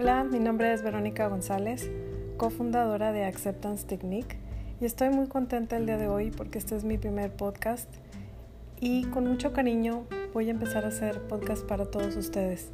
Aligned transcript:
Hola, 0.00 0.22
mi 0.22 0.38
nombre 0.38 0.72
es 0.72 0.82
Verónica 0.84 1.26
González, 1.26 1.90
cofundadora 2.36 3.10
de 3.10 3.24
Acceptance 3.24 3.84
Technique 3.84 4.36
y 4.80 4.84
estoy 4.84 5.08
muy 5.08 5.26
contenta 5.26 5.76
el 5.76 5.86
día 5.86 5.96
de 5.96 6.06
hoy 6.06 6.30
porque 6.30 6.58
este 6.58 6.76
es 6.76 6.84
mi 6.84 6.98
primer 6.98 7.32
podcast 7.32 7.88
y 8.78 9.06
con 9.06 9.26
mucho 9.26 9.52
cariño 9.52 10.04
voy 10.32 10.46
a 10.46 10.50
empezar 10.52 10.84
a 10.84 10.88
hacer 10.88 11.22
podcast 11.22 11.66
para 11.66 11.86
todos 11.86 12.14
ustedes. 12.14 12.70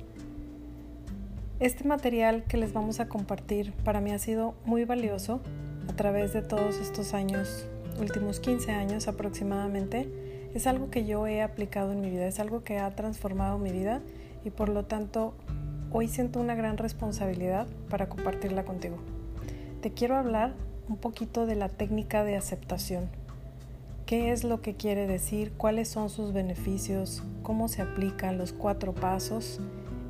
Este 1.60 1.84
material 1.84 2.44
que 2.44 2.58
les 2.58 2.74
vamos 2.74 3.00
a 3.00 3.08
compartir 3.08 3.72
para 3.84 4.02
mí 4.02 4.10
ha 4.10 4.18
sido 4.18 4.54
muy 4.66 4.84
valioso 4.84 5.40
a 5.88 5.96
través 5.96 6.34
de 6.34 6.42
todos 6.42 6.76
estos 6.76 7.14
años, 7.14 7.66
últimos 7.98 8.38
15 8.38 8.70
años 8.72 9.08
aproximadamente. 9.08 10.10
Es 10.52 10.66
algo 10.66 10.90
que 10.90 11.06
yo 11.06 11.26
he 11.26 11.40
aplicado 11.40 11.92
en 11.92 12.02
mi 12.02 12.10
vida, 12.10 12.26
es 12.26 12.38
algo 12.38 12.62
que 12.64 12.76
ha 12.76 12.90
transformado 12.90 13.56
mi 13.56 13.72
vida 13.72 14.02
y 14.44 14.50
por 14.50 14.68
lo 14.68 14.84
tanto 14.84 15.32
hoy 15.96 16.08
siento 16.08 16.40
una 16.40 16.56
gran 16.56 16.76
responsabilidad 16.76 17.68
para 17.88 18.08
compartirla 18.08 18.64
contigo. 18.64 18.96
Te 19.80 19.92
quiero 19.92 20.16
hablar 20.16 20.52
un 20.88 20.96
poquito 20.96 21.46
de 21.46 21.54
la 21.54 21.68
técnica 21.68 22.24
de 22.24 22.34
aceptación. 22.34 23.08
¿Qué 24.04 24.32
es 24.32 24.42
lo 24.42 24.60
que 24.60 24.74
quiere 24.74 25.06
decir? 25.06 25.52
¿Cuáles 25.52 25.88
son 25.88 26.10
sus 26.10 26.32
beneficios? 26.32 27.22
¿Cómo 27.44 27.68
se 27.68 27.80
aplican 27.80 28.38
los 28.38 28.52
cuatro 28.52 28.92
pasos? 28.92 29.60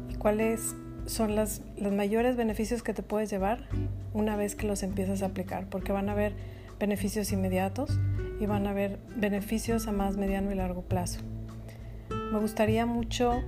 ¿Y 0.09 0.15
cuáles 0.15 0.75
son 1.05 1.37
los 1.37 1.61
mayores 1.93 2.35
beneficios 2.37 2.83
que 2.83 2.95
te 2.95 3.03
puedes 3.03 3.29
llevar 3.29 3.69
una 4.15 4.37
vez 4.37 4.55
que 4.55 4.67
los 4.67 4.83
empiezas 4.83 5.23
a 5.23 5.27
aplicar? 5.27 5.69
Porque 5.69 5.93
van 5.93 6.09
a 6.09 6.13
haber 6.13 6.35
beneficios 6.81 7.31
inmediatos 7.31 8.01
y 8.41 8.47
van 8.47 8.67
a 8.67 8.71
haber 8.71 8.99
beneficios 9.17 9.87
a 9.87 9.93
más 9.93 10.17
mediano 10.17 10.51
y 10.51 10.55
largo 10.55 10.81
plazo. 10.81 11.21
Me 12.33 12.41
gustaría 12.41 12.87
mucho 12.87 13.43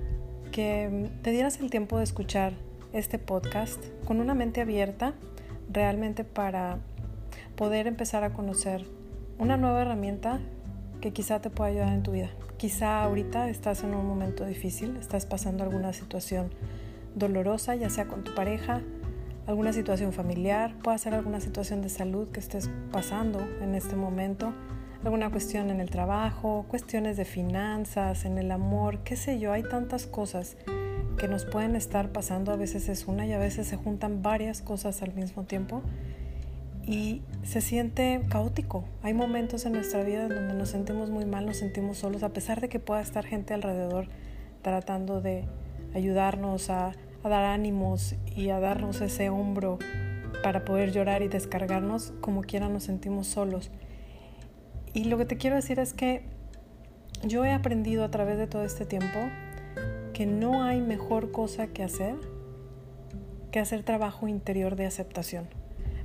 que 0.51 1.09
te 1.21 1.31
dieras 1.31 1.59
el 1.59 1.69
tiempo 1.69 1.97
de 1.97 2.03
escuchar 2.03 2.53
este 2.93 3.19
podcast 3.19 3.83
con 4.05 4.19
una 4.19 4.33
mente 4.33 4.61
abierta 4.61 5.13
realmente 5.71 6.23
para 6.23 6.79
poder 7.55 7.87
empezar 7.87 8.23
a 8.23 8.33
conocer 8.33 8.85
una 9.39 9.57
nueva 9.57 9.81
herramienta 9.81 10.39
que 11.01 11.11
quizá 11.13 11.41
te 11.41 11.49
pueda 11.49 11.69
ayudar 11.69 11.93
en 11.93 12.03
tu 12.03 12.11
vida. 12.11 12.29
Quizá 12.57 13.03
ahorita 13.03 13.49
estás 13.49 13.83
en 13.83 13.93
un 13.93 14.07
momento 14.07 14.45
difícil, 14.45 14.97
estás 14.97 15.25
pasando 15.25 15.63
alguna 15.63 15.93
situación 15.93 16.49
dolorosa, 17.15 17.75
ya 17.75 17.89
sea 17.89 18.07
con 18.07 18.23
tu 18.23 18.33
pareja, 18.33 18.81
alguna 19.45 19.73
situación 19.73 20.11
familiar, 20.11 20.73
puede 20.83 20.97
ser 20.97 21.13
alguna 21.13 21.39
situación 21.39 21.81
de 21.81 21.89
salud 21.89 22.29
que 22.29 22.39
estés 22.39 22.69
pasando 22.91 23.39
en 23.61 23.75
este 23.75 23.95
momento 23.95 24.53
alguna 25.07 25.29
cuestión 25.29 25.69
en 25.69 25.79
el 25.79 25.89
trabajo, 25.89 26.65
cuestiones 26.67 27.15
de 27.15 27.23
finanzas, 27.23 28.25
en 28.25 28.37
el 28.37 28.51
amor, 28.51 28.99
qué 29.05 29.15
sé 29.15 29.39
yo, 29.39 29.53
hay 29.53 29.63
tantas 29.63 30.05
cosas 30.05 30.57
que 31.17 31.29
nos 31.29 31.45
pueden 31.45 31.77
estar 31.77 32.11
pasando, 32.11 32.51
a 32.51 32.57
veces 32.57 32.89
es 32.89 33.07
una 33.07 33.25
y 33.25 33.31
a 33.31 33.39
veces 33.39 33.67
se 33.67 33.77
juntan 33.77 34.21
varias 34.21 34.61
cosas 34.61 35.01
al 35.01 35.13
mismo 35.13 35.43
tiempo 35.43 35.81
y 36.85 37.21
se 37.43 37.61
siente 37.61 38.21
caótico. 38.29 38.83
Hay 39.01 39.13
momentos 39.13 39.65
en 39.65 39.73
nuestra 39.73 40.03
vida 40.03 40.23
en 40.23 40.29
donde 40.35 40.53
nos 40.53 40.69
sentimos 40.69 41.09
muy 41.09 41.23
mal, 41.23 41.45
nos 41.45 41.55
sentimos 41.55 41.99
solos, 41.99 42.21
a 42.23 42.33
pesar 42.33 42.59
de 42.59 42.67
que 42.67 42.79
pueda 42.79 42.99
estar 42.99 43.25
gente 43.25 43.53
alrededor 43.53 44.09
tratando 44.61 45.21
de 45.21 45.45
ayudarnos 45.95 46.69
a, 46.69 46.91
dar 47.23 47.45
ánimos 47.45 48.15
y 48.35 48.49
a 48.49 48.59
darnos 48.59 48.99
ese 48.99 49.29
hombro 49.29 49.79
para 50.43 50.65
poder 50.65 50.91
llorar 50.91 51.21
y 51.21 51.29
descargarnos, 51.29 52.13
como 52.19 52.41
quiera 52.41 52.67
nos 52.67 52.83
sentimos 52.83 53.27
solos. 53.27 53.71
Y 54.97 55.03
lo 55.03 55.19
que 55.19 55.25
te 55.25 55.37
quiero 55.37 55.55
decir 55.55 55.77
es 55.77 55.93
que 55.93 56.23
yo 57.23 57.45
he 57.45 57.51
aprendido 57.51 58.03
a 58.03 58.09
través 58.09 58.39
de 58.39 58.47
todo 58.47 58.63
este 58.63 58.83
tiempo 58.83 59.19
que 60.11 60.25
no 60.25 60.63
hay 60.63 60.81
mejor 60.81 61.31
cosa 61.31 61.67
que 61.67 61.83
hacer 61.83 62.15
que 63.51 63.59
hacer 63.59 63.83
trabajo 63.83 64.27
interior 64.27 64.75
de 64.75 64.87
aceptación. 64.87 65.47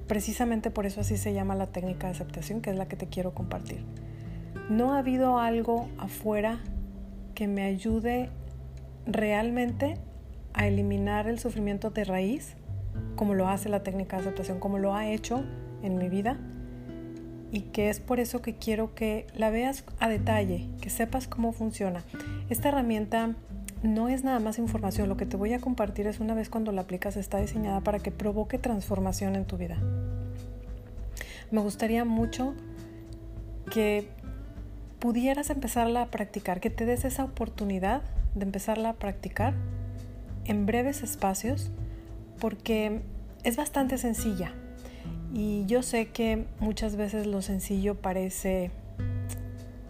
Precisamente 0.07 0.71
por 0.71 0.85
eso 0.85 1.01
así 1.01 1.17
se 1.17 1.33
llama 1.33 1.55
la 1.55 1.69
técnica 1.69 2.09
de 2.09 2.13
aceptación, 2.13 2.61
que 2.61 2.69
es 2.69 2.77
la 2.77 2.87
que 2.87 2.97
te 2.97 3.07
quiero 3.07 3.33
compartir. 3.33 3.83
No 4.69 4.93
ha 4.93 4.99
habido 4.99 5.39
algo 5.39 5.89
afuera 5.97 6.61
que 7.35 7.49
me 7.49 7.63
ayude 7.63 8.29
realmente 9.07 9.97
a 10.53 10.67
eliminar 10.67 11.29
el 11.29 11.39
sufrimiento 11.39 11.89
de 11.89 12.05
raíz, 12.05 12.57
como 13.17 13.33
lo 13.33 13.49
hace 13.49 13.71
la 13.71 13.83
técnica 13.83 14.17
de 14.17 14.25
aceptación, 14.25 14.61
como 14.61 14.77
lo 14.77 14.95
ha 14.95 15.09
hecho 15.09 15.45
en 15.83 15.97
mi 15.97 16.11
vida 16.11 16.37
y 17.53 17.61
que 17.61 17.91
es 17.91 18.01
por 18.01 18.19
eso 18.19 18.41
que 18.41 18.55
quiero 18.55 18.95
que 18.95 19.27
la 19.37 19.51
veas 19.51 19.85
a 20.01 20.09
detalle, 20.09 20.67
que 20.81 20.89
sepas 20.89 21.29
cómo 21.29 21.53
funciona. 21.53 22.03
Esta 22.49 22.71
herramienta 22.71 23.37
no 23.83 24.09
es 24.09 24.25
nada 24.25 24.41
más 24.41 24.59
información, 24.59 25.09
lo 25.09 25.19
que 25.19 25.27
te 25.27 25.37
voy 25.37 25.53
a 25.53 25.61
compartir 25.61 26.07
es 26.07 26.19
una 26.19 26.35
vez 26.35 26.49
cuando 26.49 26.73
la 26.73 26.83
aplicas 26.83 27.17
está 27.17 27.39
diseñada 27.39 27.83
para 27.83 27.99
que 27.99 28.11
provoque 28.11 28.59
transformación 28.59 29.37
en 29.37 29.45
tu 29.45 29.59
vida. 29.59 29.77
Me 31.51 31.61
gustaría 31.61 32.07
mucho 32.07 32.55
que 33.71 34.09
pudieras 34.99 35.51
empezarla 35.51 36.03
a 36.03 36.07
practicar, 36.07 36.59
que 36.61 36.71
te 36.71 36.87
des 36.87 37.05
esa 37.05 37.25
oportunidad 37.25 38.03
de 38.35 38.45
empezarla 38.45 38.91
a 38.91 38.95
practicar 38.95 39.53
en 40.47 40.65
breves 40.65 41.03
espacios, 41.03 41.71
porque 42.41 43.03
es 43.45 43.57
bastante 43.57 43.99
sencilla. 43.99 44.55
Y 45.35 45.65
yo 45.65 45.83
sé 45.83 46.09
que 46.09 46.45
muchas 46.61 46.97
veces 46.97 47.27
lo 47.27 47.41
sencillo 47.41 47.95
parece 47.95 48.71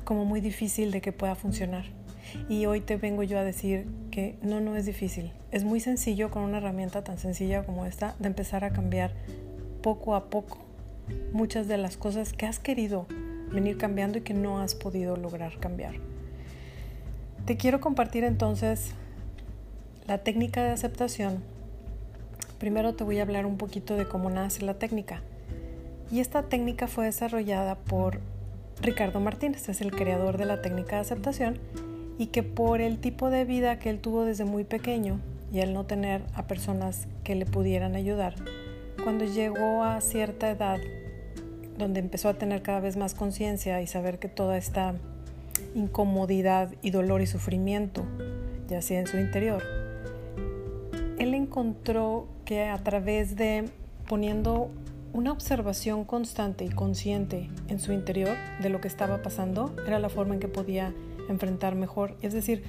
como 0.04 0.24
muy 0.24 0.40
difícil 0.40 0.92
de 0.92 1.00
que 1.00 1.10
pueda 1.10 1.34
funcionar. 1.34 1.84
Y 2.48 2.66
hoy 2.66 2.80
te 2.80 2.96
vengo 2.96 3.24
yo 3.24 3.38
a 3.38 3.44
decir 3.44 3.86
que 4.12 4.36
no, 4.40 4.60
no 4.60 4.76
es 4.76 4.86
difícil. 4.86 5.32
Es 5.50 5.64
muy 5.64 5.80
sencillo 5.80 6.30
con 6.30 6.44
una 6.44 6.58
herramienta 6.58 7.02
tan 7.02 7.18
sencilla 7.18 7.64
como 7.64 7.86
esta 7.86 8.14
de 8.20 8.28
empezar 8.28 8.64
a 8.64 8.72
cambiar 8.72 9.12
poco 9.82 10.14
a 10.14 10.30
poco 10.30 10.58
muchas 11.32 11.66
de 11.66 11.76
las 11.76 11.96
cosas 11.96 12.32
que 12.32 12.46
has 12.46 12.60
querido 12.60 13.06
venir 13.50 13.76
cambiando 13.76 14.18
y 14.18 14.22
que 14.22 14.34
no 14.34 14.60
has 14.60 14.76
podido 14.76 15.16
lograr 15.16 15.58
cambiar. 15.58 15.94
Te 17.46 17.56
quiero 17.56 17.80
compartir 17.80 18.22
entonces 18.22 18.92
la 20.06 20.18
técnica 20.18 20.62
de 20.62 20.70
aceptación. 20.70 21.42
Primero 22.60 22.94
te 22.94 23.02
voy 23.02 23.18
a 23.18 23.22
hablar 23.22 23.44
un 23.44 23.58
poquito 23.58 23.96
de 23.96 24.06
cómo 24.06 24.30
nace 24.30 24.64
la 24.64 24.74
técnica. 24.74 25.20
Y 26.12 26.20
esta 26.20 26.42
técnica 26.42 26.88
fue 26.88 27.06
desarrollada 27.06 27.74
por 27.74 28.20
Ricardo 28.82 29.18
Martínez, 29.18 29.70
es 29.70 29.80
el 29.80 29.90
creador 29.90 30.36
de 30.36 30.44
la 30.44 30.60
técnica 30.60 30.96
de 30.96 31.00
aceptación, 31.00 31.58
y 32.18 32.26
que 32.26 32.42
por 32.42 32.82
el 32.82 32.98
tipo 32.98 33.30
de 33.30 33.46
vida 33.46 33.78
que 33.78 33.88
él 33.88 33.98
tuvo 33.98 34.26
desde 34.26 34.44
muy 34.44 34.64
pequeño 34.64 35.20
y 35.50 35.60
el 35.60 35.72
no 35.72 35.86
tener 35.86 36.22
a 36.34 36.46
personas 36.46 37.08
que 37.24 37.34
le 37.34 37.46
pudieran 37.46 37.96
ayudar, 37.96 38.34
cuando 39.02 39.24
llegó 39.24 39.84
a 39.84 40.02
cierta 40.02 40.50
edad 40.50 40.80
donde 41.78 42.00
empezó 42.00 42.28
a 42.28 42.34
tener 42.34 42.60
cada 42.60 42.80
vez 42.80 42.98
más 42.98 43.14
conciencia 43.14 43.80
y 43.80 43.86
saber 43.86 44.18
que 44.18 44.28
toda 44.28 44.58
esta 44.58 44.94
incomodidad 45.74 46.74
y 46.82 46.90
dolor 46.90 47.22
y 47.22 47.26
sufrimiento 47.26 48.04
yacía 48.68 49.00
en 49.00 49.06
su 49.06 49.16
interior, 49.16 49.62
él 51.18 51.32
encontró 51.32 52.26
que 52.44 52.64
a 52.68 52.76
través 52.84 53.34
de 53.36 53.70
poniendo 54.06 54.70
una 55.12 55.32
observación 55.32 56.04
constante 56.04 56.64
y 56.64 56.70
consciente 56.70 57.50
en 57.68 57.80
su 57.80 57.92
interior 57.92 58.36
de 58.60 58.70
lo 58.70 58.80
que 58.80 58.88
estaba 58.88 59.22
pasando 59.22 59.74
era 59.86 59.98
la 59.98 60.08
forma 60.08 60.34
en 60.34 60.40
que 60.40 60.48
podía 60.48 60.94
enfrentar 61.28 61.74
mejor. 61.74 62.16
Es 62.22 62.32
decir, 62.32 62.64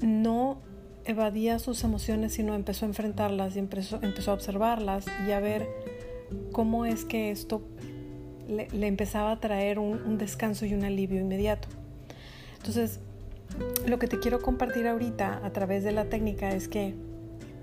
no 0.00 0.58
evadía 1.04 1.58
sus 1.58 1.84
emociones, 1.84 2.32
sino 2.32 2.54
empezó 2.54 2.84
a 2.84 2.88
enfrentarlas 2.88 3.56
y 3.56 3.60
empezó, 3.60 4.00
empezó 4.02 4.32
a 4.32 4.34
observarlas 4.34 5.06
y 5.26 5.30
a 5.30 5.40
ver 5.40 5.68
cómo 6.52 6.86
es 6.86 7.04
que 7.04 7.30
esto 7.30 7.62
le, 8.48 8.86
empezaba 8.86 9.30
a 9.30 9.40
traer 9.40 9.78
un, 9.78 10.02
un 10.02 10.18
descanso 10.18 10.66
y 10.66 10.74
un 10.74 10.84
alivio 10.84 11.20
inmediato. 11.20 11.68
Entonces, 12.56 12.98
lo 13.86 13.98
que 14.00 14.08
te 14.08 14.18
quiero 14.18 14.42
compartir 14.42 14.88
ahorita 14.88 15.40
a 15.44 15.52
través 15.52 15.84
de 15.84 15.92
la 15.92 16.06
técnica 16.06 16.50
es 16.50 16.66
que 16.66 16.94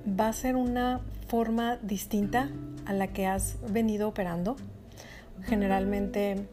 va 0.07 0.29
a 0.29 0.33
ser 0.33 0.55
una 0.55 1.01
forma 1.27 1.77
distinta 1.77 2.49
a 2.85 2.93
la 2.93 3.07
que 3.07 3.25
has 3.25 3.57
venido 3.69 4.07
operando. 4.07 4.55
Generalmente 5.43 6.47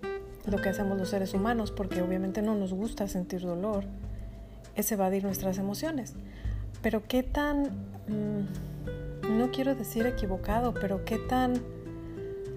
lo 0.46 0.58
que 0.58 0.68
hacemos 0.68 0.98
los 0.98 1.10
seres 1.10 1.34
humanos, 1.34 1.70
porque 1.70 2.02
obviamente 2.02 2.42
no 2.42 2.54
nos 2.54 2.72
gusta 2.72 3.06
sentir 3.08 3.42
dolor, 3.42 3.84
es 4.74 4.90
evadir 4.92 5.24
nuestras 5.24 5.58
emociones. 5.58 6.14
Pero 6.82 7.02
qué 7.06 7.22
tan, 7.22 7.64
mm, 8.08 9.36
no 9.38 9.50
quiero 9.50 9.74
decir 9.74 10.06
equivocado, 10.06 10.74
pero 10.74 11.04
qué 11.04 11.18
tan 11.18 11.60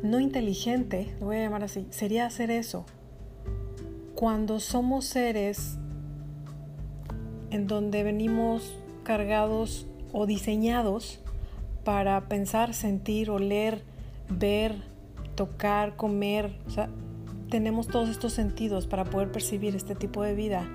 no 0.02 0.20
inteligente, 0.20 1.14
lo 1.20 1.28
voy 1.28 1.38
a 1.38 1.44
llamar 1.44 1.64
así, 1.64 1.88
sería 1.92 2.26
hacer 2.26 2.52
eso 2.52 2.86
cuando 4.16 4.60
somos 4.60 5.06
seres 5.06 5.78
en 7.50 7.68
donde 7.68 8.04
venimos 8.04 8.74
cargados 9.04 9.86
o 10.12 10.26
diseñados 10.26 11.20
para 11.84 12.28
pensar, 12.28 12.74
sentir, 12.74 13.30
oler, 13.30 13.84
ver, 14.30 14.76
tocar, 15.36 15.96
comer. 15.96 16.58
O 16.68 16.70
sea, 16.70 16.90
tenemos 17.50 17.88
todos 17.88 18.10
estos 18.10 18.34
sentidos 18.34 18.88
para 18.88 19.06
poder 19.06 19.32
percibir 19.32 19.76
este 19.76 19.96
tipo 19.96 20.24
de 20.24 20.34
vida 20.34 20.68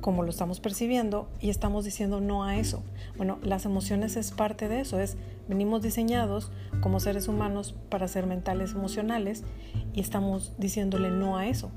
como 0.00 0.22
lo 0.22 0.30
estamos 0.30 0.60
percibiendo 0.60 1.28
y 1.40 1.50
estamos 1.50 1.84
diciendo 1.84 2.20
no 2.20 2.44
a 2.44 2.56
eso. 2.56 2.82
Bueno, 3.16 3.38
las 3.42 3.64
emociones 3.64 4.16
es 4.16 4.30
parte 4.30 4.68
de 4.68 4.80
eso, 4.80 4.98
es 5.00 5.16
venimos 5.48 5.82
diseñados 5.82 6.50
como 6.80 7.00
seres 7.00 7.28
humanos 7.28 7.74
para 7.88 8.08
ser 8.08 8.26
mentales 8.26 8.72
emocionales 8.72 9.44
y 9.92 10.00
estamos 10.00 10.52
diciéndole 10.58 11.10
no 11.10 11.36
a 11.36 11.46
eso. 11.46 11.70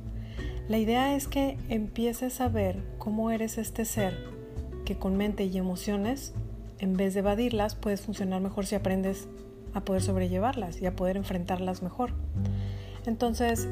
La 0.67 0.77
idea 0.77 1.15
es 1.15 1.27
que 1.27 1.57
empieces 1.69 2.39
a 2.41 2.47
ver 2.47 2.83
cómo 2.97 3.31
eres 3.31 3.57
este 3.57 3.85
ser 3.85 4.17
que 4.85 4.97
con 4.97 5.17
mente 5.17 5.43
y 5.45 5.57
emociones, 5.57 6.33
en 6.81 6.97
vez 6.97 7.13
de 7.13 7.21
evadirlas, 7.21 7.75
puedes 7.75 8.01
funcionar 8.01 8.41
mejor 8.41 8.65
si 8.65 8.75
aprendes 8.75 9.29
a 9.73 9.81
poder 9.81 10.01
sobrellevarlas 10.01 10.81
y 10.81 10.87
a 10.87 10.95
poder 10.95 11.15
enfrentarlas 11.15 11.81
mejor. 11.81 12.11
Entonces, 13.05 13.69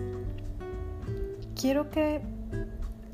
quiero 1.59 1.89
que 1.89 2.21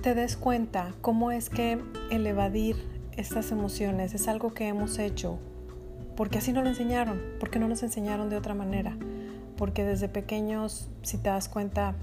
te 0.02 0.14
des 0.14 0.38
cuenta 0.38 0.94
cómo 1.02 1.32
es 1.32 1.50
que 1.50 1.82
el 2.12 2.28
evadir 2.28 2.76
estas 3.14 3.52
emociones 3.52 4.14
es 4.14 4.28
algo 4.28 4.54
que 4.54 4.68
hemos 4.68 5.00
hecho 5.00 5.40
porque 6.16 6.38
así 6.38 6.54
no 6.54 6.62
lo 6.62 6.70
enseñaron, 6.70 7.22
porque 7.40 7.60
no 7.60 7.68
nos 7.68 7.84
enseñaron 7.84 8.30
de 8.30 8.38
otra 8.38 8.54
manera, 8.54 8.98
porque 9.58 9.84
desde 9.84 10.08
pequeños, 10.08 10.90
si 11.02 11.18
te 11.18 11.30
das 11.30 11.50
cuenta, 11.50 11.96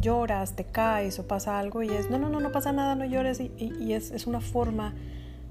lloras, 0.00 0.54
te 0.54 0.64
caes 0.64 1.18
o 1.18 1.26
pasa 1.26 1.58
algo 1.58 1.82
y 1.82 1.88
es, 1.88 2.10
no, 2.10 2.18
no, 2.18 2.28
no, 2.30 2.40
no 2.40 2.52
pasa 2.52 2.72
nada, 2.72 2.94
no 2.94 3.04
llores 3.04 3.40
y, 3.40 3.92
es, 3.92 4.10
es 4.10 4.26
una 4.26 4.40
forma 4.40 4.94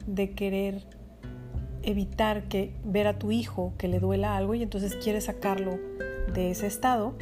de 0.06 0.32
querer 0.32 0.84
evitar 1.88 2.44
que 2.50 2.74
ver 2.84 3.08
a 3.08 3.18
tu 3.18 3.32
hijo 3.32 3.74
que 3.78 3.88
le 3.88 4.00
duela 4.00 4.36
algo 4.36 4.54
y 4.54 4.62
entonces 4.62 4.96
quieres 4.96 5.24
sacarlo 5.24 5.80
de 6.34 6.52
ese 6.52 6.68
estado 6.68 7.16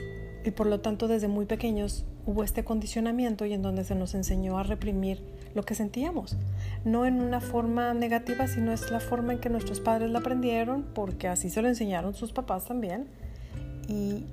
y 0.44 0.51
por 0.51 0.65
lo 0.65 0.81
tanto 0.81 1.07
desde 1.07 1.27
muy 1.27 1.45
pequeños 1.45 2.03
hubo 2.25 2.44
este 2.44 2.63
condicionamiento 2.63 3.45
y 3.45 3.53
en 3.53 3.62
donde 3.62 3.83
se 3.83 3.94
nos 3.94 4.15
enseñó 4.15 4.57
a 4.57 4.63
reprimir 4.63 5.21
lo 5.53 5.63
que 5.63 5.75
sentíamos. 5.75 6.35
No 6.83 7.06
en 7.06 7.21
una 7.21 7.41
forma 7.41 7.94
negativa, 7.94 8.47
sino 8.47 8.71
es 8.71 8.89
la 8.89 9.00
forma 9.00 9.33
en 9.33 9.39
que 9.39 9.50
nuestros 9.50 9.79
padres 9.81 10.09
la 10.09 10.19
aprendieron, 10.19 10.83
porque 10.95 11.27
así 11.27 11.51
se 11.51 11.61
lo 11.61 11.68
enseñaron 11.68 12.15
sus 12.15 12.31
papás 12.31 12.65
también. 12.65 13.07
Y 13.88 14.25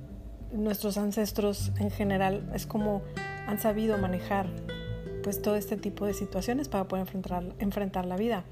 nuestros 0.51 0.97
ancestros 0.97 1.71
en 1.79 1.91
general 1.91 2.49
es 2.55 2.65
como 2.65 3.03
han 3.47 3.59
sabido 3.59 3.99
manejar 3.99 4.47
pues 5.21 5.41
todo 5.41 5.55
este 5.55 5.77
tipo 5.77 6.07
de 6.07 6.13
situaciones 6.13 6.67
para 6.69 6.87
poder 6.87 7.01
enfrentar, 7.01 7.43
enfrentar 7.59 8.05
la 8.05 8.17
vida. 8.17 8.43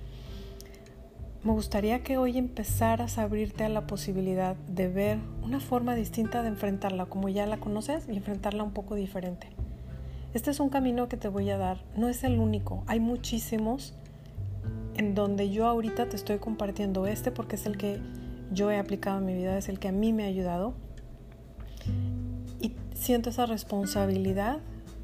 Me 1.43 1.53
gustaría 1.53 2.03
que 2.03 2.19
hoy 2.19 2.37
empezaras 2.37 3.17
a 3.17 3.23
abrirte 3.23 3.63
a 3.63 3.69
la 3.69 3.87
posibilidad 3.87 4.55
de 4.67 4.87
ver 4.87 5.17
una 5.41 5.59
forma 5.59 5.95
distinta 5.95 6.43
de 6.43 6.49
enfrentarla, 6.49 7.07
como 7.07 7.29
ya 7.29 7.47
la 7.47 7.57
conoces, 7.57 8.07
y 8.07 8.15
enfrentarla 8.15 8.63
un 8.63 8.73
poco 8.73 8.93
diferente. 8.93 9.47
Este 10.35 10.51
es 10.51 10.59
un 10.59 10.69
camino 10.69 11.09
que 11.09 11.17
te 11.17 11.29
voy 11.29 11.49
a 11.49 11.57
dar, 11.57 11.83
no 11.97 12.09
es 12.09 12.23
el 12.23 12.37
único, 12.37 12.83
hay 12.85 12.99
muchísimos 12.99 13.95
en 14.95 15.15
donde 15.15 15.49
yo 15.49 15.65
ahorita 15.65 16.09
te 16.09 16.15
estoy 16.15 16.37
compartiendo 16.37 17.07
este 17.07 17.31
porque 17.31 17.55
es 17.55 17.65
el 17.65 17.75
que 17.75 17.99
yo 18.51 18.69
he 18.69 18.77
aplicado 18.77 19.17
en 19.17 19.25
mi 19.25 19.33
vida, 19.33 19.57
es 19.57 19.67
el 19.67 19.79
que 19.79 19.87
a 19.87 19.91
mí 19.91 20.13
me 20.13 20.25
ha 20.25 20.27
ayudado. 20.27 20.75
Y 22.61 22.75
siento 22.93 23.31
esa 23.31 23.47
responsabilidad 23.47 24.59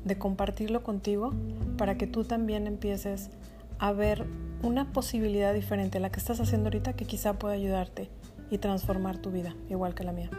de 0.05 0.19
compartirlo 0.19 0.83
contigo 0.83 1.33
para 1.77 1.97
que 1.97 2.05
tú 2.05 2.25
también 2.25 2.67
empieces 2.67 3.31
a 3.79 3.91
ver 3.91 4.27
una 4.63 4.91
posibilidad 4.91 5.53
diferente 5.53 5.99
la 5.99 6.09
que 6.09 6.19
estás 6.19 6.39
haciendo 6.39 6.67
ahorita 6.67 6.93
que 6.93 7.05
quizá 7.05 7.33
pueda 7.33 7.53
ayudarte 7.53 8.09
y 8.49 8.57
transformar 8.57 9.17
tu 9.17 9.31
vida, 9.31 9.55
igual 9.69 9.93
que 9.93 10.03
la 10.03 10.11
mía. 10.11 10.29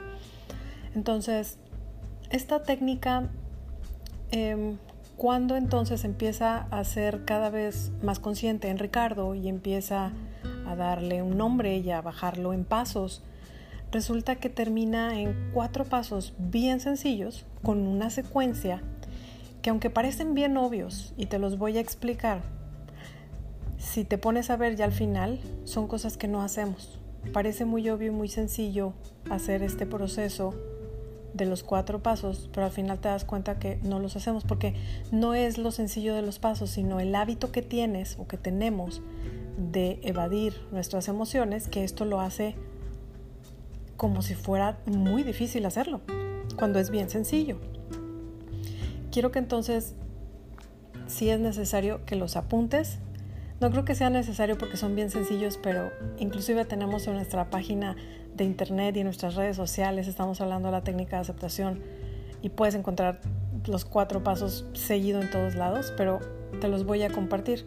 Entonces, 0.94 1.58
esta 2.30 2.62
técnica, 2.62 3.28
em, 4.30 4.76
cuando 5.16 5.56
entonces 5.56 6.04
empieza 6.04 6.68
a 6.70 6.84
ser 6.84 7.24
cada 7.24 7.50
vez 7.50 7.90
más 8.02 8.18
consciente 8.18 8.68
en 8.68 8.78
Ricardo 8.78 9.34
y 9.34 9.48
empieza 9.48 10.12
a 10.66 10.76
darle 10.76 11.22
un 11.22 11.36
nombre 11.36 11.76
y 11.78 11.90
a 11.90 12.00
bajarlo 12.00 12.52
en 12.52 12.64
pasos, 12.64 13.22
resulta 13.90 14.36
que 14.36 14.48
termina 14.50 15.18
en 15.18 15.50
cuatro 15.52 15.84
pasos 15.84 16.34
bien 16.38 16.80
sencillos 16.80 17.46
con 17.62 17.86
una 17.86 18.10
secuencia 18.10 18.82
que 19.62 19.70
aunque 19.70 19.90
parecen 19.90 20.34
bien 20.34 20.56
obvios 20.56 21.14
y 21.16 21.26
te 21.26 21.38
los 21.38 21.58
voy 21.58 21.78
a 21.78 21.80
explicar, 21.80 22.42
si 23.78 24.04
te 24.04 24.18
pones 24.18 24.50
a 24.50 24.56
ver 24.56 24.76
ya 24.76 24.84
al 24.84 24.92
final, 24.92 25.40
son 25.64 25.86
cosas 25.86 26.16
que 26.16 26.28
no 26.28 26.42
hacemos. 26.42 26.98
Parece 27.32 27.64
muy 27.64 27.88
obvio 27.88 28.08
y 28.08 28.14
muy 28.14 28.28
sencillo 28.28 28.92
hacer 29.30 29.62
este 29.62 29.86
proceso 29.86 30.54
de 31.34 31.46
los 31.46 31.62
cuatro 31.62 32.02
pasos, 32.02 32.50
pero 32.52 32.66
al 32.66 32.72
final 32.72 32.98
te 32.98 33.08
das 33.08 33.24
cuenta 33.24 33.58
que 33.58 33.78
no 33.82 34.00
los 34.00 34.16
hacemos 34.16 34.44
porque 34.44 34.74
no 35.12 35.34
es 35.34 35.58
lo 35.58 35.70
sencillo 35.70 36.14
de 36.14 36.22
los 36.22 36.38
pasos, 36.38 36.70
sino 36.70 37.00
el 37.00 37.14
hábito 37.14 37.52
que 37.52 37.62
tienes 37.62 38.16
o 38.18 38.26
que 38.26 38.36
tenemos 38.36 39.02
de 39.56 40.00
evadir 40.02 40.54
nuestras 40.72 41.08
emociones, 41.08 41.68
que 41.68 41.84
esto 41.84 42.04
lo 42.04 42.20
hace 42.20 42.56
como 43.96 44.22
si 44.22 44.34
fuera 44.34 44.78
muy 44.86 45.22
difícil 45.22 45.66
hacerlo, 45.66 46.00
cuando 46.56 46.78
es 46.78 46.90
bien 46.90 47.10
sencillo. 47.10 47.58
Quiero 49.10 49.32
que 49.32 49.40
entonces, 49.40 49.94
si 51.06 51.30
es 51.30 51.40
necesario, 51.40 52.04
que 52.04 52.14
los 52.14 52.36
apuntes 52.36 52.98
no 53.60 53.70
creo 53.70 53.84
que 53.84 53.94
sea 53.94 54.10
necesario 54.10 54.56
porque 54.56 54.76
son 54.76 54.94
bien 54.94 55.10
sencillos, 55.10 55.58
pero 55.62 55.90
inclusive 56.18 56.64
tenemos 56.64 57.06
en 57.06 57.14
nuestra 57.14 57.50
página 57.50 57.96
de 58.34 58.44
internet 58.44 58.96
y 58.96 59.00
en 59.00 59.06
nuestras 59.06 59.34
redes 59.34 59.56
sociales, 59.56 60.06
estamos 60.06 60.40
hablando 60.40 60.68
de 60.68 60.72
la 60.72 60.82
técnica 60.82 61.16
de 61.16 61.22
aceptación 61.22 61.80
y 62.40 62.50
puedes 62.50 62.74
encontrar 62.74 63.20
los 63.66 63.84
cuatro 63.84 64.22
pasos 64.22 64.64
seguido 64.74 65.20
en 65.20 65.30
todos 65.30 65.56
lados, 65.56 65.92
pero 65.96 66.20
te 66.60 66.68
los 66.68 66.84
voy 66.84 67.02
a 67.02 67.10
compartir. 67.10 67.66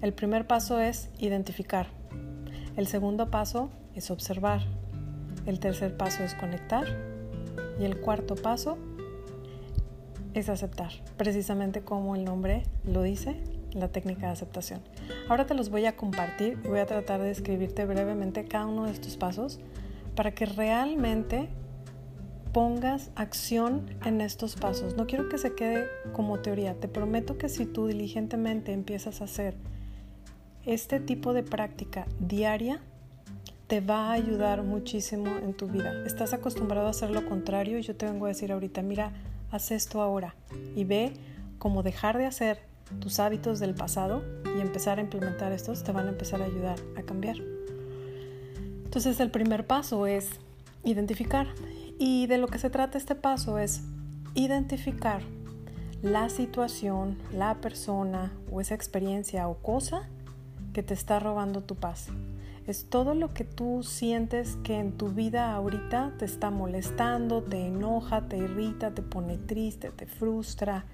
El 0.00 0.12
primer 0.12 0.46
paso 0.46 0.80
es 0.80 1.08
identificar. 1.18 1.86
El 2.76 2.88
segundo 2.88 3.30
paso 3.30 3.70
es 3.94 4.10
observar. 4.10 4.62
El 5.46 5.60
tercer 5.60 5.96
paso 5.96 6.24
es 6.24 6.34
conectar. 6.34 6.84
Y 7.78 7.84
el 7.84 8.00
cuarto 8.00 8.34
paso 8.34 8.76
es 10.34 10.48
aceptar, 10.48 10.90
precisamente 11.16 11.82
como 11.82 12.16
el 12.16 12.24
nombre 12.24 12.64
lo 12.84 13.02
dice, 13.02 13.36
la 13.74 13.88
técnica 13.88 14.26
de 14.26 14.32
aceptación. 14.32 14.80
Ahora 15.28 15.46
te 15.46 15.54
los 15.54 15.70
voy 15.70 15.86
a 15.86 15.96
compartir 15.96 16.58
voy 16.62 16.80
a 16.80 16.86
tratar 16.86 17.20
de 17.20 17.28
describirte 17.28 17.84
brevemente 17.86 18.44
cada 18.44 18.66
uno 18.66 18.84
de 18.84 18.92
estos 18.92 19.16
pasos 19.16 19.60
para 20.14 20.32
que 20.32 20.46
realmente 20.46 21.48
pongas 22.52 23.10
acción 23.16 23.86
en 24.04 24.20
estos 24.20 24.56
pasos. 24.56 24.96
No 24.96 25.06
quiero 25.06 25.28
que 25.28 25.38
se 25.38 25.54
quede 25.54 25.86
como 26.12 26.40
teoría. 26.40 26.74
Te 26.74 26.88
prometo 26.88 27.38
que 27.38 27.48
si 27.48 27.64
tú 27.64 27.86
diligentemente 27.86 28.72
empiezas 28.72 29.20
a 29.20 29.24
hacer 29.24 29.54
este 30.64 31.00
tipo 31.00 31.32
de 31.32 31.42
práctica 31.42 32.06
diaria, 32.20 32.80
te 33.66 33.80
va 33.80 34.10
a 34.10 34.12
ayudar 34.12 34.62
muchísimo 34.62 35.38
en 35.38 35.54
tu 35.54 35.66
vida. 35.66 36.04
Estás 36.04 36.34
acostumbrado 36.34 36.88
a 36.88 36.90
hacer 36.90 37.10
lo 37.10 37.26
contrario 37.26 37.78
y 37.78 37.82
yo 37.82 37.96
te 37.96 38.04
vengo 38.04 38.26
a 38.26 38.28
decir 38.28 38.52
ahorita, 38.52 38.82
mira, 38.82 39.12
haz 39.50 39.70
esto 39.70 40.02
ahora 40.02 40.34
y 40.76 40.84
ve 40.84 41.14
cómo 41.58 41.82
dejar 41.82 42.18
de 42.18 42.26
hacer 42.26 42.58
tus 43.00 43.18
hábitos 43.18 43.60
del 43.60 43.74
pasado 43.74 44.22
y 44.56 44.60
empezar 44.60 44.98
a 44.98 45.02
implementar 45.02 45.52
estos 45.52 45.82
te 45.82 45.92
van 45.92 46.06
a 46.06 46.10
empezar 46.10 46.42
a 46.42 46.46
ayudar 46.46 46.78
a 46.96 47.02
cambiar. 47.02 47.36
Entonces 48.84 49.20
el 49.20 49.30
primer 49.30 49.66
paso 49.66 50.06
es 50.06 50.28
identificar. 50.84 51.46
Y 51.98 52.26
de 52.26 52.38
lo 52.38 52.48
que 52.48 52.58
se 52.58 52.70
trata 52.70 52.98
este 52.98 53.14
paso 53.14 53.58
es 53.58 53.82
identificar 54.34 55.22
la 56.02 56.28
situación, 56.28 57.18
la 57.32 57.60
persona 57.60 58.32
o 58.50 58.60
esa 58.60 58.74
experiencia 58.74 59.48
o 59.48 59.54
cosa 59.58 60.08
que 60.72 60.82
te 60.82 60.94
está 60.94 61.20
robando 61.20 61.62
tu 61.62 61.76
paz. 61.76 62.08
Es 62.66 62.88
todo 62.88 63.14
lo 63.14 63.34
que 63.34 63.44
tú 63.44 63.82
sientes 63.82 64.56
que 64.62 64.78
en 64.78 64.92
tu 64.92 65.08
vida 65.08 65.52
ahorita 65.52 66.14
te 66.18 66.24
está 66.24 66.50
molestando, 66.50 67.42
te 67.42 67.66
enoja, 67.66 68.28
te 68.28 68.36
irrita, 68.36 68.92
te 68.92 69.02
pone 69.02 69.36
triste, 69.36 69.90
te 69.90 70.06
frustra, 70.06 70.84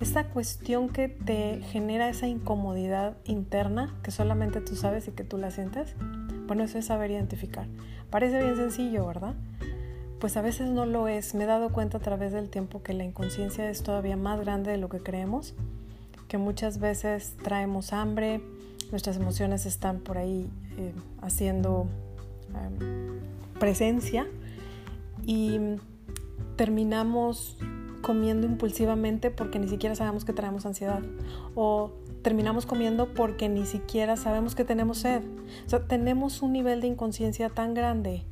esa 0.00 0.24
cuestión 0.24 0.88
que 0.88 1.08
te 1.08 1.60
genera 1.62 2.08
esa 2.08 2.26
incomodidad 2.26 3.16
interna 3.24 3.94
que 4.02 4.10
solamente 4.10 4.60
tú 4.60 4.76
sabes 4.76 5.08
y 5.08 5.12
que 5.12 5.24
tú 5.24 5.38
la 5.38 5.50
sientes, 5.50 5.94
bueno, 6.46 6.64
eso 6.64 6.78
es 6.78 6.86
saber 6.86 7.10
identificar. 7.10 7.66
Parece 8.10 8.42
bien 8.42 8.56
sencillo, 8.56 9.06
¿verdad? 9.06 9.34
Pues 10.18 10.36
a 10.36 10.42
veces 10.42 10.68
no 10.68 10.86
lo 10.86 11.08
es. 11.08 11.34
Me 11.34 11.44
he 11.44 11.46
dado 11.46 11.70
cuenta 11.70 11.98
a 11.98 12.00
través 12.00 12.32
del 12.32 12.50
tiempo 12.50 12.82
que 12.82 12.92
la 12.92 13.04
inconsciencia 13.04 13.68
es 13.68 13.82
todavía 13.82 14.16
más 14.16 14.40
grande 14.40 14.70
de 14.70 14.78
lo 14.78 14.88
que 14.88 15.00
creemos, 15.00 15.54
que 16.28 16.38
muchas 16.38 16.78
veces 16.78 17.36
traemos 17.42 17.92
hambre, 17.92 18.40
nuestras 18.90 19.16
emociones 19.16 19.66
están 19.66 20.00
por 20.00 20.18
ahí 20.18 20.50
eh, 20.76 20.92
haciendo 21.22 21.88
em, 22.54 23.20
presencia 23.58 24.26
y 25.26 25.58
terminamos 26.56 27.58
comiendo 28.04 28.46
impulsivamente 28.46 29.30
porque 29.30 29.58
ni 29.58 29.66
siquiera 29.66 29.96
sabemos 29.96 30.24
que 30.24 30.34
tenemos 30.34 30.66
ansiedad 30.66 31.00
o 31.54 31.90
terminamos 32.22 32.66
comiendo 32.66 33.14
porque 33.14 33.48
ni 33.48 33.64
siquiera 33.64 34.16
sabemos 34.16 34.54
que 34.54 34.64
tenemos 34.64 34.98
sed. 34.98 35.22
O 35.66 35.70
sea, 35.70 35.86
tenemos 35.88 36.42
un 36.42 36.52
nivel 36.52 36.82
de 36.82 36.88
inconsciencia 36.88 37.48
tan 37.48 37.72
grande 37.72 38.22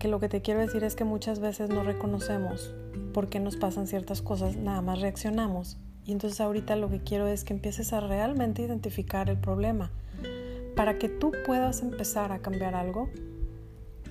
que 0.00 0.08
lo 0.08 0.18
que 0.18 0.28
te 0.28 0.42
quiero 0.42 0.60
decir 0.60 0.82
es 0.82 0.96
que 0.96 1.04
muchas 1.04 1.38
veces 1.38 1.70
no 1.70 1.84
reconocemos 1.84 2.74
por 3.14 3.28
qué 3.28 3.38
nos 3.38 3.56
pasan 3.56 3.86
ciertas 3.86 4.20
cosas, 4.20 4.56
nada 4.56 4.82
más 4.82 5.00
reaccionamos 5.00 5.78
Y 6.04 6.12
entonces 6.12 6.40
ahorita 6.40 6.74
lo 6.74 6.90
que 6.90 7.00
quiero 7.00 7.28
es 7.28 7.44
que 7.44 7.52
empieces 7.52 7.92
a 7.92 8.00
realmente 8.00 8.62
identificar 8.62 9.30
el 9.30 9.38
problema. 9.38 9.92
Para 10.74 10.98
que 10.98 11.08
tú 11.08 11.32
puedas 11.46 11.82
empezar 11.82 12.32
a 12.32 12.40
cambiar 12.40 12.74
algo, 12.74 13.08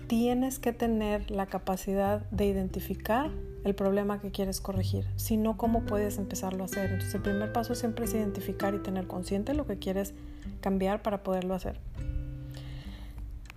tienes 0.08 0.60
que 0.60 0.72
tener 0.72 1.30
la 1.30 1.48
capacidad 1.48 2.22
de 2.32 2.46
identificar 2.46 3.32
el 3.64 3.76
problema 3.76 4.20
que 4.20 4.32
quieres 4.32 4.62
corregir. 4.62 5.06
Si 5.16 5.38
no, 5.38 5.58
¿cómo 5.58 5.82
puedes 5.86 6.18
empezarlo 6.18 6.64
a 6.64 6.66
hacer? 6.66 6.92
Entonces 6.92 7.16
el 7.16 7.22
primer 7.22 7.52
paso 7.52 7.76
siempre 7.76 8.06
es 8.06 8.14
identificar 8.14 8.74
y 8.74 8.80
tener 8.80 9.08
consciente 9.08 9.54
lo 9.54 9.66
que 9.66 9.78
quieres 9.78 10.14
cambiar 10.62 11.02
para 11.02 11.24
poderlo 11.24 11.54
hacer. 11.54 11.80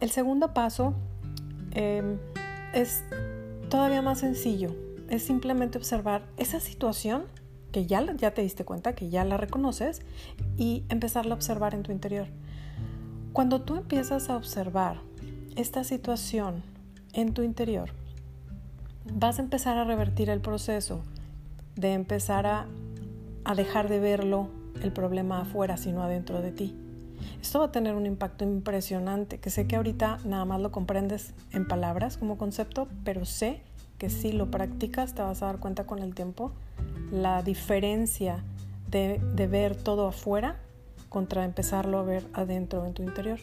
El 0.00 0.10
segundo 0.10 0.52
paso 0.52 0.94
em, 1.72 2.18
es 2.74 3.04
todavía 3.68 4.02
más 4.02 4.18
sencillo. 4.20 4.74
Es 5.08 5.22
simplemente 5.22 5.78
observar 5.78 6.22
esa 6.36 6.58
situación 6.58 7.24
que 7.70 7.86
ya, 7.86 8.04
ya 8.16 8.34
te 8.34 8.42
diste 8.42 8.64
cuenta, 8.64 8.94
que 8.94 9.08
ya 9.08 9.24
la 9.24 9.36
reconoces 9.36 10.02
y 10.56 10.84
empezarla 10.88 11.34
a 11.34 11.36
observar 11.36 11.74
en 11.74 11.82
tu 11.82 11.92
interior. 11.92 12.26
Cuando 13.32 13.62
tú 13.62 13.76
empiezas 13.76 14.28
a 14.28 14.36
observar 14.36 15.00
esta 15.56 15.84
situación 15.84 16.62
en 17.12 17.32
tu 17.32 17.42
interior, 17.42 17.90
vas 19.14 19.38
a 19.38 19.42
empezar 19.42 19.78
a 19.78 19.84
revertir 19.84 20.30
el 20.30 20.40
proceso 20.40 21.02
de 21.76 21.92
empezar 21.92 22.46
a, 22.46 22.66
a 23.44 23.54
dejar 23.54 23.88
de 23.88 24.00
verlo 24.00 24.48
el 24.82 24.92
problema 24.92 25.40
afuera, 25.40 25.76
sino 25.76 26.02
adentro 26.02 26.42
de 26.42 26.52
ti. 26.52 26.74
Esto 27.40 27.60
va 27.60 27.66
a 27.66 27.72
tener 27.72 27.94
un 27.94 28.06
impacto 28.06 28.44
impresionante, 28.44 29.38
que 29.38 29.50
sé 29.50 29.66
que 29.66 29.76
ahorita 29.76 30.18
nada 30.24 30.44
más 30.44 30.60
lo 30.60 30.72
comprendes 30.72 31.34
en 31.52 31.66
palabras 31.66 32.16
como 32.16 32.36
concepto, 32.36 32.88
pero 33.04 33.24
sé 33.24 33.62
que 33.98 34.10
si 34.10 34.32
lo 34.32 34.50
practicas 34.50 35.14
te 35.14 35.22
vas 35.22 35.42
a 35.42 35.46
dar 35.46 35.58
cuenta 35.58 35.84
con 35.84 36.00
el 36.00 36.14
tiempo 36.14 36.52
la 37.12 37.42
diferencia 37.42 38.42
de, 38.90 39.20
de 39.34 39.46
ver 39.46 39.76
todo 39.76 40.08
afuera 40.08 40.56
contra 41.08 41.44
empezarlo 41.44 41.98
a 41.98 42.02
ver 42.02 42.26
adentro 42.32 42.84
en 42.86 42.94
tu 42.94 43.02
interior. 43.02 43.38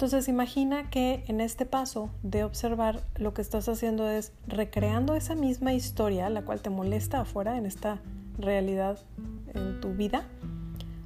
Entonces 0.00 0.28
imagina 0.28 0.88
que 0.88 1.24
en 1.26 1.42
este 1.42 1.66
paso 1.66 2.08
de 2.22 2.42
observar 2.42 3.02
lo 3.16 3.34
que 3.34 3.42
estás 3.42 3.68
haciendo 3.68 4.08
es 4.08 4.32
recreando 4.46 5.14
esa 5.14 5.34
misma 5.34 5.74
historia, 5.74 6.30
la 6.30 6.40
cual 6.40 6.62
te 6.62 6.70
molesta 6.70 7.20
afuera 7.20 7.58
en 7.58 7.66
esta 7.66 8.00
realidad 8.38 8.98
en 9.52 9.78
tu 9.82 9.92
vida, 9.92 10.24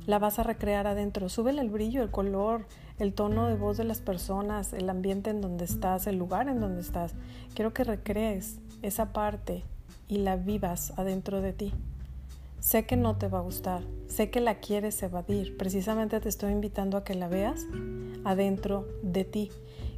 la 0.07 0.21
vas 0.21 0.39
a 0.39 0.45
recrear 0.45 0.87
adentro. 0.87 1.29
Súbele 1.29 1.61
el 1.61 1.71
brillo, 1.71 2.05
el 2.05 2.13
color, 2.13 2.69
el 3.01 3.15
tono 3.15 3.49
de 3.49 3.57
voz 3.57 3.79
de 3.79 3.83
las 3.83 4.01
personas, 4.01 4.73
el 4.73 4.89
ambiente 4.89 5.31
en 5.31 5.41
donde 5.41 5.65
estás, 5.65 6.07
el 6.07 6.17
lugar 6.17 6.47
en 6.49 6.61
donde 6.61 6.81
estás. 6.81 7.15
Quiero 7.57 7.75
que 7.75 7.83
recrees 7.83 8.61
esa 8.83 9.13
parte 9.13 9.65
y 10.07 10.19
la 10.19 10.37
vivas 10.37 10.93
adentro 10.97 11.41
de 11.41 11.53
ti. 11.53 11.73
Sé 12.61 12.87
que 12.87 12.97
no 12.97 13.17
te 13.17 13.27
va 13.27 13.41
a 13.41 13.43
gustar, 13.43 13.83
sé 14.15 14.31
que 14.31 14.41
la 14.41 14.61
quieres 14.61 15.03
evadir, 15.03 15.57
precisamente 15.57 16.21
te 16.21 16.29
estoy 16.29 16.53
invitando 16.53 16.97
a 16.97 17.03
que 17.03 17.15
la 17.15 17.27
veas 17.27 17.67
adentro 18.23 18.87
de 19.03 19.25
ti. 19.25 19.51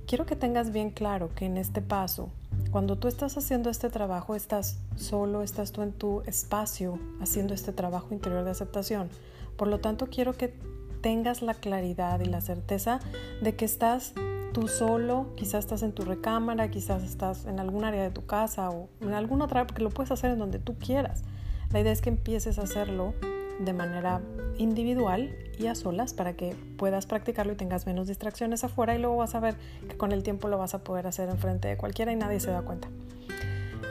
Quiero 0.07 0.25
que 0.25 0.37
tengas 0.37 0.73
bien 0.73 0.91
claro 0.91 1.35
que 1.35 1.45
en 1.45 1.59
este 1.59 1.83
paso, 1.83 2.31
cuando 2.71 2.97
tú 2.97 3.09
estás 3.09 3.37
haciendo 3.37 3.69
este 3.69 3.91
trabajo, 3.91 4.35
estás 4.35 4.79
solo, 4.97 5.43
estás 5.43 5.71
tú 5.73 5.83
en 5.83 5.93
tu 5.93 6.23
espacio 6.23 6.99
haciendo 7.21 7.53
este 7.53 7.73
trabajo 7.73 8.15
interior 8.15 8.43
de 8.43 8.53
aceptación. 8.53 9.11
Por 9.59 9.69
lo 9.69 9.81
tanto, 9.81 10.07
quiero 10.07 10.33
que 10.33 10.55
tengas 11.03 11.43
la 11.43 11.53
claridad 11.53 12.19
y 12.21 12.25
la 12.25 12.41
certeza 12.41 13.01
de 13.43 13.55
que 13.55 13.67
estás 13.67 14.15
tú 14.55 14.69
solo, 14.69 15.27
quizás 15.37 15.67
estás 15.67 15.83
en 15.83 15.93
tu 15.93 16.07
recámara, 16.07 16.71
quizás 16.71 17.03
estás 17.03 17.45
en 17.45 17.61
algún 17.61 17.85
área 17.85 18.03
de 18.03 18.11
tu 18.11 18.25
casa 18.25 18.71
o 18.71 18.89
en 19.03 19.13
alguna 19.13 19.45
otra, 19.45 19.67
porque 19.67 19.83
lo 19.83 19.91
puedes 19.91 20.11
hacer 20.11 20.31
en 20.31 20.39
donde 20.39 20.59
tú 20.59 20.75
quieras. 20.79 21.23
La 21.71 21.81
idea 21.81 21.93
es 21.93 22.01
que 22.01 22.09
empieces 22.09 22.59
a 22.59 22.63
hacerlo 22.63 23.13
de 23.59 23.73
manera 23.73 24.21
individual 24.59 25.35
y 25.59 25.67
a 25.67 25.75
solas 25.75 26.15
para 26.15 26.35
que 26.35 26.55
puedas 26.77 27.07
practicarlo 27.07 27.53
y 27.53 27.57
tengas 27.57 27.87
menos 27.87 28.07
distracciones 28.07 28.65
afuera 28.65 28.95
y 28.95 28.99
luego 28.99 29.17
vas 29.17 29.35
a 29.35 29.41
ver 29.41 29.57
que 29.89 29.97
con 29.97 30.13
el 30.13 30.23
tiempo 30.23 30.49
lo 30.49 30.59
vas 30.59 30.75
a 30.75 30.85
poder 30.85 31.07
hacer 31.07 31.29
enfrente 31.29 31.69
de 31.69 31.77
cualquiera 31.77 32.13
y 32.13 32.17
nadie 32.17 32.41
se 32.41 32.51
da 32.51 32.63
cuenta. 32.63 32.89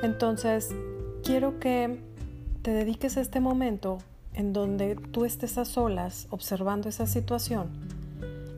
Entonces, 0.03 0.69
quiero 1.23 1.59
que 1.59 1.99
te 2.61 2.71
dediques 2.71 3.17
a 3.17 3.21
este 3.21 3.39
momento 3.39 3.97
en 4.33 4.53
donde 4.53 4.95
tú 4.95 5.25
estés 5.25 5.57
a 5.57 5.65
solas 5.65 6.27
observando 6.29 6.89
esa 6.89 7.07
situación 7.07 7.69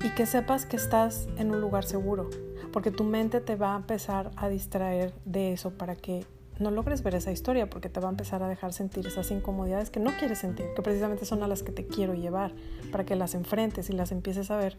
y 0.04 0.10
que 0.16 0.26
sepas 0.26 0.66
que 0.66 0.76
estás 0.76 1.28
en 1.38 1.52
un 1.52 1.62
lugar 1.62 1.86
seguro, 1.86 2.30
porque 2.72 2.92
tu 2.92 3.04
mente 3.04 3.42
te 3.42 3.56
va 3.56 3.74
a 3.74 3.78
empezar 3.78 4.32
a 4.36 4.50
distraer 4.50 5.14
de 5.26 5.54
eso 5.54 5.72
para 5.72 5.96
que 5.96 6.26
no 6.60 6.72
logres 6.72 7.04
ver 7.04 7.16
esa 7.16 7.32
historia 7.32 7.70
porque 7.70 7.90
te 7.90 8.00
va 8.00 8.08
a 8.08 8.12
empezar 8.12 8.44
a 8.44 8.48
dejar 8.48 8.74
sentir 8.74 9.06
esas 9.06 9.32
incomodidades 9.32 9.90
que 9.90 10.00
no 10.00 10.12
quieres 10.18 10.40
sentir, 10.40 10.68
que 10.76 10.82
precisamente 10.82 11.26
son 11.26 11.44
a 11.44 11.48
las 11.48 11.64
que 11.64 11.72
te 11.72 11.86
quiero 11.86 12.14
llevar, 12.14 12.54
para 12.92 13.06
que 13.06 13.16
las 13.16 13.36
enfrentes 13.36 13.90
y 13.90 13.94
las 13.94 14.12
empieces 14.12 14.52
a 14.52 14.58
ver 14.58 14.78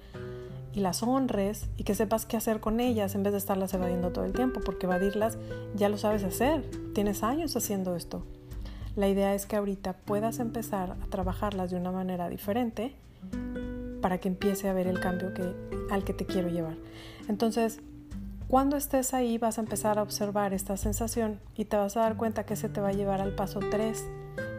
y 0.72 0.80
las 0.80 1.02
honres 1.02 1.66
y 1.76 1.84
que 1.84 1.94
sepas 1.94 2.26
qué 2.26 2.36
hacer 2.36 2.60
con 2.60 2.80
ellas 2.80 3.14
en 3.14 3.22
vez 3.22 3.32
de 3.32 3.38
estarlas 3.38 3.72
evadiendo 3.74 4.12
todo 4.12 4.24
el 4.24 4.32
tiempo, 4.32 4.60
porque 4.64 4.86
evadirlas 4.86 5.38
ya 5.74 5.88
lo 5.88 5.98
sabes 5.98 6.24
hacer, 6.24 6.68
tienes 6.94 7.22
años 7.22 7.56
haciendo 7.56 7.96
esto. 7.96 8.24
La 8.96 9.08
idea 9.08 9.34
es 9.34 9.46
que 9.46 9.56
ahorita 9.56 9.92
puedas 9.92 10.40
empezar 10.40 10.96
a 11.00 11.06
trabajarlas 11.06 11.70
de 11.70 11.76
una 11.76 11.92
manera 11.92 12.28
diferente 12.28 12.94
para 14.00 14.18
que 14.18 14.28
empiece 14.28 14.68
a 14.68 14.72
ver 14.72 14.86
el 14.86 15.00
cambio 15.00 15.34
que, 15.34 15.54
al 15.90 16.04
que 16.04 16.12
te 16.12 16.26
quiero 16.26 16.48
llevar. 16.48 16.76
Entonces, 17.28 17.80
cuando 18.48 18.78
estés 18.78 19.12
ahí 19.12 19.36
vas 19.36 19.58
a 19.58 19.60
empezar 19.60 19.98
a 19.98 20.02
observar 20.02 20.54
esta 20.54 20.78
sensación 20.78 21.38
y 21.54 21.66
te 21.66 21.76
vas 21.76 21.98
a 21.98 22.00
dar 22.00 22.16
cuenta 22.16 22.46
que 22.46 22.56
se 22.56 22.70
te 22.70 22.80
va 22.80 22.88
a 22.88 22.92
llevar 22.92 23.20
al 23.20 23.34
paso 23.34 23.60
3, 23.60 24.04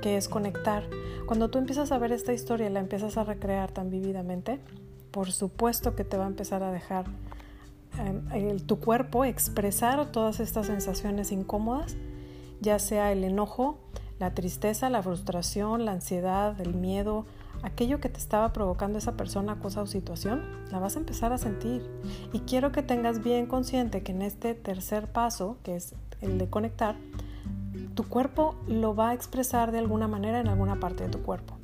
que 0.03 0.15
es 0.15 0.29
conectar. 0.29 0.83
Cuando 1.25 1.49
tú 1.49 1.57
empiezas 1.57 1.91
a 1.91 1.97
ver 1.97 2.11
esta 2.11 2.31
historia 2.31 2.69
y 2.69 2.73
la 2.73 2.81
empiezas 2.81 3.17
a 3.17 3.23
recrear 3.23 3.71
tan 3.71 3.89
vívidamente, 3.89 4.59
por 5.09 5.31
supuesto 5.31 5.95
que 5.95 6.03
te 6.03 6.17
va 6.17 6.25
a 6.25 6.27
empezar 6.27 6.61
a 6.61 6.71
dejar 6.71 7.05
em, 8.31 8.59
tu 8.59 8.79
cuerpo 8.79 9.25
expresar 9.25 10.11
todas 10.11 10.39
estas 10.39 10.67
sensaciones 10.67 11.31
incómodas, 11.31 11.97
ya 12.61 12.77
sea 12.77 13.11
el 13.11 13.23
enojo, 13.23 13.79
la 14.19 14.35
tristeza, 14.35 14.91
la 14.91 15.01
frustración, 15.01 15.85
la 15.85 15.93
ansiedad, 15.93 16.61
el 16.61 16.75
miedo, 16.75 17.25
aquello 17.63 17.99
que 17.99 18.09
te 18.09 18.19
estaba 18.19 18.53
provocando 18.53 18.97
esa 18.97 19.13
persona, 19.13 19.59
cosa 19.59 19.81
o 19.81 19.87
situación, 19.87 20.43
la 20.71 20.79
vas 20.79 20.95
a 20.95 20.99
empezar 20.99 21.33
a 21.33 21.37
sentir. 21.37 21.89
Y 22.33 22.39
quiero 22.41 22.71
que 22.71 22.83
tengas 22.83 23.23
bien 23.23 23.45
consciente 23.45 24.03
que 24.03 24.11
en 24.11 24.21
este 24.21 24.53
tercer 24.55 25.11
paso, 25.11 25.57
que 25.63 25.75
es 25.75 25.95
el 26.21 26.37
de 26.37 26.49
conectar, 26.49 26.95
tu 27.95 28.07
cuerpo 28.07 28.55
lo 28.67 28.95
va 28.95 29.09
a 29.09 29.13
expresar 29.13 29.71
de 29.71 29.79
alguna 29.79 30.07
manera 30.07 30.39
en 30.39 30.47
alguna 30.47 30.79
parte 30.79 31.03
de 31.03 31.09
tu 31.09 31.21
cuerpo. 31.21 31.55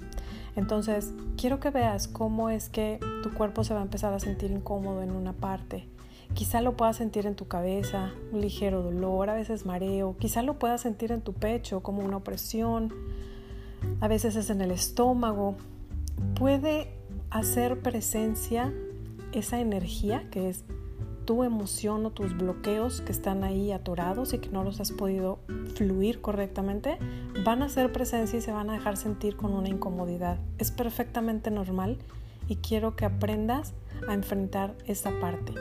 Entonces, 0.55 1.13
quiero 1.37 1.59
que 1.59 1.69
veas 1.69 2.07
cómo 2.07 2.49
es 2.49 2.69
que 2.69 2.99
tu 3.23 3.33
cuerpo 3.33 3.63
se 3.63 3.73
va 3.73 3.81
a 3.81 3.83
empezar 3.83 4.13
a 4.13 4.19
sentir 4.19 4.51
incómodo 4.51 5.01
en 5.01 5.11
una 5.11 5.33
parte. 5.33 5.87
Quizá 6.33 6.61
lo 6.61 6.75
puedas 6.75 6.97
sentir 6.97 7.27
en 7.27 7.35
tu 7.35 7.47
cabeza, 7.47 8.11
un 8.31 8.41
ligero 8.41 8.81
dolor, 8.81 9.29
a 9.29 9.33
veces 9.33 9.65
mareo. 9.65 10.15
Quizá 10.17 10.41
lo 10.41 10.57
puedas 10.57 10.81
sentir 10.81 11.11
en 11.11 11.21
tu 11.21 11.33
pecho 11.33 11.81
como 11.81 12.03
una 12.03 12.17
opresión. 12.17 12.93
A 14.01 14.07
veces 14.07 14.35
es 14.35 14.49
en 14.49 14.61
el 14.61 14.71
estómago 14.71 15.55
puede 16.36 16.93
hacer 17.29 17.81
presencia 17.81 18.74
esa 19.31 19.60
energía 19.60 20.29
que 20.29 20.50
es 20.50 20.65
tu 21.25 21.43
emoción 21.43 22.05
o 22.05 22.12
tus 22.12 22.38
bloqueos 22.38 23.01
que 23.01 23.12
están 23.12 23.43
ahí 23.43 23.72
atorados 23.72 24.34
y 24.34 24.38
que 24.38 24.50
no 24.50 24.63
los 24.63 24.79
has 24.79 24.91
podido 24.91 25.39
fluir 25.75 26.22
correctamente, 26.22 26.98
van 27.43 27.63
a 27.63 27.65
hacer 27.65 27.91
presencia 27.91 28.39
y 28.39 28.41
se 28.41 28.51
van 28.51 28.69
a 28.69 28.74
dejar 28.74 28.95
sentir 28.95 29.36
con 29.36 29.53
una 29.53 29.67
incomodidad. 29.67 30.39
Es 30.60 30.72
perfectamente 30.72 31.50
normal 31.50 31.98
y 32.48 32.57
quiero 32.57 32.95
que 32.95 33.05
aprendas 33.05 33.74
a 34.07 34.13
enfrentar 34.13 34.75
esa 34.86 35.12
parte. 35.19 35.53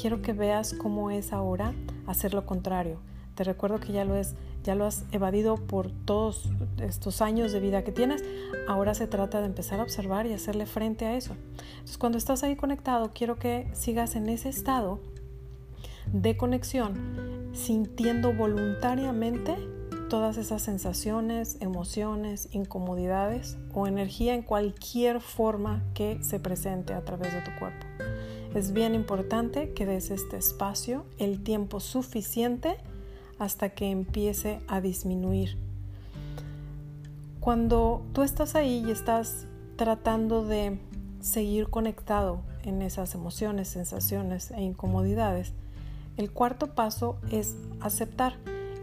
Quiero 0.00 0.22
que 0.22 0.32
veas 0.32 0.74
cómo 0.74 1.10
es 1.10 1.32
ahora 1.32 1.74
hacer 2.06 2.32
lo 2.32 2.46
contrario. 2.46 3.00
Te 3.34 3.44
recuerdo 3.44 3.80
que 3.80 3.92
ya 3.92 4.04
lo 4.04 4.16
es 4.16 4.36
ya 4.62 4.74
lo 4.74 4.84
has 4.84 5.04
evadido 5.12 5.56
por 5.56 5.90
todos 5.90 6.50
estos 6.80 7.22
años 7.22 7.52
de 7.52 7.60
vida 7.60 7.84
que 7.84 7.92
tienes, 7.92 8.22
ahora 8.68 8.94
se 8.94 9.06
trata 9.06 9.40
de 9.40 9.46
empezar 9.46 9.80
a 9.80 9.82
observar 9.82 10.26
y 10.26 10.32
hacerle 10.32 10.66
frente 10.66 11.06
a 11.06 11.16
eso. 11.16 11.34
Entonces, 11.72 11.98
cuando 11.98 12.18
estás 12.18 12.42
ahí 12.42 12.56
conectado, 12.56 13.10
quiero 13.14 13.36
que 13.36 13.68
sigas 13.72 14.16
en 14.16 14.28
ese 14.28 14.48
estado 14.48 15.00
de 16.12 16.36
conexión, 16.36 17.50
sintiendo 17.52 18.32
voluntariamente 18.32 19.56
todas 20.08 20.36
esas 20.36 20.60
sensaciones, 20.60 21.56
emociones, 21.60 22.48
incomodidades 22.52 23.56
o 23.72 23.86
energía 23.86 24.34
en 24.34 24.42
cualquier 24.42 25.20
forma 25.20 25.84
que 25.94 26.22
se 26.22 26.40
presente 26.40 26.94
a 26.94 27.04
través 27.04 27.32
de 27.32 27.40
tu 27.42 27.52
cuerpo. 27.58 27.86
Es 28.52 28.72
bien 28.72 28.96
importante 28.96 29.72
que 29.72 29.86
des 29.86 30.10
este 30.10 30.36
espacio, 30.36 31.06
el 31.18 31.44
tiempo 31.44 31.78
suficiente 31.78 32.76
hasta 33.40 33.70
que 33.70 33.90
empiece 33.90 34.60
a 34.68 34.80
disminuir. 34.80 35.56
Cuando 37.40 38.02
tú 38.12 38.22
estás 38.22 38.54
ahí 38.54 38.84
y 38.86 38.90
estás 38.90 39.46
tratando 39.76 40.44
de 40.44 40.78
seguir 41.20 41.70
conectado 41.70 42.42
en 42.62 42.82
esas 42.82 43.14
emociones, 43.14 43.68
sensaciones 43.68 44.50
e 44.50 44.60
incomodidades, 44.60 45.54
el 46.18 46.30
cuarto 46.30 46.74
paso 46.74 47.18
es 47.32 47.56
aceptar. 47.80 48.34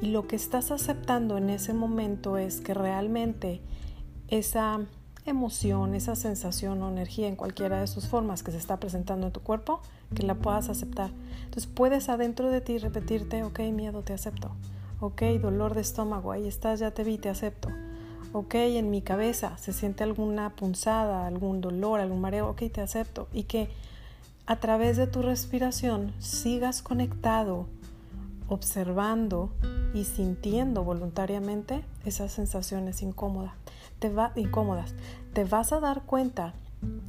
Y 0.01 0.07
lo 0.07 0.27
que 0.27 0.35
estás 0.35 0.71
aceptando 0.71 1.37
en 1.37 1.51
ese 1.51 1.73
momento 1.73 2.37
es 2.37 2.59
que 2.59 2.73
realmente 2.73 3.61
esa 4.27 4.79
emoción, 5.31 5.93
esa 5.93 6.15
sensación 6.15 6.81
o 6.81 6.89
energía 6.89 7.27
en 7.27 7.35
cualquiera 7.35 7.79
de 7.79 7.87
sus 7.87 8.07
formas 8.07 8.43
que 8.43 8.51
se 8.51 8.57
está 8.57 8.79
presentando 8.79 9.27
en 9.27 9.33
tu 9.33 9.41
cuerpo, 9.41 9.81
que 10.15 10.23
la 10.23 10.35
puedas 10.35 10.69
aceptar. 10.69 11.11
Entonces 11.45 11.67
puedes 11.67 12.09
adentro 12.09 12.49
de 12.49 12.61
ti 12.61 12.77
repetirte, 12.77 13.43
ok, 13.43 13.59
miedo, 13.71 14.01
te 14.01 14.13
acepto. 14.13 14.51
Ok, 14.99 15.21
dolor 15.41 15.75
de 15.75 15.81
estómago, 15.81 16.31
ahí 16.31 16.47
estás, 16.47 16.79
ya 16.79 16.91
te 16.91 17.03
vi, 17.03 17.17
te 17.17 17.29
acepto. 17.29 17.69
Ok, 18.33 18.55
en 18.55 18.89
mi 18.89 19.01
cabeza 19.01 19.57
se 19.57 19.73
siente 19.73 20.03
alguna 20.03 20.55
punzada, 20.55 21.27
algún 21.27 21.61
dolor, 21.61 21.99
algún 21.99 22.21
mareo, 22.21 22.49
ok, 22.49 22.63
te 22.71 22.81
acepto. 22.81 23.27
Y 23.31 23.43
que 23.43 23.69
a 24.45 24.59
través 24.59 24.97
de 24.97 25.07
tu 25.07 25.21
respiración 25.21 26.13
sigas 26.19 26.81
conectado, 26.81 27.67
observando 28.47 29.51
y 29.93 30.03
sintiendo 30.05 30.83
voluntariamente 30.83 31.83
esas 32.05 32.31
sensaciones 32.31 33.01
incómodas. 33.01 33.53
Te 33.99 34.09
va, 34.09 34.31
incómodas. 34.35 34.93
Te 35.33 35.43
vas 35.43 35.73
a 35.73 35.79
dar 35.79 36.03
cuenta 36.03 36.53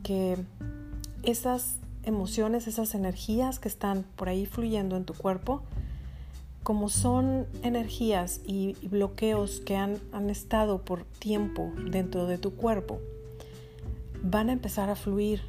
que 0.02 0.38
esas 1.22 1.76
emociones, 2.04 2.66
esas 2.66 2.94
energías 2.94 3.58
que 3.58 3.68
están 3.68 4.04
por 4.16 4.28
ahí 4.28 4.46
fluyendo 4.46 4.96
en 4.96 5.04
tu 5.04 5.14
cuerpo, 5.14 5.62
como 6.62 6.88
son 6.88 7.46
energías 7.62 8.40
y 8.44 8.76
bloqueos 8.88 9.60
que 9.60 9.76
han, 9.76 9.98
han 10.12 10.30
estado 10.30 10.82
por 10.82 11.04
tiempo 11.04 11.72
dentro 11.90 12.26
de 12.26 12.38
tu 12.38 12.54
cuerpo, 12.54 13.00
van 14.22 14.50
a 14.50 14.52
empezar 14.52 14.90
a 14.90 14.96
fluir 14.96 15.42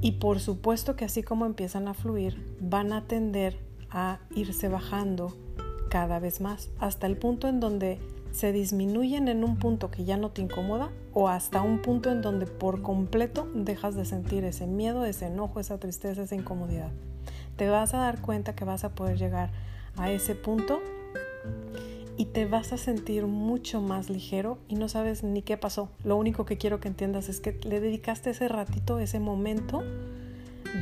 y 0.00 0.12
por 0.12 0.40
supuesto 0.40 0.96
que 0.96 1.04
así 1.04 1.22
como 1.22 1.46
empiezan 1.46 1.86
a 1.86 1.94
fluir, 1.94 2.36
van 2.60 2.92
a 2.92 3.06
tender 3.06 3.56
a 3.92 4.18
irse 4.34 4.68
bajando 4.68 5.36
cada 5.88 6.18
vez 6.18 6.40
más, 6.40 6.70
hasta 6.78 7.06
el 7.06 7.16
punto 7.16 7.48
en 7.48 7.60
donde 7.60 7.98
se 8.32 8.50
disminuyen 8.50 9.28
en 9.28 9.44
un 9.44 9.58
punto 9.58 9.90
que 9.90 10.04
ya 10.04 10.16
no 10.16 10.30
te 10.30 10.40
incomoda 10.40 10.90
o 11.12 11.28
hasta 11.28 11.60
un 11.60 11.82
punto 11.82 12.10
en 12.10 12.22
donde 12.22 12.46
por 12.46 12.80
completo 12.80 13.46
dejas 13.54 13.94
de 13.94 14.06
sentir 14.06 14.44
ese 14.44 14.66
miedo, 14.66 15.04
ese 15.04 15.26
enojo, 15.26 15.60
esa 15.60 15.78
tristeza, 15.78 16.22
esa 16.22 16.34
incomodidad. 16.34 16.90
Te 17.56 17.68
vas 17.68 17.92
a 17.92 17.98
dar 17.98 18.22
cuenta 18.22 18.54
que 18.54 18.64
vas 18.64 18.84
a 18.84 18.94
poder 18.94 19.18
llegar 19.18 19.50
a 19.98 20.10
ese 20.10 20.34
punto 20.34 20.80
y 22.16 22.26
te 22.26 22.46
vas 22.46 22.72
a 22.72 22.78
sentir 22.78 23.26
mucho 23.26 23.82
más 23.82 24.08
ligero 24.08 24.58
y 24.68 24.76
no 24.76 24.88
sabes 24.88 25.22
ni 25.22 25.42
qué 25.42 25.58
pasó. 25.58 25.90
Lo 26.04 26.16
único 26.16 26.46
que 26.46 26.56
quiero 26.56 26.80
que 26.80 26.88
entiendas 26.88 27.28
es 27.28 27.40
que 27.40 27.58
le 27.64 27.80
dedicaste 27.80 28.30
ese 28.30 28.48
ratito, 28.48 28.98
ese 28.98 29.20
momento 29.20 29.82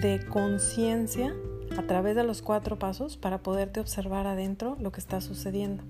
de 0.03 0.25
conciencia 0.29 1.35
a 1.77 1.83
través 1.83 2.17
de 2.17 2.25
los 2.25 2.43
cuatro 2.43 2.79
pasos 2.79 3.17
para 3.17 3.43
poderte 3.43 3.81
observar 3.81 4.27
adentro 4.27 4.77
lo 4.81 4.93
que 4.93 5.01
está 5.01 5.21
sucediendo. 5.21 5.85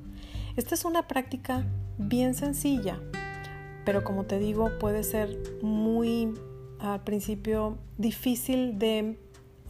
Esta 0.57 0.75
es 0.75 0.85
una 0.85 1.09
práctica 1.09 1.65
bien 1.99 2.35
sencilla, 2.35 3.01
pero 3.85 4.05
como 4.05 4.25
te 4.25 4.39
digo 4.39 4.79
puede 4.79 5.03
ser 5.03 5.37
muy 5.63 6.35
al 6.79 7.03
principio 7.05 7.79
difícil 7.99 8.79
de 8.79 9.19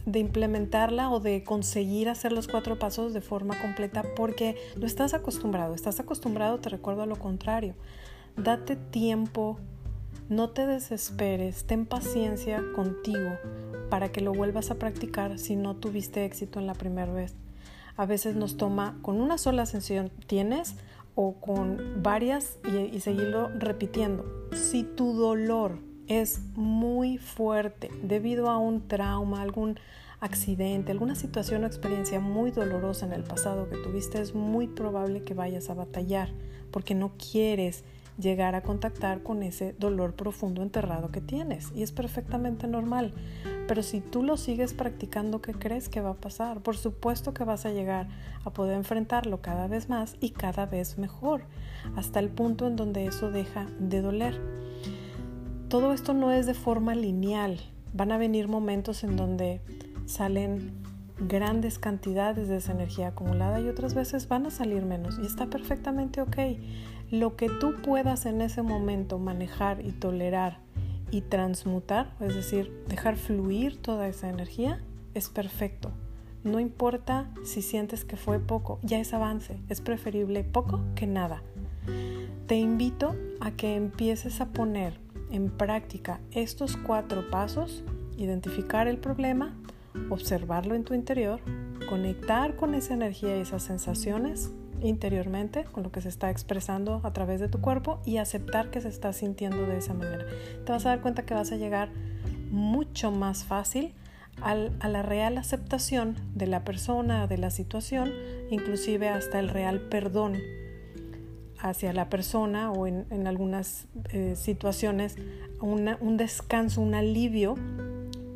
de 0.05 0.19
implementarla 0.19 1.09
o 1.11 1.19
de 1.19 1.43
conseguir 1.43 2.09
hacer 2.09 2.31
los 2.31 2.47
cuatro 2.47 2.79
pasos 2.79 3.13
de 3.13 3.21
forma 3.21 3.59
completa 3.61 4.03
porque 4.15 4.55
no 4.77 4.85
estás 4.85 5.13
acostumbrado. 5.13 5.75
Estás 5.75 5.99
acostumbrado, 5.99 6.59
te 6.59 6.69
recuerdo 6.69 7.03
a 7.03 7.05
lo 7.05 7.17
contrario. 7.17 7.75
Date 8.35 8.75
tiempo, 8.75 9.57
no 10.29 10.49
te 10.49 10.65
desesperes, 10.65 11.65
ten 11.65 11.85
paciencia 11.85 12.63
contigo 12.75 13.37
para 13.91 14.09
que 14.09 14.21
lo 14.21 14.33
vuelvas 14.33 14.71
a 14.71 14.75
practicar 14.75 15.37
si 15.37 15.57
no 15.57 15.75
tuviste 15.75 16.23
éxito 16.23 16.59
en 16.59 16.65
la 16.65 16.73
primera 16.73 17.11
vez. 17.11 17.35
A 17.97 18.05
veces 18.05 18.37
nos 18.37 18.55
toma 18.55 18.97
con 19.01 19.19
una 19.19 19.37
sola 19.37 19.65
sesión, 19.65 20.11
tienes 20.27 20.75
o 21.13 21.33
con 21.33 22.01
varias 22.01 22.57
y, 22.65 22.95
y 22.95 23.01
seguirlo 23.01 23.49
repitiendo. 23.49 24.25
Si 24.53 24.83
tu 24.83 25.13
dolor 25.13 25.77
es 26.07 26.39
muy 26.55 27.17
fuerte 27.17 27.91
debido 28.01 28.49
a 28.49 28.57
un 28.57 28.87
trauma, 28.87 29.41
algún 29.41 29.77
accidente, 30.21 30.93
alguna 30.93 31.15
situación 31.15 31.65
o 31.65 31.67
experiencia 31.67 32.21
muy 32.21 32.51
dolorosa 32.51 33.05
en 33.05 33.11
el 33.11 33.23
pasado 33.23 33.69
que 33.69 33.75
tuviste, 33.75 34.21
es 34.21 34.33
muy 34.33 34.67
probable 34.67 35.23
que 35.23 35.33
vayas 35.33 35.69
a 35.69 35.73
batallar 35.73 36.29
porque 36.71 36.95
no 36.95 37.11
quieres 37.17 37.83
llegar 38.17 38.55
a 38.55 38.61
contactar 38.61 39.23
con 39.23 39.43
ese 39.43 39.73
dolor 39.79 40.13
profundo 40.13 40.61
enterrado 40.61 41.11
que 41.11 41.21
tienes 41.21 41.71
y 41.75 41.83
es 41.83 41.91
perfectamente 41.91 42.67
normal. 42.67 43.13
Pero 43.67 43.83
si 43.83 44.01
tú 44.01 44.23
lo 44.23 44.37
sigues 44.37 44.73
practicando, 44.73 45.41
¿qué 45.41 45.53
crees 45.53 45.89
que 45.89 46.01
va 46.01 46.11
a 46.11 46.15
pasar? 46.15 46.61
Por 46.61 46.77
supuesto 46.77 47.33
que 47.33 47.43
vas 47.43 47.65
a 47.65 47.71
llegar 47.71 48.07
a 48.43 48.49
poder 48.51 48.75
enfrentarlo 48.75 49.41
cada 49.41 49.67
vez 49.67 49.89
más 49.89 50.15
y 50.19 50.31
cada 50.31 50.65
vez 50.65 50.97
mejor, 50.97 51.43
hasta 51.95 52.19
el 52.19 52.29
punto 52.29 52.67
en 52.67 52.75
donde 52.75 53.05
eso 53.05 53.31
deja 53.31 53.67
de 53.79 54.01
doler 54.01 54.61
todo 55.71 55.93
esto 55.93 56.13
no 56.13 56.33
es 56.33 56.45
de 56.47 56.53
forma 56.53 56.95
lineal. 56.95 57.57
Van 57.93 58.11
a 58.11 58.17
venir 58.17 58.49
momentos 58.49 59.05
en 59.05 59.15
donde 59.15 59.61
salen 60.05 60.73
grandes 61.27 61.79
cantidades 61.79 62.47
de 62.47 62.57
esa 62.57 62.71
energía 62.71 63.09
acumulada 63.09 63.59
y 63.59 63.69
otras 63.69 63.93
veces 63.93 64.27
van 64.27 64.45
a 64.45 64.51
salir 64.51 64.83
menos 64.83 65.19
y 65.21 65.25
está 65.25 65.47
perfectamente 65.47 66.21
ok. 66.21 66.37
Lo 67.11 67.35
que 67.35 67.49
tú 67.49 67.75
puedas 67.81 68.25
en 68.25 68.41
ese 68.41 68.61
momento 68.61 69.19
manejar 69.19 69.85
y 69.85 69.91
tolerar 69.91 70.59
y 71.11 71.21
transmutar, 71.21 72.15
es 72.19 72.35
decir, 72.35 72.71
dejar 72.87 73.17
fluir 73.17 73.81
toda 73.81 74.07
esa 74.07 74.29
energía, 74.29 74.81
es 75.13 75.29
perfecto. 75.29 75.91
No 76.43 76.59
importa 76.59 77.29
si 77.43 77.61
sientes 77.61 78.05
que 78.05 78.17
fue 78.17 78.39
poco, 78.39 78.79
ya 78.81 78.99
es 78.99 79.13
avance, 79.13 79.59
es 79.69 79.81
preferible 79.81 80.43
poco 80.43 80.81
que 80.95 81.05
nada. 81.05 81.43
Te 82.47 82.55
invito 82.55 83.15
a 83.39 83.51
que 83.51 83.75
empieces 83.75 84.41
a 84.41 84.47
poner 84.47 84.99
en 85.31 85.49
práctica 85.49 86.19
estos 86.31 86.77
cuatro 86.77 87.29
pasos, 87.29 87.83
identificar 88.17 88.87
el 88.87 88.97
problema, 88.97 89.55
observarlo 90.09 90.75
en 90.75 90.83
tu 90.83 90.93
interior, 90.93 91.39
conectar 91.89 92.55
con 92.55 92.75
esa 92.75 92.93
energía 92.93 93.37
y 93.37 93.41
esas 93.41 93.63
sensaciones 93.63 94.51
interiormente, 94.81 95.65
con 95.65 95.83
lo 95.83 95.91
que 95.91 96.01
se 96.01 96.09
está 96.09 96.29
expresando 96.29 97.01
a 97.03 97.13
través 97.13 97.39
de 97.39 97.47
tu 97.47 97.61
cuerpo 97.61 97.99
y 98.05 98.17
aceptar 98.17 98.71
que 98.71 98.81
se 98.81 98.87
está 98.87 99.13
sintiendo 99.13 99.65
de 99.65 99.77
esa 99.77 99.93
manera. 99.93 100.25
Te 100.65 100.71
vas 100.71 100.85
a 100.85 100.89
dar 100.89 101.01
cuenta 101.01 101.23
que 101.23 101.33
vas 101.33 101.51
a 101.51 101.55
llegar 101.55 101.89
mucho 102.49 103.11
más 103.11 103.43
fácil 103.43 103.93
a 104.41 104.55
la 104.87 105.03
real 105.03 105.37
aceptación 105.37 106.15
de 106.33 106.47
la 106.47 106.63
persona, 106.63 107.27
de 107.27 107.37
la 107.37 107.51
situación, 107.51 108.11
inclusive 108.49 109.07
hasta 109.09 109.39
el 109.39 109.49
real 109.49 109.81
perdón 109.81 110.37
hacia 111.59 111.93
la 111.93 112.09
persona 112.09 112.71
o 112.71 112.87
en, 112.87 113.27
algunas 113.27 113.85
eh, 114.11 114.35
situaciones 114.35 115.15
un 115.59 116.17
descanso, 116.17 116.81
un 116.81 116.95
alivio 116.95 117.55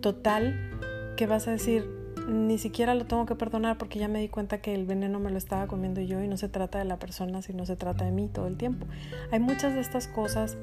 total 0.02 0.74
que 1.15 1.28
vas 1.28 1.47
a 1.47 1.51
decir, 1.51 1.89
ni 2.28 2.58
siquiera 2.58 2.95
lo 2.95 3.06
tengo 3.06 3.25
que 3.25 3.36
perdonar 3.36 3.78
porque 3.78 3.99
ya 3.99 4.08
me 4.08 4.19
di 4.19 4.30
cuenta 4.30 4.60
que 4.60 4.73
el 4.73 4.86
veneno 4.86 5.19
me 5.19 5.32
lo 5.32 5.38
estaba 5.38 5.67
comiendo 5.67 6.01
yo 6.01 6.21
y 6.23 6.28
no 6.28 6.38
se 6.38 6.49
trata 6.49 6.80
de 6.80 6.86
la 6.86 6.97
persona, 6.97 7.41
sino 7.41 7.65
se 7.65 7.75
trata 7.75 8.06
de 8.06 8.12
mí 8.12 8.30
todo 8.32 8.47
el 8.47 8.58
tiempo. 8.58 8.88
Hay 9.32 9.39
muchas 9.39 9.73
de 9.73 9.82
estas 9.82 10.08
cosas 10.08 10.58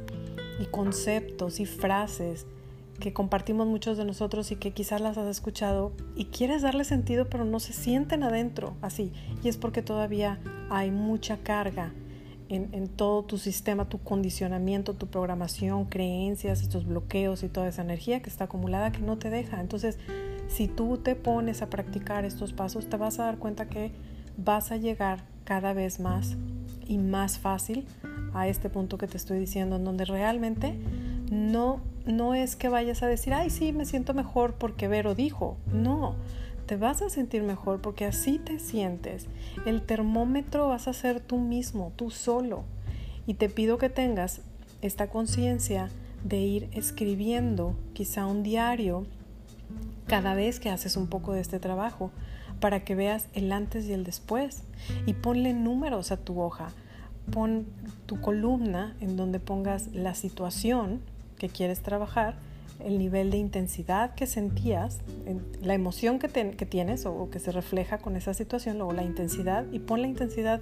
y 0.61 0.67
conceptos 0.67 1.61
y 1.61 1.67
frases 1.67 2.47
que 3.01 3.13
compartimos 3.13 3.67
muchos 3.67 3.97
de 3.97 4.05
nosotros 4.05 4.53
y 4.53 4.57
que 4.57 4.71
quizás 4.71 5.01
las 5.01 5.19
has 5.19 5.27
escuchado 5.27 5.93
y 6.15 6.27
quieres 6.27 6.63
darle 6.63 6.85
sentido 6.85 7.29
pero 7.29 7.45
no 7.45 7.59
se 7.59 7.73
sienten 7.73 8.23
adentro 8.23 8.77
así 8.81 9.13
y 9.43 9.49
es 9.49 9.57
porque 9.57 9.83
todavía 9.83 10.39
hay 10.71 10.93
mucha 10.93 11.39
carga 11.39 11.93
en, 12.49 12.89
todo 12.89 13.23
tu 13.25 13.39
sistema, 13.39 13.89
tu 13.89 13.99
condicionamiento, 13.99 14.93
tu 14.93 15.07
programación, 15.07 15.87
creencias, 15.87 16.61
estos 16.61 16.87
bloqueos 16.87 17.43
y 17.43 17.49
toda 17.49 17.69
esa 17.69 17.81
energía 17.81 18.21
que 18.21 18.29
está 18.29 18.45
acumulada 18.45 18.93
que 18.93 19.01
no 19.01 19.17
te 19.17 19.31
deja. 19.31 19.59
Entonces, 19.61 19.99
si 20.53 20.69
tú 20.69 20.99
te 20.99 21.17
pones 21.17 21.63
a 21.63 21.71
practicar 21.71 22.27
estos 22.27 22.53
pasos, 22.53 22.89
te 22.89 22.99
vas 22.99 23.19
a 23.19 23.25
dar 23.25 23.39
cuenta 23.39 23.69
que 23.69 23.91
vas 24.37 24.71
a 24.71 24.77
llegar 24.77 25.25
cada 25.45 25.73
vez 25.73 25.99
más 25.99 26.37
y 26.87 26.99
más 26.99 27.39
fácil 27.39 27.87
a 28.35 28.49
este 28.49 28.69
punto 28.69 28.99
que 28.99 29.07
te 29.07 29.17
estoy 29.17 29.39
diciendo, 29.39 29.77
en 29.77 29.85
donde 29.85 30.05
realmente 30.05 30.79
no, 31.31 31.81
no 32.05 32.35
es 32.35 32.55
que 32.55 32.69
vayas 32.69 33.03
a 33.03 33.07
decir, 33.07 33.33
ay, 33.33 33.49
sí, 33.49 33.73
me 33.73 33.87
siento 33.87 34.13
mejor 34.13 34.55
porque 34.55 34.89
Vero 34.89 35.15
dijo. 35.15 35.57
No, 35.73 36.17
te 36.67 36.77
vas 36.77 37.01
a 37.01 37.09
sentir 37.09 37.43
mejor 37.43 37.81
porque 37.81 38.05
así 38.05 38.39
te 38.39 38.59
sientes. 38.59 39.29
El 39.65 39.81
termómetro 39.81 40.69
vas 40.69 40.87
a 40.87 40.93
ser 40.93 41.21
tú 41.21 41.39
mismo, 41.39 41.93
tú 41.97 42.11
solo. 42.11 42.65
Y 43.27 43.35
te 43.35 43.49
pido 43.49 43.79
que 43.79 43.89
tengas 43.89 44.43
esta 44.83 45.09
conciencia 45.09 45.89
de 46.25 46.41
ir 46.41 46.69
escribiendo 46.73 47.75
quizá 47.95 48.27
un 48.27 48.43
diario 48.43 49.07
cada 50.07 50.35
vez 50.35 50.61
que 50.61 50.71
haces 50.71 50.97
un 50.97 51.07
poco 51.07 51.33
de 51.33 51.41
este 51.41 51.59
trabajo 51.59 52.11
para 52.61 52.85
que 52.85 52.95
veas 52.95 53.29
el 53.35 53.53
antes 53.53 53.87
y 53.87 53.93
el 53.93 54.05
después. 54.05 54.63
Y 55.07 55.15
ponle 55.15 55.53
números 55.53 56.13
a 56.13 56.17
tu 56.17 56.41
hoja. 56.41 56.69
Pon 57.31 57.67
tu 58.07 58.21
columna 58.21 58.97
en 59.01 59.17
donde 59.17 59.41
pongas 59.41 59.89
la 59.89 60.15
situación 60.15 61.01
que 61.39 61.49
quieres 61.49 61.83
trabajar 61.83 62.37
el 62.85 62.99
nivel 62.99 63.31
de 63.31 63.37
intensidad 63.37 64.15
que 64.15 64.27
sentías, 64.27 64.99
la 65.61 65.75
emoción 65.75 66.19
que, 66.19 66.29
tienes 66.29 67.07
o, 67.07 67.31
que 67.31 67.39
se 67.39 67.53
refleja 67.53 67.99
con 67.99 68.17
esa 68.17 68.35
situación, 68.35 68.79
luego 68.79 68.93
la 68.93 69.05
intensidad 69.05 69.65
y 69.71 69.79
pon 69.79 70.03
la 70.03 70.09
intensidad 70.09 70.61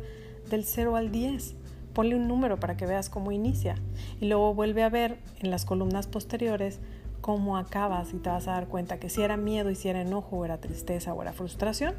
del 0.51 0.65
0 0.65 0.97
al 0.97 1.11
10 1.11 1.55
ponle 1.95 2.15
un 2.15 2.29
número 2.29 2.59
para 2.61 2.77
que 2.77 2.87
veas 2.87 3.11
cómo 3.11 3.33
inicia. 3.33 3.75
Y 4.21 4.29
luego 4.29 4.55
vuelve 4.55 4.83
a 4.83 4.89
ver 4.89 5.19
en 5.41 5.51
las 5.51 5.65
columnas 5.65 6.07
posteriores 6.07 6.79
cómo 7.21 7.57
acabas 7.57 8.13
y 8.15 8.19
te 8.19 8.31
vas 8.31 8.49
a 8.49 8.53
dar 8.53 8.67
cuenta 8.69 8.99
que 8.99 9.09
si 9.09 9.23
era 9.23 9.37
miedo 9.37 9.71
y 9.71 9.75
si 9.75 9.89
era 9.89 10.01
enojo 10.01 10.39
o 10.39 10.45
era 10.45 10.59
tristeza 10.59 11.15
o 11.15 11.23
era 11.23 11.33
frustración, 11.33 11.95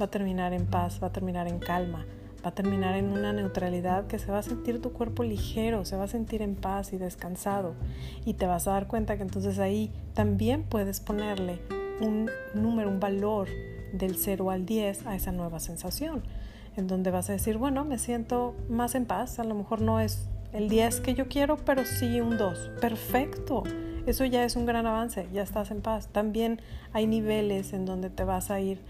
va 0.00 0.06
a 0.06 0.10
terminar 0.10 0.52
en 0.52 0.66
paz, 0.66 1.00
va 1.02 1.08
a 1.08 1.12
terminar 1.12 1.48
en 1.48 1.58
calma, 1.58 2.06
va 2.44 2.50
a 2.50 2.54
terminar 2.54 2.96
en 2.96 3.10
una 3.10 3.32
neutralidad 3.32 4.06
que 4.06 4.18
se 4.18 4.30
va 4.30 4.38
a 4.38 4.42
sentir 4.42 4.80
tu 4.82 4.92
cuerpo 4.92 5.22
ligero, 5.22 5.84
se 5.84 5.96
va 5.96 6.04
a 6.04 6.08
sentir 6.08 6.42
en 6.42 6.56
paz 6.56 6.92
y 6.92 6.98
descansado 6.98 7.74
y 8.24 8.34
te 8.34 8.46
vas 8.46 8.68
a 8.68 8.72
dar 8.72 8.86
cuenta 8.86 9.16
que 9.16 9.22
entonces 9.22 9.58
ahí 9.58 9.92
también 10.14 10.64
puedes 10.64 11.00
ponerle 11.00 11.60
un 12.00 12.30
número, 12.54 12.90
un 12.90 13.00
valor 13.00 13.48
del 13.92 14.16
0 14.16 14.50
al 14.50 14.66
10 14.66 15.06
a 15.06 15.14
esa 15.14 15.32
nueva 15.32 15.60
sensación, 15.60 16.22
en 16.76 16.88
donde 16.88 17.10
vas 17.10 17.30
a 17.30 17.32
decir, 17.32 17.56
bueno, 17.56 17.84
me 17.84 17.98
siento 17.98 18.54
más 18.68 18.94
en 18.94 19.06
paz, 19.06 19.38
a 19.38 19.44
lo 19.44 19.54
mejor 19.54 19.80
no 19.80 20.00
es 20.00 20.28
el 20.52 20.68
10 20.68 21.00
que 21.00 21.14
yo 21.14 21.28
quiero, 21.28 21.56
pero 21.56 21.84
sí 21.84 22.20
un 22.20 22.36
2. 22.36 22.70
Perfecto. 22.80 23.62
Eso 24.06 24.26
ya 24.26 24.44
es 24.44 24.54
un 24.56 24.66
gran 24.66 24.86
avance, 24.86 25.26
ya 25.32 25.42
estás 25.42 25.70
en 25.70 25.80
paz. 25.80 26.08
También 26.08 26.60
hay 26.92 27.06
niveles 27.06 27.72
en 27.72 27.86
donde 27.86 28.10
te 28.10 28.24
vas 28.24 28.50
a 28.50 28.60
ir 28.60 28.80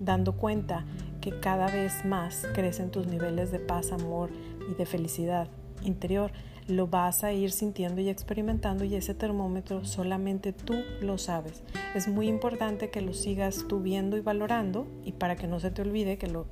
dando 0.00 0.32
cuenta 0.32 0.84
que 1.20 1.38
cada 1.38 1.66
vez 1.68 2.04
más 2.04 2.46
crecen 2.54 2.90
tus 2.90 3.06
niveles 3.06 3.52
de 3.52 3.60
paz, 3.60 3.92
amor 3.92 4.30
y 4.68 4.74
de 4.74 4.84
felicidad 4.84 5.48
interior. 5.84 6.32
Lo 6.66 6.88
vas 6.88 7.22
a 7.22 7.32
ir 7.32 7.52
sintiendo 7.52 8.00
y 8.00 8.08
experimentando 8.08 8.84
y 8.84 8.96
ese 8.96 9.14
termómetro 9.14 9.84
solamente 9.84 10.52
tú 10.52 10.74
lo 11.00 11.18
sabes. 11.18 11.62
Es 11.94 12.08
muy 12.08 12.26
importante 12.26 12.90
que 12.90 13.00
lo 13.00 13.12
sigas 13.12 13.66
tú 13.68 13.80
viendo 13.80 14.16
y 14.16 14.22
valorando 14.22 14.88
y 15.04 15.12
para 15.12 15.36
que 15.36 15.46
no 15.46 15.60
se 15.60 15.70
te 15.70 15.82
olvide 15.82 16.18
que 16.18 16.26
lo, 16.26 16.46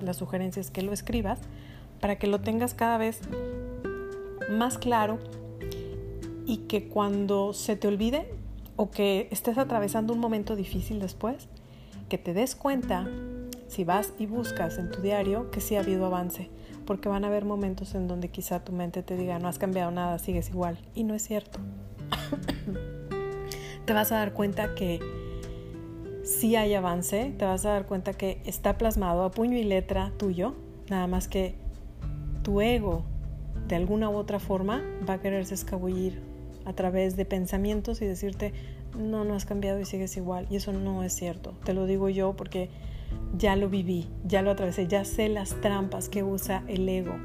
la 0.00 0.14
sugerencia 0.14 0.60
es 0.60 0.72
que 0.72 0.82
lo 0.82 0.92
escribas, 0.92 1.38
para 2.00 2.18
que 2.18 2.26
lo 2.26 2.40
tengas 2.40 2.74
cada 2.74 2.98
vez 2.98 3.20
más 4.50 4.78
claro 4.78 5.18
y 6.48 6.56
que 6.66 6.88
cuando 6.88 7.52
se 7.52 7.76
te 7.76 7.86
olvide 7.86 8.26
o 8.76 8.90
que 8.90 9.28
estés 9.30 9.58
atravesando 9.58 10.14
un 10.14 10.18
momento 10.18 10.56
difícil 10.56 10.98
después, 10.98 11.46
que 12.08 12.16
te 12.16 12.32
des 12.32 12.56
cuenta, 12.56 13.06
si 13.66 13.84
vas 13.84 14.14
y 14.18 14.24
buscas 14.24 14.78
en 14.78 14.90
tu 14.90 15.02
diario, 15.02 15.50
que 15.50 15.60
sí 15.60 15.76
ha 15.76 15.80
habido 15.80 16.06
avance, 16.06 16.48
porque 16.86 17.10
van 17.10 17.24
a 17.24 17.26
haber 17.26 17.44
momentos 17.44 17.94
en 17.94 18.08
donde 18.08 18.30
quizá 18.30 18.64
tu 18.64 18.72
mente 18.72 19.02
te 19.02 19.18
diga, 19.18 19.38
no 19.38 19.46
has 19.46 19.58
cambiado 19.58 19.90
nada, 19.90 20.18
sigues 20.18 20.48
igual, 20.48 20.78
y 20.94 21.04
no 21.04 21.14
es 21.14 21.22
cierto. 21.22 21.58
te 23.84 23.92
vas 23.92 24.10
a 24.10 24.16
dar 24.16 24.32
cuenta 24.32 24.74
que 24.74 25.00
sí 26.24 26.56
hay 26.56 26.72
avance, 26.72 27.34
te 27.36 27.44
vas 27.44 27.66
a 27.66 27.72
dar 27.72 27.84
cuenta 27.84 28.14
que 28.14 28.40
está 28.46 28.78
plasmado 28.78 29.22
a 29.22 29.30
puño 29.32 29.58
y 29.58 29.64
letra 29.64 30.12
tuyo, 30.16 30.54
nada 30.88 31.06
más 31.08 31.28
que 31.28 31.56
tu 32.42 32.62
ego 32.62 33.04
de 33.66 33.76
alguna 33.76 34.08
u 34.08 34.14
otra 34.14 34.38
forma 34.38 34.82
va 35.06 35.14
a 35.14 35.20
quererse 35.20 35.52
escabullir 35.52 36.37
a 36.68 36.74
través 36.74 37.16
de 37.16 37.24
pensamientos 37.24 38.02
y 38.02 38.06
decirte, 38.06 38.52
no, 38.98 39.24
no 39.24 39.34
has 39.34 39.46
cambiado 39.46 39.80
y 39.80 39.84
sigues 39.84 40.16
igual. 40.16 40.46
Y 40.50 40.56
eso 40.56 40.72
no 40.72 41.02
es 41.02 41.14
cierto. 41.14 41.54
Te 41.64 41.72
lo 41.72 41.86
digo 41.86 42.08
yo 42.08 42.34
porque 42.36 42.68
ya 43.36 43.56
lo 43.56 43.68
viví, 43.68 44.08
ya 44.24 44.42
lo 44.42 44.50
atravesé, 44.50 44.86
ya 44.86 45.04
sé 45.04 45.28
las 45.28 45.60
trampas 45.60 46.08
que 46.08 46.22
usa 46.22 46.62
el 46.68 46.88
ego 46.88 47.16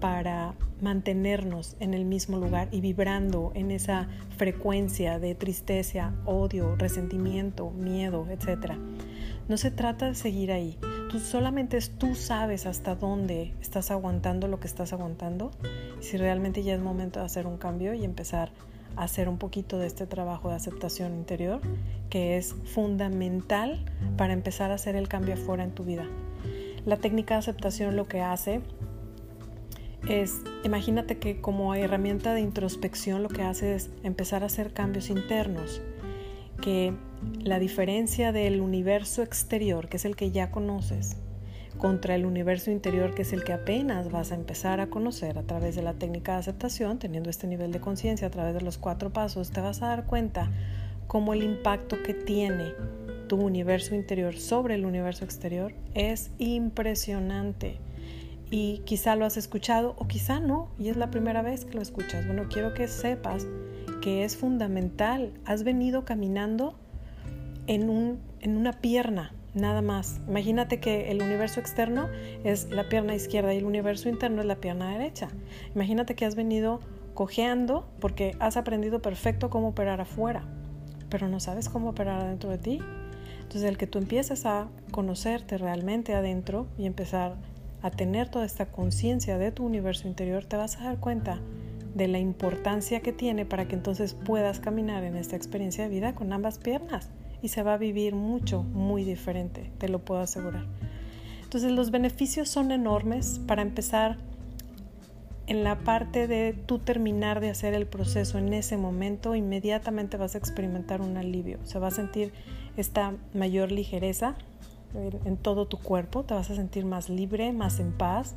para 0.00 0.54
mantenernos 0.80 1.76
en 1.80 1.94
el 1.94 2.04
mismo 2.04 2.36
lugar 2.36 2.68
y 2.70 2.82
vibrando 2.82 3.50
en 3.54 3.70
esa 3.70 4.08
frecuencia 4.36 5.18
de 5.18 5.34
tristeza, 5.34 6.12
odio, 6.26 6.76
resentimiento, 6.76 7.70
miedo, 7.70 8.26
etc. 8.28 8.72
No 9.48 9.56
se 9.56 9.70
trata 9.70 10.06
de 10.06 10.14
seguir 10.14 10.52
ahí. 10.52 10.78
Tú 11.10 11.20
solamente 11.20 11.78
tú 11.98 12.14
sabes 12.14 12.66
hasta 12.66 12.94
dónde 12.94 13.54
estás 13.60 13.90
aguantando 13.90 14.48
lo 14.48 14.60
que 14.60 14.66
estás 14.66 14.92
aguantando. 14.92 15.50
Si 16.00 16.16
realmente 16.16 16.62
ya 16.62 16.74
es 16.74 16.80
momento 16.80 17.20
de 17.20 17.26
hacer 17.26 17.46
un 17.46 17.58
cambio 17.58 17.94
y 17.94 18.04
empezar 18.04 18.50
hacer 18.96 19.28
un 19.28 19.38
poquito 19.38 19.78
de 19.78 19.86
este 19.86 20.06
trabajo 20.06 20.48
de 20.48 20.56
aceptación 20.56 21.14
interior 21.14 21.60
que 22.10 22.38
es 22.38 22.54
fundamental 22.64 23.84
para 24.16 24.32
empezar 24.32 24.70
a 24.70 24.74
hacer 24.74 24.96
el 24.96 25.08
cambio 25.08 25.34
afuera 25.34 25.64
en 25.64 25.72
tu 25.72 25.84
vida. 25.84 26.06
La 26.84 26.96
técnica 26.96 27.34
de 27.34 27.40
aceptación 27.40 27.96
lo 27.96 28.06
que 28.08 28.22
hace 28.22 28.62
es, 30.08 30.40
imagínate 30.64 31.18
que 31.18 31.40
como 31.40 31.74
herramienta 31.74 32.32
de 32.32 32.40
introspección 32.40 33.22
lo 33.22 33.28
que 33.28 33.42
hace 33.42 33.74
es 33.74 33.90
empezar 34.02 34.42
a 34.42 34.46
hacer 34.46 34.72
cambios 34.72 35.10
internos, 35.10 35.82
que 36.62 36.94
la 37.42 37.58
diferencia 37.58 38.32
del 38.32 38.60
universo 38.60 39.22
exterior, 39.22 39.88
que 39.88 39.96
es 39.96 40.04
el 40.04 40.16
que 40.16 40.30
ya 40.30 40.50
conoces, 40.50 41.16
contra 41.78 42.14
el 42.14 42.24
universo 42.26 42.70
interior 42.70 43.14
que 43.14 43.22
es 43.22 43.32
el 43.32 43.44
que 43.44 43.52
apenas 43.52 44.10
vas 44.10 44.32
a 44.32 44.34
empezar 44.34 44.80
a 44.80 44.88
conocer 44.88 45.38
a 45.38 45.42
través 45.42 45.76
de 45.76 45.82
la 45.82 45.94
técnica 45.94 46.32
de 46.32 46.38
aceptación, 46.38 46.98
teniendo 46.98 47.30
este 47.30 47.46
nivel 47.46 47.72
de 47.72 47.80
conciencia 47.80 48.28
a 48.28 48.30
través 48.30 48.54
de 48.54 48.62
los 48.62 48.78
cuatro 48.78 49.12
pasos, 49.12 49.50
te 49.50 49.60
vas 49.60 49.82
a 49.82 49.88
dar 49.88 50.06
cuenta 50.06 50.50
cómo 51.06 51.32
el 51.32 51.42
impacto 51.42 52.02
que 52.02 52.14
tiene 52.14 52.72
tu 53.28 53.36
universo 53.36 53.94
interior 53.94 54.36
sobre 54.36 54.74
el 54.74 54.86
universo 54.86 55.24
exterior 55.24 55.74
es 55.94 56.30
impresionante. 56.38 57.78
Y 58.50 58.82
quizá 58.84 59.16
lo 59.16 59.24
has 59.24 59.36
escuchado 59.36 59.96
o 59.98 60.06
quizá 60.06 60.38
no, 60.38 60.70
y 60.78 60.88
es 60.88 60.96
la 60.96 61.10
primera 61.10 61.42
vez 61.42 61.64
que 61.64 61.74
lo 61.74 61.82
escuchas. 61.82 62.26
Bueno, 62.26 62.44
quiero 62.48 62.74
que 62.74 62.86
sepas 62.86 63.46
que 64.00 64.24
es 64.24 64.36
fundamental. 64.36 65.32
Has 65.44 65.64
venido 65.64 66.04
caminando 66.04 66.78
en, 67.66 67.90
un, 67.90 68.20
en 68.40 68.56
una 68.56 68.72
pierna, 68.72 69.32
nada 69.54 69.82
más. 69.82 70.20
Imagínate 70.28 70.80
que 70.80 71.10
el 71.10 71.22
universo 71.22 71.60
externo 71.60 72.08
es 72.44 72.70
la 72.70 72.88
pierna 72.88 73.14
izquierda 73.14 73.54
y 73.54 73.58
el 73.58 73.64
universo 73.64 74.08
interno 74.08 74.40
es 74.40 74.46
la 74.46 74.56
pierna 74.56 74.90
derecha. 74.90 75.28
Imagínate 75.74 76.14
que 76.14 76.24
has 76.24 76.34
venido 76.34 76.80
cojeando 77.14 77.88
porque 78.00 78.36
has 78.38 78.56
aprendido 78.56 79.00
perfecto 79.00 79.50
cómo 79.50 79.68
operar 79.68 80.00
afuera, 80.00 80.44
pero 81.08 81.28
no 81.28 81.40
sabes 81.40 81.68
cómo 81.68 81.90
operar 81.90 82.20
adentro 82.20 82.50
de 82.50 82.58
ti. 82.58 82.80
Entonces 83.42 83.64
el 83.64 83.78
que 83.78 83.86
tú 83.86 83.98
empieces 83.98 84.44
a 84.44 84.68
conocerte 84.90 85.56
realmente 85.56 86.14
adentro 86.14 86.66
y 86.76 86.86
empezar 86.86 87.36
a 87.82 87.90
tener 87.90 88.28
toda 88.28 88.44
esta 88.44 88.66
conciencia 88.66 89.38
de 89.38 89.52
tu 89.52 89.64
universo 89.64 90.08
interior, 90.08 90.44
te 90.44 90.56
vas 90.56 90.76
a 90.76 90.84
dar 90.84 90.98
cuenta 90.98 91.40
de 91.94 92.08
la 92.08 92.18
importancia 92.18 93.00
que 93.00 93.12
tiene 93.12 93.46
para 93.46 93.68
que 93.68 93.74
entonces 93.74 94.14
puedas 94.14 94.60
caminar 94.60 95.04
en 95.04 95.16
esta 95.16 95.36
experiencia 95.36 95.84
de 95.84 95.90
vida 95.90 96.14
con 96.14 96.32
ambas 96.32 96.58
piernas 96.58 97.10
y 97.42 97.48
se 97.48 97.62
va 97.62 97.74
a 97.74 97.78
vivir 97.78 98.14
mucho, 98.14 98.62
muy 98.62 99.04
diferente, 99.04 99.70
te 99.78 99.88
lo 99.88 100.00
puedo 100.00 100.20
asegurar. 100.20 100.66
Entonces 101.42 101.72
los 101.72 101.90
beneficios 101.90 102.48
son 102.48 102.72
enormes 102.72 103.40
para 103.46 103.62
empezar 103.62 104.18
en 105.46 105.62
la 105.62 105.78
parte 105.78 106.26
de 106.26 106.52
tú 106.52 106.80
terminar 106.80 107.40
de 107.40 107.50
hacer 107.50 107.74
el 107.74 107.86
proceso 107.86 108.38
en 108.38 108.52
ese 108.52 108.76
momento, 108.76 109.34
inmediatamente 109.34 110.16
vas 110.16 110.34
a 110.34 110.38
experimentar 110.38 111.00
un 111.00 111.16
alivio, 111.16 111.58
se 111.62 111.78
va 111.78 111.88
a 111.88 111.92
sentir 111.92 112.32
esta 112.76 113.14
mayor 113.32 113.70
ligereza 113.70 114.34
en 115.24 115.36
todo 115.36 115.66
tu 115.66 115.78
cuerpo, 115.78 116.24
te 116.24 116.34
vas 116.34 116.50
a 116.50 116.56
sentir 116.56 116.84
más 116.84 117.08
libre, 117.08 117.52
más 117.52 117.80
en 117.80 117.92
paz, 117.92 118.34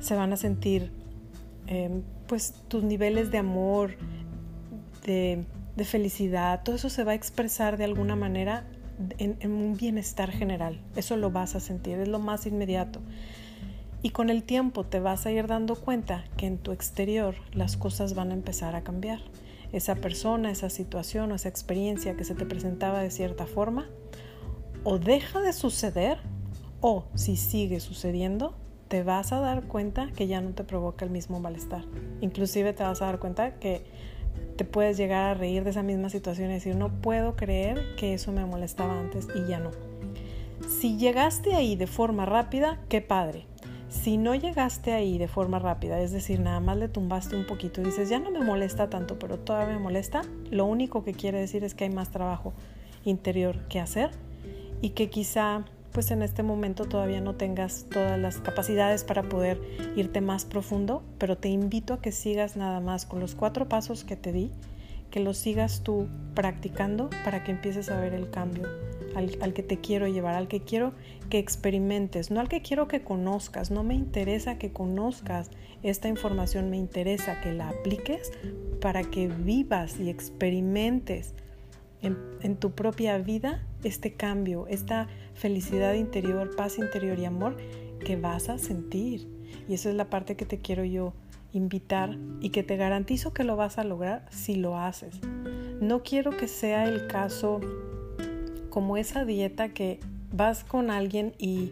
se 0.00 0.16
van 0.16 0.32
a 0.32 0.36
sentir 0.36 0.90
em, 1.66 2.02
pues 2.26 2.54
tus 2.68 2.82
niveles 2.82 3.30
de 3.30 3.38
amor, 3.38 3.92
de 5.04 5.44
de 5.78 5.84
felicidad, 5.84 6.62
todo 6.62 6.76
eso 6.76 6.90
se 6.90 7.04
va 7.04 7.12
a 7.12 7.14
expresar 7.14 7.78
de 7.78 7.84
alguna 7.84 8.16
manera 8.16 8.64
en, 9.18 9.38
un 9.50 9.76
bienestar 9.76 10.30
general. 10.30 10.80
Eso 10.96 11.16
lo 11.16 11.30
vas 11.30 11.54
a 11.54 11.60
sentir, 11.60 11.98
es 11.98 12.08
lo 12.08 12.18
más 12.18 12.46
inmediato. 12.46 13.00
Y 14.02 14.10
con 14.10 14.28
el 14.28 14.42
tiempo 14.42 14.84
te 14.84 15.00
vas 15.00 15.24
a 15.24 15.30
ir 15.30 15.46
dando 15.46 15.76
cuenta 15.76 16.24
que 16.36 16.46
en 16.46 16.58
tu 16.58 16.72
exterior 16.72 17.36
las 17.52 17.76
cosas 17.76 18.14
van 18.14 18.32
a 18.32 18.34
empezar 18.34 18.76
a 18.76 18.82
cambiar. 18.82 19.20
Esa 19.72 19.94
persona, 19.94 20.50
esa 20.50 20.68
situación 20.68 21.30
o 21.30 21.36
esa 21.36 21.48
experiencia 21.48 22.16
que 22.16 22.24
se 22.24 22.34
te 22.34 22.44
presentaba 22.44 23.00
de 23.00 23.10
cierta 23.10 23.46
forma, 23.46 23.86
o 24.84 24.98
deja 24.98 25.40
de 25.40 25.52
suceder, 25.52 26.18
o 26.80 27.04
si 27.14 27.36
sigue 27.36 27.80
sucediendo, 27.80 28.54
te 28.88 29.02
vas 29.02 29.32
a 29.32 29.40
dar 29.40 29.64
cuenta 29.64 30.10
que 30.12 30.26
ya 30.26 30.40
no 30.40 30.50
te 30.50 30.64
provoca 30.64 31.04
el 31.04 31.10
mismo 31.10 31.38
malestar. 31.38 31.84
Inclusive 32.20 32.72
te 32.72 32.82
vas 32.82 33.00
a 33.00 33.06
dar 33.06 33.18
cuenta 33.18 33.60
que 33.60 33.84
te 34.56 34.64
puedes 34.64 34.96
llegar 34.96 35.24
a 35.24 35.34
reír 35.34 35.64
de 35.64 35.70
esa 35.70 35.82
misma 35.82 36.10
situación 36.10 36.50
y 36.50 36.54
decir, 36.54 36.76
no 36.76 36.88
puedo 37.00 37.36
creer 37.36 37.80
que 37.96 38.14
eso 38.14 38.32
me 38.32 38.44
molestaba 38.44 38.98
antes 38.98 39.28
y 39.34 39.48
ya 39.48 39.58
no. 39.58 39.70
Si 40.68 40.96
llegaste 40.96 41.54
ahí 41.54 41.76
de 41.76 41.86
forma 41.86 42.26
rápida, 42.26 42.80
qué 42.88 43.00
padre. 43.00 43.46
Si 43.88 44.18
no 44.18 44.34
llegaste 44.34 44.92
ahí 44.92 45.16
de 45.16 45.28
forma 45.28 45.58
rápida, 45.58 46.00
es 46.00 46.12
decir, 46.12 46.40
nada 46.40 46.60
más 46.60 46.76
le 46.76 46.88
tumbaste 46.88 47.36
un 47.36 47.46
poquito 47.46 47.80
y 47.80 47.84
dices, 47.84 48.10
ya 48.10 48.18
no 48.18 48.30
me 48.30 48.40
molesta 48.40 48.90
tanto, 48.90 49.18
pero 49.18 49.38
todavía 49.38 49.74
me 49.76 49.80
molesta, 49.80 50.22
lo 50.50 50.66
único 50.66 51.04
que 51.04 51.14
quiere 51.14 51.38
decir 51.38 51.64
es 51.64 51.74
que 51.74 51.84
hay 51.84 51.90
más 51.90 52.10
trabajo 52.10 52.52
interior 53.04 53.66
que 53.68 53.80
hacer 53.80 54.10
y 54.82 54.90
que 54.90 55.08
quizá 55.08 55.64
pues 55.98 56.12
en 56.12 56.22
este 56.22 56.44
momento 56.44 56.84
todavía 56.84 57.20
no 57.20 57.34
tengas 57.34 57.86
todas 57.90 58.16
las 58.20 58.38
capacidades 58.38 59.02
para 59.02 59.24
poder 59.24 59.60
irte 59.96 60.20
más 60.20 60.44
profundo, 60.44 61.02
pero 61.18 61.36
te 61.36 61.48
invito 61.48 61.92
a 61.92 62.00
que 62.00 62.12
sigas 62.12 62.54
nada 62.54 62.78
más 62.78 63.04
con 63.04 63.18
los 63.18 63.34
cuatro 63.34 63.68
pasos 63.68 64.04
que 64.04 64.14
te 64.14 64.30
di, 64.30 64.52
que 65.10 65.18
los 65.18 65.38
sigas 65.38 65.82
tú 65.82 66.06
practicando 66.34 67.10
para 67.24 67.42
que 67.42 67.50
empieces 67.50 67.90
a 67.90 67.98
ver 67.98 68.14
el 68.14 68.30
cambio 68.30 68.68
al, 69.16 69.52
que 69.52 69.64
te 69.64 69.80
quiero 69.80 70.06
llevar, 70.06 70.36
al 70.36 70.46
que 70.46 70.60
quiero 70.60 70.92
que 71.30 71.40
experimentes, 71.40 72.30
no 72.30 72.38
al 72.38 72.48
que 72.48 72.62
quiero 72.62 72.86
que 72.86 73.02
conozcas. 73.02 73.72
No 73.72 73.82
me 73.82 73.94
interesa 73.94 74.56
que 74.56 74.70
conozcas 74.70 75.50
esta 75.82 76.06
información, 76.06 76.70
me 76.70 76.76
interesa 76.76 77.40
que 77.40 77.50
la 77.50 77.70
apliques 77.70 78.30
para 78.80 79.02
que 79.02 79.26
vivas 79.26 79.98
y 79.98 80.10
experimentes 80.10 81.34
en, 82.02 82.16
en 82.42 82.54
tu 82.54 82.70
propia 82.70 83.18
vida 83.18 83.64
este 83.82 84.12
cambio, 84.12 84.68
esta 84.68 85.08
felicidad 85.38 85.94
interior, 85.94 86.54
paz 86.56 86.78
interior 86.78 87.18
y 87.18 87.24
amor 87.24 87.56
que 88.04 88.16
vas 88.16 88.48
a 88.48 88.58
sentir. 88.58 89.28
Y 89.68 89.74
esa 89.74 89.88
es 89.90 89.94
la 89.94 90.10
parte 90.10 90.36
que 90.36 90.44
te 90.44 90.58
quiero 90.58 90.84
yo 90.84 91.14
invitar 91.52 92.16
y 92.40 92.50
que 92.50 92.62
te 92.62 92.76
garantizo 92.76 93.32
que 93.32 93.44
lo 93.44 93.56
vas 93.56 93.78
a 93.78 93.84
lograr 93.84 94.26
si 94.30 94.56
lo 94.56 94.78
haces. 94.78 95.20
No 95.80 96.02
quiero 96.02 96.36
que 96.36 96.48
sea 96.48 96.84
el 96.84 97.06
caso 97.06 97.60
como 98.68 98.96
esa 98.96 99.24
dieta 99.24 99.70
que 99.70 100.00
vas 100.32 100.64
con 100.64 100.90
alguien 100.90 101.34
y 101.38 101.70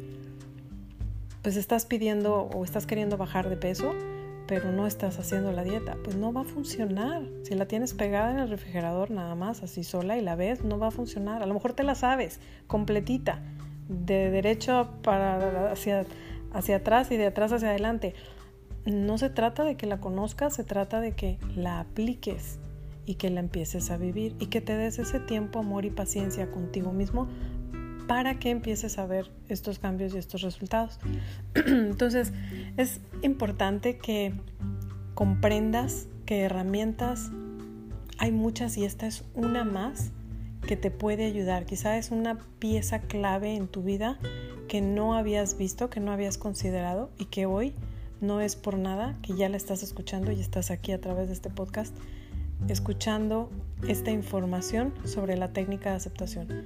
pues 1.42 1.56
estás 1.56 1.86
pidiendo 1.86 2.48
o 2.54 2.64
estás 2.64 2.86
queriendo 2.86 3.16
bajar 3.16 3.48
de 3.48 3.56
peso, 3.56 3.94
pero 4.46 4.70
no 4.70 4.86
estás 4.86 5.18
haciendo 5.18 5.52
la 5.52 5.64
dieta, 5.64 5.96
pues 6.04 6.16
no 6.16 6.32
va 6.32 6.42
a 6.42 6.44
funcionar. 6.44 7.22
Si 7.42 7.54
la 7.54 7.66
tienes 7.66 7.94
pegada 7.94 8.30
en 8.30 8.38
el 8.38 8.48
refrigerador 8.48 9.10
nada 9.10 9.34
más, 9.34 9.62
así 9.62 9.82
sola 9.82 10.16
y 10.16 10.22
la 10.22 10.36
ves, 10.36 10.62
no 10.62 10.78
va 10.78 10.88
a 10.88 10.90
funcionar. 10.90 11.42
A 11.42 11.46
lo 11.46 11.54
mejor 11.54 11.72
te 11.72 11.82
la 11.82 11.94
sabes 11.94 12.40
completita, 12.66 13.42
de 13.88 14.30
derecho 14.30 14.90
para 15.02 15.72
hacia, 15.72 16.04
hacia 16.52 16.76
atrás 16.76 17.10
y 17.10 17.16
de 17.16 17.26
atrás 17.26 17.52
hacia 17.52 17.70
adelante. 17.70 18.14
No 18.84 19.18
se 19.18 19.30
trata 19.30 19.64
de 19.64 19.76
que 19.76 19.86
la 19.86 20.00
conozcas, 20.00 20.54
se 20.54 20.64
trata 20.64 21.00
de 21.00 21.12
que 21.12 21.38
la 21.56 21.80
apliques 21.80 22.60
y 23.04 23.14
que 23.14 23.30
la 23.30 23.40
empieces 23.40 23.90
a 23.90 23.96
vivir 23.96 24.36
y 24.38 24.46
que 24.46 24.60
te 24.60 24.76
des 24.76 24.98
ese 24.98 25.20
tiempo, 25.20 25.58
amor 25.58 25.84
y 25.84 25.90
paciencia 25.90 26.50
contigo 26.50 26.92
mismo 26.92 27.28
para 28.06 28.38
que 28.38 28.50
empieces 28.50 28.98
a 28.98 29.06
ver 29.06 29.30
estos 29.48 29.78
cambios 29.78 30.14
y 30.14 30.18
estos 30.18 30.42
resultados. 30.42 30.98
Entonces, 31.54 32.32
es 32.76 33.00
importante 33.22 33.98
que 33.98 34.32
comprendas 35.14 36.06
que 36.24 36.42
herramientas 36.42 37.30
hay 38.18 38.32
muchas 38.32 38.76
y 38.76 38.84
esta 38.84 39.06
es 39.06 39.24
una 39.34 39.64
más 39.64 40.12
que 40.66 40.76
te 40.76 40.90
puede 40.90 41.24
ayudar. 41.24 41.66
Quizá 41.66 41.96
es 41.96 42.10
una 42.10 42.38
pieza 42.58 43.00
clave 43.00 43.54
en 43.54 43.68
tu 43.68 43.82
vida 43.82 44.18
que 44.68 44.80
no 44.80 45.14
habías 45.14 45.56
visto, 45.56 45.90
que 45.90 46.00
no 46.00 46.12
habías 46.12 46.38
considerado 46.38 47.10
y 47.18 47.26
que 47.26 47.46
hoy 47.46 47.74
no 48.20 48.40
es 48.40 48.56
por 48.56 48.78
nada 48.78 49.16
que 49.22 49.34
ya 49.34 49.48
la 49.48 49.56
estás 49.56 49.82
escuchando 49.82 50.32
y 50.32 50.40
estás 50.40 50.70
aquí 50.70 50.92
a 50.92 51.00
través 51.00 51.28
de 51.28 51.34
este 51.34 51.50
podcast 51.50 51.94
escuchando 52.68 53.50
esta 53.86 54.10
información 54.10 54.94
sobre 55.04 55.36
la 55.36 55.52
técnica 55.52 55.90
de 55.90 55.96
aceptación. 55.96 56.64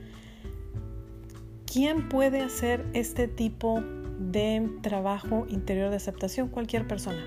¿Quién 1.72 2.08
puede 2.08 2.40
hacer 2.40 2.84
este 2.94 3.28
tipo 3.28 3.80
de 4.18 4.68
trabajo 4.82 5.46
interior 5.48 5.90
de 5.90 5.96
aceptación? 5.96 6.48
Cualquier 6.48 6.88
persona. 6.88 7.24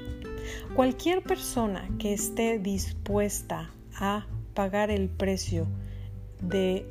Cualquier 0.76 1.24
persona 1.24 1.88
que 1.98 2.12
esté 2.12 2.60
dispuesta 2.60 3.72
a 3.96 4.28
pagar 4.54 4.92
el 4.92 5.08
precio 5.08 5.68
de 6.42 6.86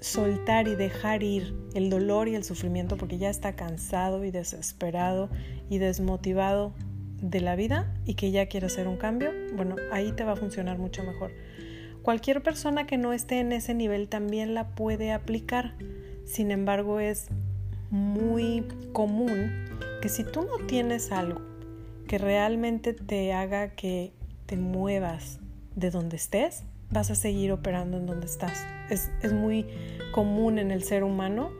soltar 0.00 0.66
y 0.66 0.76
dejar 0.76 1.22
ir 1.22 1.54
el 1.74 1.90
dolor 1.90 2.26
y 2.28 2.36
el 2.36 2.44
sufrimiento 2.44 2.96
porque 2.96 3.18
ya 3.18 3.28
está 3.28 3.54
cansado 3.54 4.24
y 4.24 4.30
desesperado 4.30 5.28
y 5.68 5.76
desmotivado 5.76 6.72
de 7.20 7.42
la 7.42 7.54
vida 7.54 7.94
y 8.06 8.14
que 8.14 8.30
ya 8.30 8.46
quiere 8.46 8.68
hacer 8.68 8.88
un 8.88 8.96
cambio, 8.96 9.30
bueno, 9.54 9.76
ahí 9.92 10.12
te 10.12 10.24
va 10.24 10.32
a 10.32 10.36
funcionar 10.36 10.78
mucho 10.78 11.02
mejor. 11.02 11.32
Cualquier 12.00 12.42
persona 12.42 12.86
que 12.86 12.96
no 12.96 13.12
esté 13.12 13.40
en 13.40 13.52
ese 13.52 13.74
nivel 13.74 14.08
también 14.08 14.54
la 14.54 14.74
puede 14.74 15.12
aplicar. 15.12 15.74
Sin 16.24 16.50
embargo, 16.50 17.00
es 17.00 17.28
muy 17.90 18.64
común 18.92 19.68
que 20.02 20.08
si 20.08 20.24
tú 20.24 20.42
no 20.42 20.66
tienes 20.66 21.12
algo 21.12 21.40
que 22.08 22.18
realmente 22.18 22.92
te 22.92 23.32
haga 23.32 23.74
que 23.74 24.12
te 24.46 24.56
muevas 24.56 25.40
de 25.74 25.90
donde 25.90 26.16
estés, 26.16 26.64
vas 26.90 27.10
a 27.10 27.14
seguir 27.14 27.52
operando 27.52 27.96
en 27.96 28.06
donde 28.06 28.26
estás. 28.26 28.64
Es, 28.90 29.10
es 29.22 29.32
muy 29.32 29.66
común 30.12 30.58
en 30.58 30.70
el 30.70 30.82
ser 30.82 31.04
humano 31.04 31.50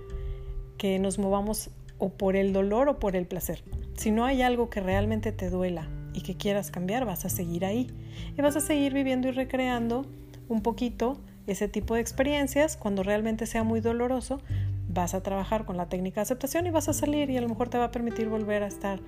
que 0.79 0.99
nos 0.99 1.19
movamos 1.19 1.71
o 1.99 2.11
por 2.11 2.37
el 2.37 2.53
dolor 2.53 2.89
o 2.89 2.99
por 2.99 3.17
el 3.17 3.27
placer. 3.27 3.63
Si 3.97 4.11
no 4.11 4.25
hay 4.25 4.43
algo 4.43 4.71
que 4.71 4.81
realmente 4.81 5.33
te 5.33 5.51
duela 5.51 5.89
y 6.13 6.23
que 6.23 6.37
quieras 6.37 6.71
cambiar, 6.71 7.05
vas 7.05 7.25
a 7.25 7.29
seguir 7.29 7.65
ahí. 7.65 7.91
Y 8.37 8.43
vas 8.43 8.57
a 8.57 8.61
seguir 8.61 8.93
viviendo 8.93 9.29
y 9.29 9.33
recreando 9.33 10.07
un 10.49 10.63
poquito 10.63 11.19
ese 11.47 11.69
tipo 11.69 11.95
de 11.95 12.01
experiencias. 12.01 12.77
Cuando 12.77 13.03
realmente 13.03 13.47
sea 13.47 13.63
muy 13.63 13.81
doloroso, 13.81 14.41
vas 14.89 15.15
a 15.15 15.23
trabajar 15.23 15.65
con 15.65 15.77
la 15.77 15.89
técnica 15.89 16.21
de 16.21 16.23
aceptación 16.23 16.67
y 16.67 16.71
vas 16.71 16.89
a 16.89 16.93
salir 16.93 17.31
y 17.31 17.37
a 17.37 17.41
lo 17.41 17.49
mejor 17.49 17.69
te 17.69 17.79
va 17.79 17.85
a 17.85 17.91
permitir 17.91 18.29
volver 18.29 18.63
a 18.63 18.67
estar 18.67 19.01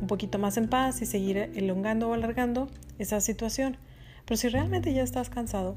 un 0.00 0.06
poquito 0.06 0.38
más 0.38 0.56
en 0.56 0.68
paz 0.68 1.02
y 1.02 1.06
seguir 1.06 1.50
elongando 1.54 2.08
o 2.08 2.14
alargando 2.14 2.68
esa 2.98 3.20
situación. 3.20 3.76
Pero 4.24 4.36
si 4.36 4.48
realmente 4.48 4.92
ya 4.92 5.02
estás 5.02 5.30
cansado 5.30 5.76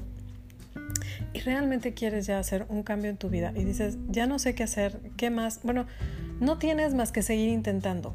y 1.32 1.40
realmente 1.40 1.94
quieres 1.94 2.26
ya 2.26 2.38
hacer 2.38 2.66
un 2.68 2.82
cambio 2.82 3.10
en 3.10 3.16
tu 3.16 3.28
vida 3.28 3.52
y 3.54 3.64
dices, 3.64 3.98
ya 4.08 4.26
no 4.26 4.38
sé 4.38 4.54
qué 4.54 4.62
hacer, 4.62 5.00
¿qué 5.16 5.30
más? 5.30 5.60
Bueno, 5.62 5.86
no 6.40 6.58
tienes 6.58 6.94
más 6.94 7.12
que 7.12 7.22
seguir 7.22 7.50
intentando 7.50 8.14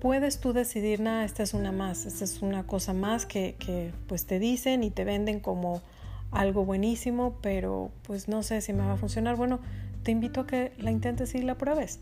puedes 0.00 0.38
tú 0.38 0.52
decidir, 0.52 1.00
nada, 1.00 1.24
esta 1.24 1.42
es 1.42 1.54
una 1.54 1.72
más, 1.72 2.06
esta 2.06 2.24
es 2.24 2.40
una 2.42 2.66
cosa 2.66 2.92
más 2.92 3.26
que, 3.26 3.56
que 3.58 3.92
pues 4.06 4.26
te 4.26 4.38
dicen 4.38 4.84
y 4.84 4.90
te 4.90 5.04
venden 5.04 5.40
como 5.40 5.82
algo 6.30 6.64
buenísimo, 6.64 7.36
pero 7.40 7.90
pues 8.02 8.28
no 8.28 8.42
sé 8.42 8.60
si 8.60 8.72
me 8.72 8.84
va 8.84 8.94
a 8.94 8.96
funcionar. 8.96 9.36
Bueno, 9.36 9.60
te 10.02 10.10
invito 10.10 10.42
a 10.42 10.46
que 10.46 10.72
la 10.78 10.90
intentes 10.90 11.34
y 11.34 11.42
la 11.42 11.56
pruebes. 11.56 12.00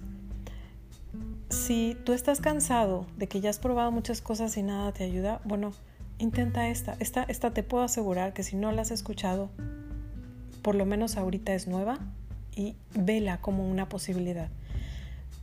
Si 1.49 1.97
tú 2.05 2.13
estás 2.13 2.41
cansado 2.41 3.07
de 3.17 3.29
que 3.29 3.41
ya 3.41 3.51
has 3.51 3.59
probado 3.59 3.93
muchas 3.93 4.21
cosas 4.21 4.57
y 4.57 4.63
nada 4.63 4.93
te 4.93 5.05
ayuda, 5.05 5.41
bueno, 5.45 5.73
intenta 6.19 6.69
esta. 6.69 6.97
Esta, 6.99 7.23
esta 7.25 7.53
te 7.53 7.63
puedo 7.63 7.85
asegurar 7.85 8.33
que 8.33 8.43
si 8.43 8.57
no 8.57 8.73
la 8.73 8.83
has 8.83 8.91
escuchado, 8.91 9.51
por 10.63 10.75
lo 10.75 10.87
menos 10.87 11.17
ahorita 11.17 11.55
es 11.55 11.69
nueva 11.69 11.99
y 12.55 12.75
vela 12.95 13.41
como 13.41 13.69
una 13.69 13.89
posibilidad 13.89 14.49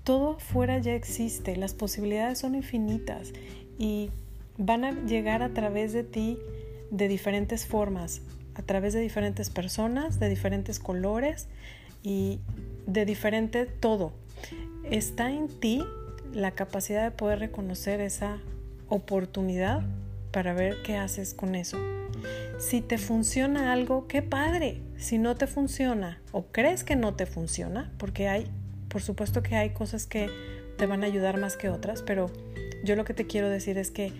todo 0.03 0.37
fuera 0.37 0.79
ya 0.79 0.93
existe, 0.93 1.55
las 1.55 1.73
posibilidades 1.73 2.39
son 2.39 2.55
infinitas 2.55 3.31
y 3.79 4.09
van 4.57 4.83
a 4.83 4.91
llegar 4.91 5.41
a 5.41 5.53
través 5.53 5.93
de 5.93 6.03
ti 6.03 6.37
de 6.91 7.07
diferentes 7.07 7.65
formas, 7.65 8.21
a 8.55 8.61
través 8.61 8.93
de 8.93 8.99
diferentes 8.99 9.49
personas, 9.49 10.19
de 10.19 10.29
diferentes 10.29 10.79
colores 10.79 11.47
y 12.03 12.39
de 12.85 13.05
diferente 13.05 13.65
todo. 13.65 14.13
Está 14.89 15.31
en 15.31 15.47
ti 15.47 15.83
la 16.33 16.51
capacidad 16.51 17.03
de 17.03 17.11
poder 17.11 17.39
reconocer 17.39 18.01
esa 18.01 18.37
oportunidad 18.89 19.81
para 20.31 20.53
ver 20.53 20.81
qué 20.83 20.97
haces 20.97 21.33
con 21.33 21.55
eso. 21.55 21.77
Si 22.59 22.81
te 22.81 22.97
funciona 22.97 23.73
algo, 23.73 24.07
qué 24.07 24.21
padre. 24.21 24.81
Si 24.97 25.17
no 25.17 25.35
te 25.35 25.47
funciona 25.47 26.21
o 26.31 26.45
crees 26.47 26.83
que 26.83 26.95
no 26.95 27.13
te 27.15 27.25
funciona, 27.25 27.91
porque 27.97 28.27
hay 28.27 28.47
por 28.93 29.01
supuesto 29.01 29.41
que 29.41 29.55
hay 29.55 29.71
cosas 29.71 30.05
que 30.05 30.29
te 30.77 30.85
van 30.85 31.03
a 31.03 31.07
ayudar 31.07 31.39
más 31.39 31.57
que 31.57 31.67
otras, 31.67 32.03
pero 32.03 32.29
yo 32.83 32.95
lo 32.95 33.05
que 33.05 33.15
te 33.15 33.25
quiero 33.25 33.49
decir 33.49 33.79
es 33.79 33.89
que 33.89 34.13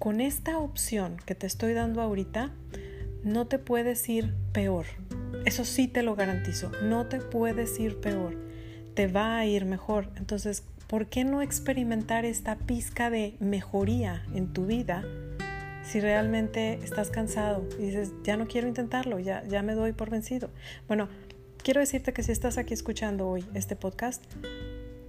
con 0.00 0.20
esta 0.20 0.58
opción 0.58 1.16
que 1.24 1.36
te 1.36 1.46
estoy 1.46 1.74
dando 1.74 2.02
ahorita, 2.02 2.50
no 3.26 3.48
te 3.48 3.58
puedes 3.58 4.08
ir 4.08 4.32
peor. 4.52 4.86
Eso 5.44 5.64
sí 5.64 5.88
te 5.88 6.04
lo 6.04 6.14
garantizo, 6.14 6.70
no 6.84 7.06
te 7.06 7.20
puedes 7.20 7.78
ir 7.80 8.00
peor, 8.00 8.36
te 8.94 9.08
va 9.08 9.36
a 9.36 9.44
ir 9.44 9.64
mejor. 9.64 10.10
Entonces, 10.16 10.62
¿por 10.86 11.08
qué 11.08 11.24
no 11.24 11.42
experimentar 11.42 12.24
esta 12.24 12.54
pizca 12.56 13.10
de 13.10 13.34
mejoría 13.40 14.24
en 14.32 14.52
tu 14.52 14.66
vida 14.66 15.04
si 15.82 15.98
realmente 15.98 16.74
estás 16.84 17.10
cansado 17.10 17.68
y 17.80 17.86
dices, 17.86 18.12
ya 18.22 18.36
no 18.36 18.46
quiero 18.46 18.68
intentarlo, 18.68 19.18
ya, 19.18 19.42
ya 19.48 19.60
me 19.60 19.74
doy 19.74 19.92
por 19.92 20.08
vencido? 20.08 20.50
Bueno, 20.86 21.08
quiero 21.64 21.80
decirte 21.80 22.12
que 22.12 22.22
si 22.22 22.30
estás 22.30 22.58
aquí 22.58 22.74
escuchando 22.74 23.28
hoy 23.28 23.44
este 23.54 23.74
podcast, 23.74 24.24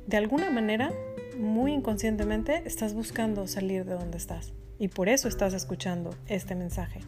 de 0.07 0.17
alguna 0.17 0.49
manera, 0.49 0.91
muy 1.37 1.71
inconscientemente, 1.71 2.63
estás 2.65 2.95
buscando 2.95 3.45
salir 3.45 3.85
de 3.85 3.93
donde 3.93 4.17
estás. 4.17 4.53
Y 4.79 4.87
por 4.87 5.07
eso 5.07 5.27
estás 5.27 5.53
escuchando 5.53 6.15
este 6.27 6.55
mensaje. 6.55 7.01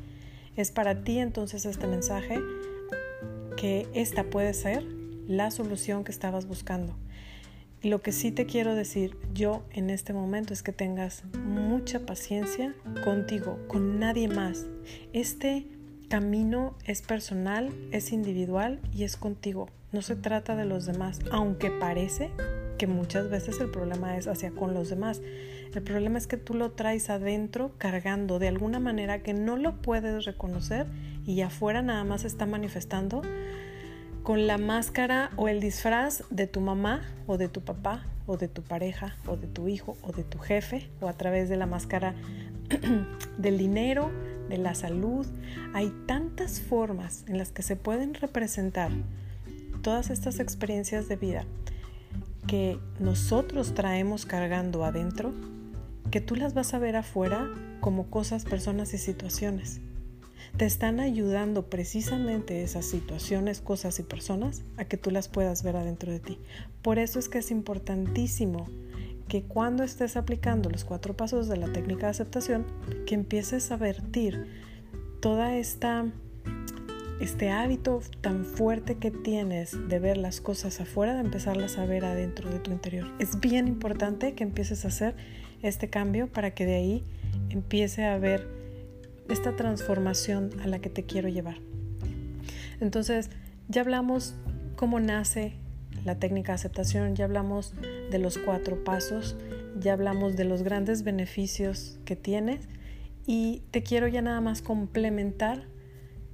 Es 0.55 0.71
para 0.71 1.03
ti 1.03 1.19
entonces 1.19 1.65
este 1.65 1.88
mensaje 1.88 2.39
que 3.57 3.88
esta 3.93 4.23
puede 4.23 4.53
ser 4.53 4.83
la 5.27 5.51
solución 5.51 6.03
que 6.03 6.12
estabas 6.12 6.47
buscando. 6.47 6.95
Y 7.81 7.89
lo 7.89 8.01
que 8.01 8.12
sí 8.12 8.31
te 8.31 8.45
quiero 8.45 8.75
decir 8.75 9.15
yo 9.33 9.63
en 9.71 9.89
este 9.89 10.12
momento 10.12 10.53
es 10.53 10.63
que 10.63 10.73
tengas 10.73 11.23
mucha 11.45 11.99
paciencia 12.01 12.75
contigo, 13.05 13.57
con 13.67 13.99
nadie 13.99 14.27
más. 14.27 14.65
Este 15.13 15.65
camino 16.09 16.75
es 16.85 17.01
personal, 17.01 17.73
es 17.91 18.12
individual 18.12 18.79
y 18.93 19.03
es 19.03 19.15
contigo. 19.15 19.69
No 19.91 20.01
se 20.01 20.15
trata 20.15 20.55
de 20.55 20.65
los 20.65 20.85
demás, 20.85 21.19
aunque 21.31 21.71
parece 21.71 22.31
que 22.79 22.87
muchas 22.87 23.29
veces 23.29 23.59
el 23.59 23.69
problema 23.69 24.17
es 24.17 24.27
hacia 24.27 24.51
con 24.51 24.73
los 24.73 24.89
demás. 24.89 25.21
El 25.75 25.83
problema 25.83 26.17
es 26.17 26.25
que 26.25 26.37
tú 26.37 26.55
lo 26.55 26.71
traes 26.71 27.09
adentro 27.11 27.73
cargando 27.77 28.39
de 28.39 28.47
alguna 28.47 28.79
manera 28.79 29.21
que 29.21 29.33
no 29.35 29.57
lo 29.57 29.81
puedes 29.81 30.25
reconocer 30.25 30.87
y 31.27 31.41
afuera 31.41 31.83
nada 31.83 32.05
más 32.05 32.23
está 32.23 32.47
manifestando 32.47 33.21
con 34.23 34.47
la 34.47 34.57
máscara 34.57 35.29
o 35.35 35.49
el 35.49 35.59
disfraz 35.59 36.23
de 36.29 36.47
tu 36.47 36.61
mamá 36.61 37.01
o 37.27 37.37
de 37.37 37.49
tu 37.49 37.61
papá 37.61 38.05
o 38.25 38.37
de 38.37 38.47
tu 38.47 38.63
pareja 38.63 39.17
o 39.27 39.35
de 39.35 39.47
tu 39.47 39.67
hijo 39.67 39.97
o 40.01 40.13
de 40.13 40.23
tu 40.23 40.39
jefe 40.39 40.89
o 41.01 41.09
a 41.09 41.13
través 41.13 41.49
de 41.49 41.57
la 41.57 41.65
máscara 41.65 42.15
del 43.37 43.57
dinero, 43.57 44.09
de 44.47 44.57
la 44.57 44.73
salud. 44.73 45.27
Hay 45.73 45.93
tantas 46.07 46.61
formas 46.61 47.25
en 47.27 47.37
las 47.37 47.51
que 47.51 47.61
se 47.61 47.75
pueden 47.75 48.13
representar 48.13 48.91
todas 49.81 50.09
estas 50.09 50.39
experiencias 50.39 51.09
de 51.09 51.17
vida 51.17 51.45
que 52.49 52.79
nosotros 52.99 53.75
traemos 53.75 54.25
cargando 54.25 54.83
adentro, 54.83 55.35
que 56.09 56.19
tú 56.19 56.35
las 56.35 56.55
vas 56.55 56.73
a 56.73 56.79
ver 56.79 56.95
afuera 56.95 57.47
como 57.79 58.09
cosas, 58.09 58.43
personas 58.43 58.91
y 58.95 58.97
situaciones. 58.97 59.81
Te 60.57 60.65
están 60.65 60.99
ayudando 60.99 61.69
precisamente 61.69 62.63
esas 62.63 62.88
situaciones, 62.88 63.62
cosas 63.62 63.99
y 63.99 64.03
personas 64.03 64.63
a 64.77 64.85
que 64.85 64.97
tú 64.97 65.12
las 65.12 65.27
puedas 65.27 65.62
ver 65.62 65.75
adentro 65.75 66.12
de 66.12 66.19
ti. 66.19 66.39
Por 66.81 66.97
eso 66.97 67.19
es 67.19 67.29
que 67.29 67.38
es 67.38 67.51
importantísimo 67.51 68.67
que 69.27 69.43
cuando 69.43 69.83
estés 69.83 70.17
aplicando 70.17 70.71
los 70.71 70.85
cuatro 70.85 71.15
pasos 71.15 71.49
de 71.49 71.57
la 71.57 71.71
técnica 71.71 72.07
de 72.07 72.12
aceptación, 72.12 72.65
que 73.05 73.13
empieces 73.13 73.69
a 73.69 73.77
vertir 73.77 74.47
toda 75.21 75.55
esta 75.55 76.12
este 77.19 77.49
hábito 77.49 78.01
tan 78.21 78.45
fuerte 78.45 78.95
que 78.95 79.12
tienes 79.12 79.89
de 79.89 79.99
ver 79.99 80.17
las 80.17 80.41
cosas 80.41 80.79
afuera, 80.79 81.13
de 81.13 81.21
empezarlas 81.21 81.77
a 81.77 81.86
ver 81.86 82.05
adentro 82.05 82.49
de 82.49 82.60
tu 82.60 82.71
interior. 82.71 83.08
Es 83.19 83.39
bien 83.39 83.67
importante 83.67 84.34
que 84.34 84.43
empieces 84.43 84.86
a 84.86 84.88
hacer 84.88 85.15
este 85.62 85.89
cambio 85.89 86.27
para 86.27 86.51
que 86.51 86.65
de 86.65 86.75
ahí 86.75 87.03
empiece 87.49 88.05
a 88.05 88.17
ver 88.17 88.47
esta 89.29 89.55
transformación 89.55 90.51
a 90.62 90.67
la 90.67 90.79
que 90.79 90.89
te 90.89 91.03
quiero 91.03 91.29
llevar. 91.29 91.58
Entonces, 92.79 93.29
ya 93.67 93.82
hablamos 93.82 94.36
cómo 94.75 94.99
nace 94.99 95.53
la 96.05 96.15
técnica 96.15 96.53
de 96.53 96.55
aceptación, 96.55 97.15
ya 97.15 97.25
hablamos 97.25 97.73
de 98.10 98.19
los 98.19 98.38
cuatro 98.38 98.84
pasos, 98.84 99.36
ya 99.79 99.93
hablamos 99.93 100.38
de 100.38 100.45
los 100.45 100.63
grandes 100.63 101.03
beneficios 101.03 101.99
que 102.05 102.15
tienes 102.15 102.67
y 103.25 103.63
te 103.71 103.84
quiero 103.84 104.08
ya 104.08 104.21
nada 104.21 104.41
más 104.41 104.62
complementar 104.62 105.67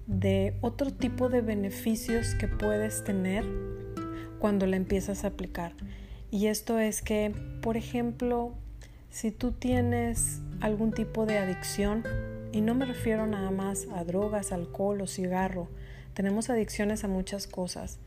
de 0.08 0.58
otro 0.62 0.92
tipo 0.92 1.30
de 1.30 1.42
beneficios 1.42 2.36
que 2.36 2.48
puedes 2.48 3.04
tener 3.04 3.46
cuando 4.40 4.66
la 4.68 4.76
empiezas 4.76 5.24
a 5.24 5.30
aplicar. 5.30 5.74
Y 6.32 6.48
esto 6.48 6.80
es 6.80 7.02
que, 7.02 7.34
por 7.62 7.78
ejemplo, 7.78 8.54
si 9.10 9.32
tú 9.32 9.52
tienes 9.52 10.42
algún 10.60 10.92
tipo 10.92 11.26
de 11.26 11.38
adicción, 11.38 12.04
y 12.52 12.62
no 12.62 12.74
me 12.74 12.86
refiero 12.86 13.28
nada 13.28 13.52
más 13.52 13.88
a 13.94 14.04
drogas, 14.04 14.52
alcohol 14.52 15.02
o 15.02 15.08
cigarro, 15.08 15.68
tenemos 16.14 16.50
adicciones 16.50 17.04
a 17.04 17.08
muchas 17.08 17.48
cosas. 17.48 18.00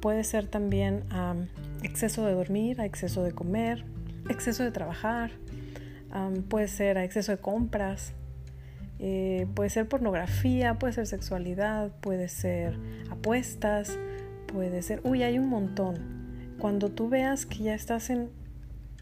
Puede 0.00 0.24
ser 0.24 0.46
también 0.46 1.04
a 1.10 1.34
exceso 1.82 2.24
de 2.24 2.32
dormir, 2.32 2.80
a 2.80 2.86
exceso 2.86 3.22
de 3.22 3.32
comer, 3.32 3.84
exceso 4.28 4.62
de 4.62 4.70
trabajar, 4.70 5.32
puede 6.48 6.68
ser 6.68 6.98
a 6.98 7.04
exceso 7.04 7.32
de 7.32 7.38
compras, 7.38 8.12
eh, 9.04 9.48
puede 9.56 9.68
ser 9.68 9.88
pornografía, 9.88 10.78
puede 10.78 10.92
ser 10.92 11.08
sexualidad, 11.08 11.90
puede 12.00 12.28
ser 12.28 12.78
apuestas, 13.10 13.98
puede 14.46 14.80
ser... 14.82 15.00
Uy, 15.02 15.24
hay 15.24 15.40
un 15.40 15.48
montón. 15.48 16.54
Cuando 16.60 16.88
tú 16.88 17.08
veas 17.08 17.44
que 17.44 17.64
ya 17.64 17.74
estás 17.74 18.10
en, 18.10 18.30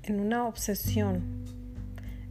en 0.05 0.19
una 0.19 0.47
obsesión, 0.47 1.45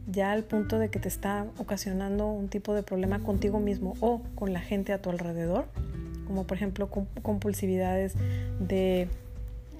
ya 0.08 0.32
al 0.32 0.42
punto 0.42 0.80
de 0.80 0.88
que 0.88 0.98
te 0.98 1.06
está 1.06 1.46
ocasionando 1.58 2.26
un 2.26 2.48
tipo 2.48 2.74
de 2.74 2.82
problema 2.82 3.20
contigo 3.20 3.60
mismo 3.60 3.94
o 4.00 4.20
con 4.34 4.52
la 4.52 4.58
gente 4.58 4.92
a 4.92 5.00
tu 5.00 5.10
alrededor, 5.10 5.66
como 6.26 6.48
por 6.48 6.56
ejemplo 6.56 6.90
compulsividades 7.22 8.14
de, 8.58 9.06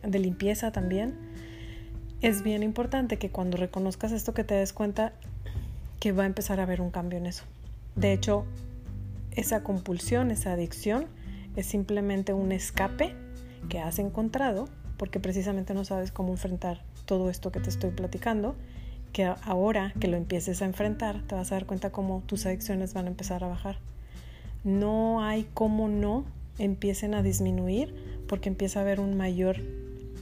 de 0.04 0.18
limpieza 0.20 0.70
también, 0.70 1.16
es 2.22 2.44
bien 2.44 2.62
importante 2.62 3.16
que 3.16 3.30
cuando 3.30 3.56
reconozcas 3.56 4.12
esto 4.12 4.32
que 4.32 4.44
te 4.44 4.54
des 4.54 4.72
cuenta 4.72 5.12
que 5.98 6.12
va 6.12 6.22
a 6.22 6.26
empezar 6.26 6.60
a 6.60 6.62
haber 6.62 6.80
un 6.80 6.90
cambio 6.90 7.18
en 7.18 7.26
eso. 7.26 7.42
De 7.96 8.12
hecho, 8.12 8.44
esa 9.32 9.62
compulsión, 9.62 10.30
esa 10.30 10.52
adicción, 10.52 11.06
es 11.56 11.66
simplemente 11.66 12.32
un 12.32 12.52
escape 12.52 13.14
que 13.68 13.80
has 13.80 13.98
encontrado 13.98 14.68
porque 14.96 15.18
precisamente 15.18 15.74
no 15.74 15.84
sabes 15.84 16.12
cómo 16.12 16.30
enfrentar 16.32 16.82
todo 17.06 17.30
esto 17.30 17.50
que 17.50 17.60
te 17.60 17.70
estoy 17.70 17.90
platicando, 17.90 18.54
que 19.12 19.24
ahora 19.24 19.94
que 19.98 20.08
lo 20.08 20.16
empieces 20.16 20.62
a 20.62 20.66
enfrentar 20.66 21.22
te 21.26 21.34
vas 21.34 21.50
a 21.50 21.54
dar 21.54 21.66
cuenta 21.66 21.90
cómo 21.90 22.22
tus 22.26 22.46
adicciones 22.46 22.94
van 22.94 23.06
a 23.06 23.08
empezar 23.08 23.42
a 23.42 23.48
bajar. 23.48 23.78
No 24.62 25.24
hay 25.24 25.48
cómo 25.54 25.88
no 25.88 26.26
empiecen 26.58 27.14
a 27.14 27.22
disminuir 27.22 27.94
porque 28.28 28.50
empieza 28.50 28.78
a 28.78 28.82
haber 28.82 29.00
un 29.00 29.16
mayor 29.16 29.56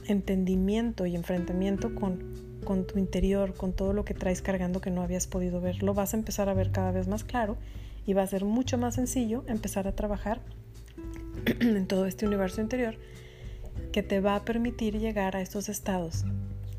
entendimiento 0.07 1.05
y 1.05 1.15
enfrentamiento 1.15 1.93
con 1.93 2.28
con 2.63 2.85
tu 2.85 2.99
interior, 2.99 3.53
con 3.53 3.73
todo 3.73 3.93
lo 3.93 4.05
que 4.05 4.13
traes 4.13 4.41
cargando 4.41 4.81
que 4.81 4.91
no 4.91 5.01
habías 5.01 5.27
podido 5.27 5.61
ver. 5.61 5.83
Lo 5.83 5.93
vas 5.93 6.13
a 6.13 6.17
empezar 6.17 6.49
a 6.49 6.53
ver 6.53 6.71
cada 6.71 6.91
vez 6.91 7.07
más 7.07 7.23
claro 7.23 7.57
y 8.05 8.13
va 8.13 8.23
a 8.23 8.27
ser 8.27 8.45
mucho 8.45 8.77
más 8.77 8.95
sencillo 8.95 9.43
empezar 9.47 9.87
a 9.87 9.95
trabajar 9.95 10.41
en 11.45 11.87
todo 11.87 12.05
este 12.05 12.25
universo 12.25 12.61
interior 12.61 12.95
que 13.91 14.03
te 14.03 14.19
va 14.19 14.35
a 14.35 14.45
permitir 14.45 14.99
llegar 14.99 15.35
a 15.35 15.41
estos 15.41 15.69
estados 15.69 16.25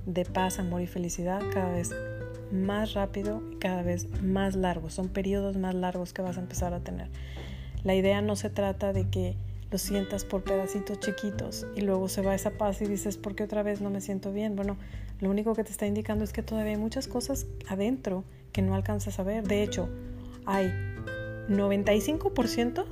de 0.06 0.24
paz, 0.24 0.58
amor 0.58 0.82
y 0.82 0.86
felicidad 0.86 1.40
cada 1.52 1.72
vez 1.72 1.90
más 2.52 2.94
rápido 2.94 3.42
y 3.52 3.56
cada 3.56 3.82
vez 3.82 4.08
más 4.22 4.56
largos. 4.56 4.94
Son 4.94 5.08
periodos 5.08 5.56
más 5.56 5.74
largos 5.74 6.12
que 6.12 6.22
vas 6.22 6.36
a 6.36 6.40
empezar 6.40 6.74
a 6.74 6.80
tener. 6.80 7.08
La 7.84 7.94
idea 7.94 8.20
no 8.20 8.36
se 8.36 8.50
trata 8.50 8.92
de 8.92 9.08
que 9.08 9.36
lo 9.70 9.78
sientas 9.78 10.24
por 10.24 10.42
pedacitos 10.42 10.98
chiquitos 11.00 11.66
y 11.76 11.82
luego 11.82 12.08
se 12.08 12.22
va 12.22 12.34
esa 12.34 12.50
paz 12.50 12.82
y 12.82 12.86
dices, 12.86 13.16
¿por 13.16 13.34
qué 13.34 13.44
otra 13.44 13.62
vez 13.62 13.80
no 13.80 13.90
me 13.90 14.00
siento 14.00 14.32
bien? 14.32 14.56
Bueno, 14.56 14.76
lo 15.20 15.30
único 15.30 15.54
que 15.54 15.64
te 15.64 15.70
está 15.70 15.86
indicando 15.86 16.24
es 16.24 16.32
que 16.32 16.42
todavía 16.42 16.72
hay 16.72 16.78
muchas 16.78 17.06
cosas 17.06 17.46
adentro 17.68 18.24
que 18.52 18.62
no 18.62 18.74
alcanzas 18.74 19.18
a 19.18 19.22
ver. 19.22 19.46
De 19.46 19.62
hecho, 19.62 19.88
hay 20.46 20.68
95% 21.48 22.84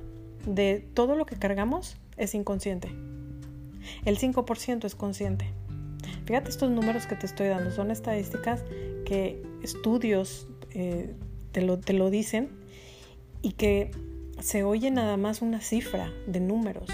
de 0.47 0.87
todo 0.95 1.17
lo 1.17 1.27
que 1.27 1.37
cargamos 1.37 1.97
es 2.17 2.35
inconsciente. 2.35 2.91
El 4.05 4.19
5% 4.19 4.85
es 4.85 4.95
consciente. 4.95 5.51
Fíjate 6.27 6.51
estos 6.51 6.71
números 6.71 7.07
que 7.07 7.17
te 7.17 7.27
estoy 7.27 7.49
dando, 7.49 7.71
son 7.71 7.91
estadísticas 7.91 8.63
que 9.07 9.43
estudios 9.63 10.47
eh, 10.75 11.15
te, 11.53 11.63
lo, 11.63 11.79
te 11.79 11.95
lo 11.95 12.11
dicen 12.11 12.51
y 13.41 13.53
que 13.53 13.91
se 14.41 14.63
oye 14.63 14.91
nada 14.91 15.17
más 15.17 15.41
una 15.41 15.61
cifra 15.61 16.13
de 16.27 16.41
números. 16.41 16.89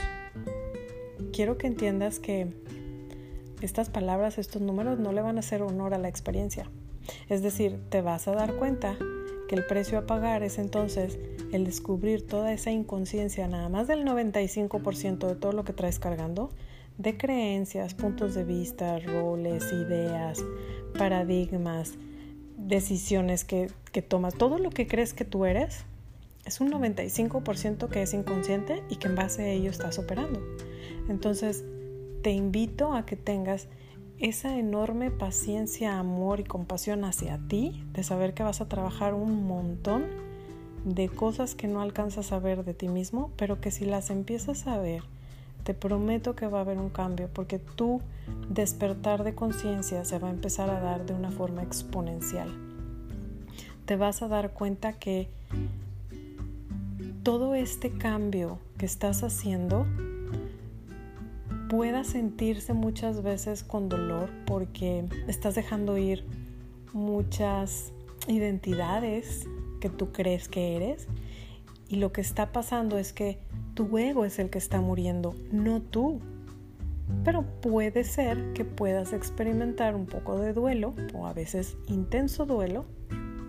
Quiero 1.32 1.58
que 1.58 1.66
entiendas 1.66 2.20
que 2.20 2.46
estas 3.64 3.90
palabras, 3.90 4.38
estos 4.38 4.62
números 4.62 4.98
no 4.98 5.12
le 5.12 5.22
van 5.22 5.36
a 5.36 5.40
hacer 5.40 5.62
honor 5.62 5.94
a 5.94 5.98
la 5.98 6.08
experiencia. 6.08 6.70
Es 7.28 7.42
decir, 7.42 7.80
te 7.90 8.00
vas 8.00 8.28
a 8.28 8.32
dar 8.32 8.54
cuenta 8.54 8.96
que 9.48 9.54
el 9.54 9.66
precio 9.66 9.98
a 9.98 10.06
pagar 10.06 10.42
es 10.42 10.58
entonces 10.58 11.18
el 11.52 11.64
descubrir 11.64 12.26
toda 12.26 12.52
esa 12.52 12.70
inconsciencia, 12.70 13.46
nada 13.46 13.68
más 13.68 13.86
del 13.86 14.04
95% 14.04 15.26
de 15.26 15.34
todo 15.34 15.52
lo 15.52 15.64
que 15.64 15.72
traes 15.72 15.98
cargando, 15.98 16.50
de 16.98 17.16
creencias, 17.16 17.94
puntos 17.94 18.34
de 18.34 18.44
vista, 18.44 18.98
roles, 19.00 19.72
ideas, 19.72 20.44
paradigmas, 20.96 21.94
decisiones 22.56 23.44
que, 23.44 23.70
que 23.92 24.02
tomas, 24.02 24.34
todo 24.34 24.58
lo 24.58 24.70
que 24.70 24.86
crees 24.86 25.12
que 25.12 25.24
tú 25.24 25.44
eres, 25.44 25.84
es 26.44 26.60
un 26.60 26.70
95% 26.70 27.88
que 27.88 28.02
es 28.02 28.14
inconsciente 28.14 28.82
y 28.88 28.96
que 28.96 29.08
en 29.08 29.14
base 29.14 29.42
a 29.42 29.48
ello 29.48 29.70
estás 29.70 29.98
operando. 29.98 30.42
Entonces, 31.08 31.64
te 32.24 32.30
invito 32.30 32.94
a 32.94 33.04
que 33.04 33.16
tengas 33.16 33.68
esa 34.18 34.58
enorme 34.58 35.10
paciencia, 35.10 35.98
amor 35.98 36.40
y 36.40 36.44
compasión 36.44 37.04
hacia 37.04 37.38
ti, 37.48 37.84
de 37.92 38.02
saber 38.02 38.32
que 38.32 38.42
vas 38.42 38.62
a 38.62 38.68
trabajar 38.68 39.12
un 39.12 39.46
montón 39.46 40.06
de 40.86 41.10
cosas 41.10 41.54
que 41.54 41.68
no 41.68 41.82
alcanzas 41.82 42.32
a 42.32 42.38
ver 42.38 42.64
de 42.64 42.72
ti 42.72 42.88
mismo, 42.88 43.30
pero 43.36 43.60
que 43.60 43.70
si 43.70 43.84
las 43.84 44.08
empiezas 44.08 44.66
a 44.66 44.78
ver, 44.78 45.02
te 45.64 45.74
prometo 45.74 46.34
que 46.34 46.46
va 46.46 46.60
a 46.60 46.60
haber 46.62 46.78
un 46.78 46.88
cambio, 46.88 47.28
porque 47.30 47.58
tu 47.58 48.00
despertar 48.48 49.22
de 49.22 49.34
conciencia 49.34 50.06
se 50.06 50.18
va 50.18 50.28
a 50.28 50.32
empezar 50.32 50.70
a 50.70 50.80
dar 50.80 51.04
de 51.04 51.12
una 51.12 51.30
forma 51.30 51.62
exponencial. 51.62 52.48
Te 53.84 53.96
vas 53.96 54.22
a 54.22 54.28
dar 54.28 54.54
cuenta 54.54 54.94
que 54.94 55.28
todo 57.22 57.54
este 57.54 57.90
cambio 57.90 58.60
que 58.78 58.86
estás 58.86 59.22
haciendo 59.22 59.84
pueda 61.68 62.04
sentirse 62.04 62.72
muchas 62.72 63.22
veces 63.22 63.62
con 63.62 63.88
dolor 63.88 64.30
porque 64.46 65.04
estás 65.28 65.54
dejando 65.54 65.98
ir 65.98 66.24
muchas 66.92 67.92
identidades 68.28 69.46
que 69.80 69.90
tú 69.90 70.12
crees 70.12 70.48
que 70.48 70.76
eres 70.76 71.08
y 71.88 71.96
lo 71.96 72.12
que 72.12 72.20
está 72.20 72.52
pasando 72.52 72.98
es 72.98 73.12
que 73.12 73.38
tu 73.74 73.98
ego 73.98 74.24
es 74.24 74.38
el 74.38 74.50
que 74.50 74.58
está 74.58 74.80
muriendo, 74.80 75.34
no 75.52 75.82
tú. 75.82 76.20
Pero 77.22 77.44
puede 77.60 78.02
ser 78.04 78.52
que 78.54 78.64
puedas 78.64 79.12
experimentar 79.12 79.94
un 79.94 80.06
poco 80.06 80.38
de 80.38 80.54
duelo 80.54 80.94
o 81.12 81.26
a 81.26 81.34
veces 81.34 81.76
intenso 81.86 82.46
duelo 82.46 82.86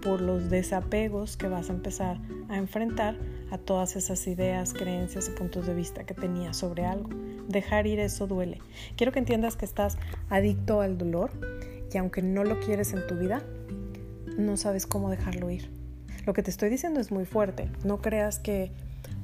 por 0.02 0.22
los 0.22 0.50
desapegos 0.50 1.38
que 1.38 1.48
vas 1.48 1.70
a 1.70 1.74
empezar 1.74 2.20
a 2.50 2.58
enfrentar 2.58 3.18
a 3.52 3.58
todas 3.58 3.96
esas 3.96 4.28
ideas, 4.28 4.74
creencias 4.74 5.30
y 5.30 5.32
puntos 5.32 5.66
de 5.66 5.74
vista 5.74 6.04
que 6.04 6.14
tenías 6.14 6.58
sobre 6.58 6.86
algo. 6.86 7.10
Dejar 7.48 7.88
ir 7.88 8.00
eso 8.00 8.28
duele. 8.28 8.60
Quiero 8.96 9.12
que 9.12 9.20
entiendas 9.20 9.56
que 9.56 9.66
estás 9.66 9.98
adicto 10.30 10.82
al 10.82 10.98
dolor 10.98 11.32
y 11.94 11.98
aunque 11.98 12.22
no 12.22 12.44
lo 12.44 12.60
quieres 12.60 12.94
en 12.94 13.06
tu 13.08 13.16
vida, 13.16 13.44
no 14.38 14.58
sabes 14.58 14.86
cómo 14.86 15.10
dejarlo 15.10 15.50
ir. 15.50 15.70
Lo 16.26 16.34
que 16.34 16.44
te 16.44 16.50
estoy 16.50 16.70
diciendo 16.70 17.00
es 17.00 17.12
muy 17.12 17.26
fuerte. 17.26 17.70
No 17.84 18.02
creas 18.02 18.40
que 18.40 18.72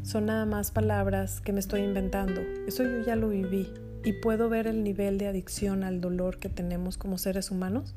son 0.04 0.28
nada 0.28 0.46
más 0.46 0.72
palabras 0.72 1.42
que 1.42 1.54
me 1.54 1.60
estoy 1.60 1.82
inventando. 1.82 2.42
Eso 2.68 2.84
yo 2.84 3.02
ya 3.06 3.16
lo 3.16 3.30
viví 3.30 3.68
y 4.04 4.14
puedo 4.14 4.50
ver 4.50 4.68
el 4.68 4.84
nivel 4.84 5.18
de 5.18 5.28
adicción 5.28 5.84
al 5.84 6.02
dolor 6.02 6.38
que 6.38 6.50
tenemos 6.50 6.98
como 6.98 7.18
seres 7.18 7.52
humanos, 7.52 7.94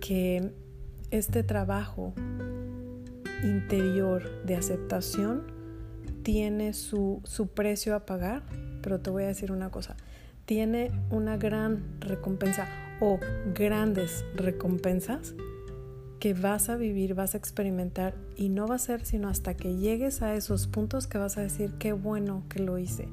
que 0.00 0.50
este 1.10 1.42
trabajo 1.42 2.14
interior 3.42 4.44
de 4.44 4.56
aceptación 4.56 5.44
tiene 6.22 6.74
su, 6.74 7.20
su 7.24 7.48
precio 7.48 7.94
a 7.94 8.06
pagar, 8.06 8.42
pero 8.82 9.00
te 9.00 9.10
voy 9.10 9.24
a 9.24 9.28
decir 9.28 9.52
una 9.52 9.70
cosa, 9.70 9.96
tiene 10.44 10.90
una 11.10 11.36
gran 11.36 11.82
recompensa 12.00 12.68
o 13.00 13.18
grandes 13.54 14.24
recompensas 14.34 15.34
que 16.22 16.34
vas 16.34 16.68
a 16.68 16.76
vivir, 16.76 17.14
vas 17.14 17.34
a 17.34 17.38
experimentar 17.38 18.14
y 18.36 18.48
no 18.48 18.68
va 18.68 18.76
a 18.76 18.78
ser 18.78 19.04
sino 19.04 19.28
hasta 19.28 19.54
que 19.54 19.76
llegues 19.76 20.22
a 20.22 20.36
esos 20.36 20.68
puntos 20.68 21.08
que 21.08 21.18
vas 21.18 21.36
a 21.36 21.40
decir 21.40 21.72
qué 21.80 21.92
bueno 21.92 22.44
que 22.48 22.60
lo 22.60 22.78
hice, 22.78 23.08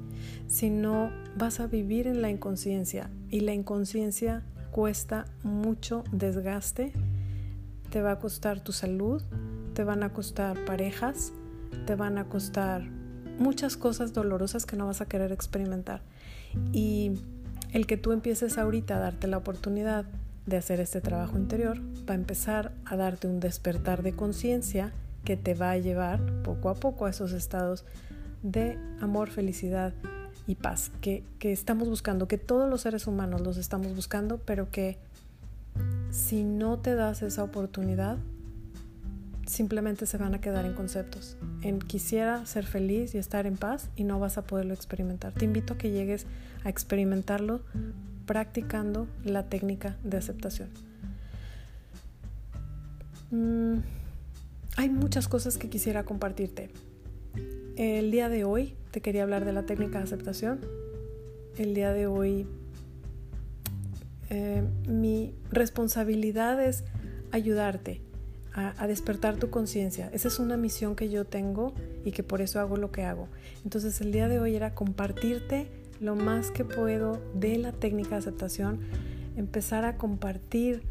sino 0.47 1.11
vas 1.35 1.59
a 1.59 1.65
vivir 1.65 2.05
en 2.05 2.21
la 2.21 2.29
inconsciencia 2.29 3.09
y 3.31 3.39
la 3.39 3.53
inconsciencia 3.53 4.43
cuesta 4.69 5.25
mucho 5.41 6.03
desgaste, 6.11 6.93
te 7.89 8.01
va 8.03 8.11
a 8.11 8.19
costar 8.19 8.63
tu 8.63 8.73
salud, 8.73 9.23
te 9.73 9.83
van 9.83 10.03
a 10.03 10.13
costar 10.13 10.63
parejas, 10.65 11.33
te 11.87 11.95
van 11.95 12.19
a 12.19 12.25
costar 12.25 12.83
muchas 13.39 13.77
cosas 13.77 14.13
dolorosas 14.13 14.65
que 14.65 14.75
no 14.75 14.87
vas 14.87 15.01
a 15.01 15.05
querer 15.05 15.31
experimentar. 15.31 16.01
Y 16.73 17.13
el 17.71 17.87
que 17.87 17.97
tú 17.97 18.11
empieces 18.11 18.57
ahorita 18.57 18.97
a 18.97 18.99
darte 18.99 19.27
la 19.27 19.37
oportunidad 19.37 20.05
de 20.45 20.57
hacer 20.57 20.79
este 20.79 21.01
trabajo 21.01 21.37
interior 21.37 21.79
va 22.09 22.13
a 22.13 22.17
empezar 22.17 22.71
a 22.85 22.95
darte 22.95 23.27
un 23.27 23.39
despertar 23.39 24.03
de 24.03 24.13
conciencia 24.13 24.91
que 25.23 25.37
te 25.37 25.53
va 25.53 25.71
a 25.71 25.77
llevar 25.77 26.19
poco 26.43 26.69
a 26.69 26.75
poco 26.75 27.05
a 27.05 27.11
esos 27.11 27.33
estados 27.33 27.85
de 28.41 28.77
amor, 28.99 29.29
felicidad 29.29 29.93
y 30.47 30.55
paz 30.55 30.91
que, 31.01 31.23
que 31.37 31.51
estamos 31.51 31.87
buscando, 31.87 32.27
que 32.27 32.37
todos 32.37 32.69
los 32.69 32.81
seres 32.81 33.05
humanos 33.05 33.41
los 33.41 33.57
estamos 33.57 33.95
buscando, 33.95 34.39
pero 34.39 34.71
que 34.71 34.97
si 36.09 36.43
no 36.43 36.79
te 36.79 36.95
das 36.95 37.21
esa 37.21 37.43
oportunidad, 37.43 38.17
simplemente 39.49 40.05
se 40.05 40.17
van 40.17 40.35
a 40.35 40.41
quedar 40.41 40.65
en 40.65 40.73
conceptos. 40.73 41.35
En 41.63 41.79
quisiera 41.79 42.45
ser 42.45 42.65
feliz 42.65 43.15
y 43.15 43.17
estar 43.17 43.47
en 43.47 43.57
paz 43.57 43.89
y 43.95 44.03
no 44.03 44.19
vas 44.19 44.37
a 44.37 44.43
poderlo 44.43 44.75
experimentar. 44.75 45.33
Te 45.33 45.45
invito 45.45 45.73
a 45.73 45.77
que 45.77 45.89
llegues 45.89 46.27
a 46.63 46.69
experimentarlo 46.69 47.61
practicando 48.27 49.07
la 49.23 49.49
técnica 49.49 49.97
de 50.03 50.17
aceptación. 50.17 50.69
Mm, 53.31 53.79
hay 54.77 54.89
muchas 54.89 55.27
cosas 55.27 55.57
que 55.57 55.67
quisiera 55.67 56.03
compartirte. 56.03 56.69
El 57.75 58.11
día 58.11 58.29
de 58.29 58.43
hoy 58.43 58.75
te 58.91 59.01
quería 59.01 59.23
hablar 59.23 59.45
de 59.45 59.53
la 59.53 59.63
técnica 59.63 59.97
de 59.97 60.03
aceptación. 60.03 60.59
El 61.57 61.73
día 61.73 61.91
de 61.91 62.05
hoy 62.05 62.45
eh, 64.29 64.63
mi 64.87 65.33
responsabilidad 65.49 66.63
es 66.63 66.83
ayudarte 67.31 68.01
a, 68.53 68.87
despertar 68.87 69.37
tu 69.37 69.49
conciencia. 69.49 70.09
Esa 70.13 70.27
es 70.27 70.39
una 70.39 70.57
misión 70.57 70.95
que 70.95 71.09
yo 71.09 71.25
tengo 71.25 71.73
y 72.03 72.11
que 72.11 72.23
por 72.23 72.41
eso 72.41 72.59
hago 72.59 72.77
lo 72.77 72.91
que 72.91 73.03
hago. 73.03 73.27
Entonces 73.63 74.01
el 74.01 74.11
día 74.11 74.27
de 74.27 74.39
hoy 74.39 74.55
era 74.55 74.73
compartirte 74.73 75.67
lo 75.99 76.15
más 76.15 76.51
que 76.51 76.65
puedo 76.65 77.21
de 77.33 77.57
la 77.57 77.71
técnica 77.71 78.11
de 78.11 78.17
aceptación, 78.17 78.79
empezar 79.35 79.85
a 79.85 79.97
compartir 79.97 80.83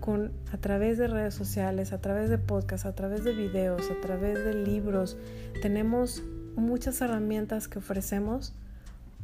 con, 0.00 0.32
a 0.52 0.58
través 0.58 0.98
de 0.98 1.06
redes 1.06 1.34
sociales, 1.34 1.92
a 1.92 2.00
través 2.00 2.28
de 2.28 2.38
podcasts, 2.38 2.86
a 2.86 2.94
través 2.94 3.24
de 3.24 3.32
videos, 3.32 3.90
a 3.90 4.00
través 4.00 4.44
de 4.44 4.54
libros. 4.54 5.16
Tenemos 5.60 6.22
muchas 6.56 7.00
herramientas 7.00 7.68
que 7.68 7.78
ofrecemos 7.78 8.52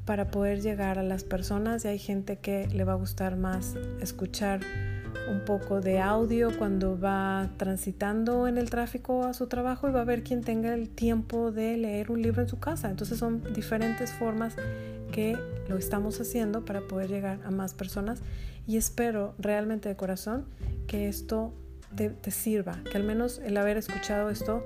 para 0.04 0.30
poder 0.30 0.62
llegar 0.62 0.98
a 0.98 1.02
las 1.02 1.24
personas 1.24 1.84
y 1.84 1.88
hay 1.88 1.98
gente 1.98 2.38
que 2.38 2.66
le 2.68 2.84
va 2.84 2.92
a 2.92 2.96
gustar 2.96 3.36
más 3.36 3.74
escuchar 4.00 4.60
un 5.28 5.44
poco 5.44 5.80
de 5.80 6.00
audio 6.00 6.56
cuando 6.56 6.98
va 6.98 7.50
transitando 7.56 8.48
en 8.48 8.58
el 8.58 8.70
tráfico 8.70 9.24
a 9.24 9.34
su 9.34 9.46
trabajo 9.46 9.88
y 9.88 9.92
va 9.92 10.00
a 10.00 10.04
ver 10.04 10.22
quien 10.22 10.42
tenga 10.42 10.74
el 10.74 10.88
tiempo 10.88 11.52
de 11.52 11.76
leer 11.76 12.10
un 12.10 12.22
libro 12.22 12.42
en 12.42 12.48
su 12.48 12.58
casa. 12.58 12.90
Entonces 12.90 13.18
son 13.18 13.42
diferentes 13.52 14.12
formas 14.12 14.54
que 15.12 15.36
lo 15.68 15.76
estamos 15.76 16.20
haciendo 16.20 16.64
para 16.64 16.80
poder 16.80 17.10
llegar 17.10 17.40
a 17.44 17.50
más 17.50 17.74
personas. 17.74 18.20
Y 18.66 18.76
espero 18.76 19.34
realmente 19.38 19.88
de 19.88 19.96
corazón 19.96 20.46
que 20.86 21.08
esto 21.08 21.52
te, 21.94 22.30
sirva, 22.30 22.82
que 22.90 22.96
al 22.96 23.04
menos 23.04 23.40
el 23.44 23.56
haber 23.56 23.76
escuchado 23.76 24.28
esto 24.30 24.64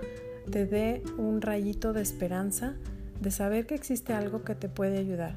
te 0.51 0.67
dé 0.67 1.03
un 1.19 1.41
rayito 1.41 1.93
de 1.93 2.03
esperanza 2.03 2.75
de 3.21 3.31
saber 3.31 3.67
que 3.67 3.77
existe 3.77 4.13
algo 4.13 4.43
que 4.43 4.55
te 4.55 4.69
puede 4.69 4.99
ayudar. 4.99 5.37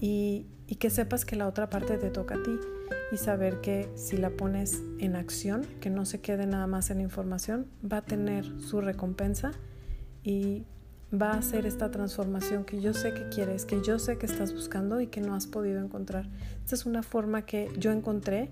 Y 0.00 0.46
que 0.78 0.90
sepas 0.90 1.24
que 1.24 1.34
la 1.34 1.48
otra 1.48 1.70
parte 1.70 1.98
te 1.98 2.10
toca 2.10 2.36
a 2.36 2.42
ti 2.42 2.52
y 3.12 3.16
saber 3.16 3.60
que 3.60 3.88
si 3.94 4.16
la 4.16 4.30
pones 4.30 4.82
en 4.98 5.16
acción, 5.16 5.66
que 5.80 5.90
no 5.90 6.04
se 6.04 6.20
quede 6.20 6.46
nada 6.46 6.66
más 6.66 6.90
en 6.90 7.00
información, 7.00 7.66
va 7.80 7.98
a 7.98 8.04
tener 8.04 8.60
su 8.60 8.80
recompensa 8.80 9.52
y 10.22 10.64
va 11.12 11.32
a 11.32 11.38
hacer 11.38 11.66
esta 11.66 11.90
transformación 11.90 12.64
que 12.64 12.80
yo 12.80 12.92
sé 12.92 13.14
que 13.14 13.28
quieres, 13.30 13.64
que 13.64 13.80
yo 13.82 13.98
sé 13.98 14.18
que 14.18 14.26
estás 14.26 14.52
buscando 14.52 15.00
y 15.00 15.06
que 15.06 15.20
no 15.20 15.34
has 15.34 15.46
podido 15.46 15.82
encontrar. 15.82 16.28
Esta 16.64 16.74
es 16.74 16.86
una 16.86 17.02
forma 17.02 17.46
que 17.46 17.70
yo 17.78 17.92
encontré 17.92 18.50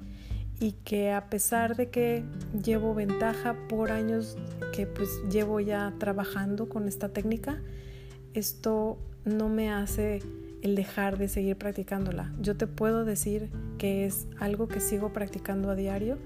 y 0.59 0.73
que 0.73 1.13
a 1.13 1.29
pesar 1.29 1.77
de 1.77 1.91
que 1.91 2.25
llevo 2.65 2.95
ventaja 2.95 3.57
por 3.69 3.93
años 3.93 4.39
que 4.73 4.87
pues 4.87 5.11
llevo 5.31 5.61
ya 5.61 5.93
trabajando 5.99 6.69
con 6.69 6.89
esta 6.89 7.11
técnica, 7.11 7.61
esto 8.33 8.99
no 9.25 9.49
me 9.49 9.71
hace 9.71 10.23
el 10.67 10.75
dejar 10.75 11.17
de 11.17 11.29
seguir 11.29 11.57
practicándola. 11.57 12.33
Yo 12.41 12.57
te 12.57 12.67
puedo 12.67 13.05
decir 13.05 13.51
que 13.79 14.05
es 14.05 14.27
algo 14.39 14.67
que 14.67 14.81
sigo 14.81 15.13
practicando 15.13 15.71
a 15.71 15.77
diario 15.77 16.19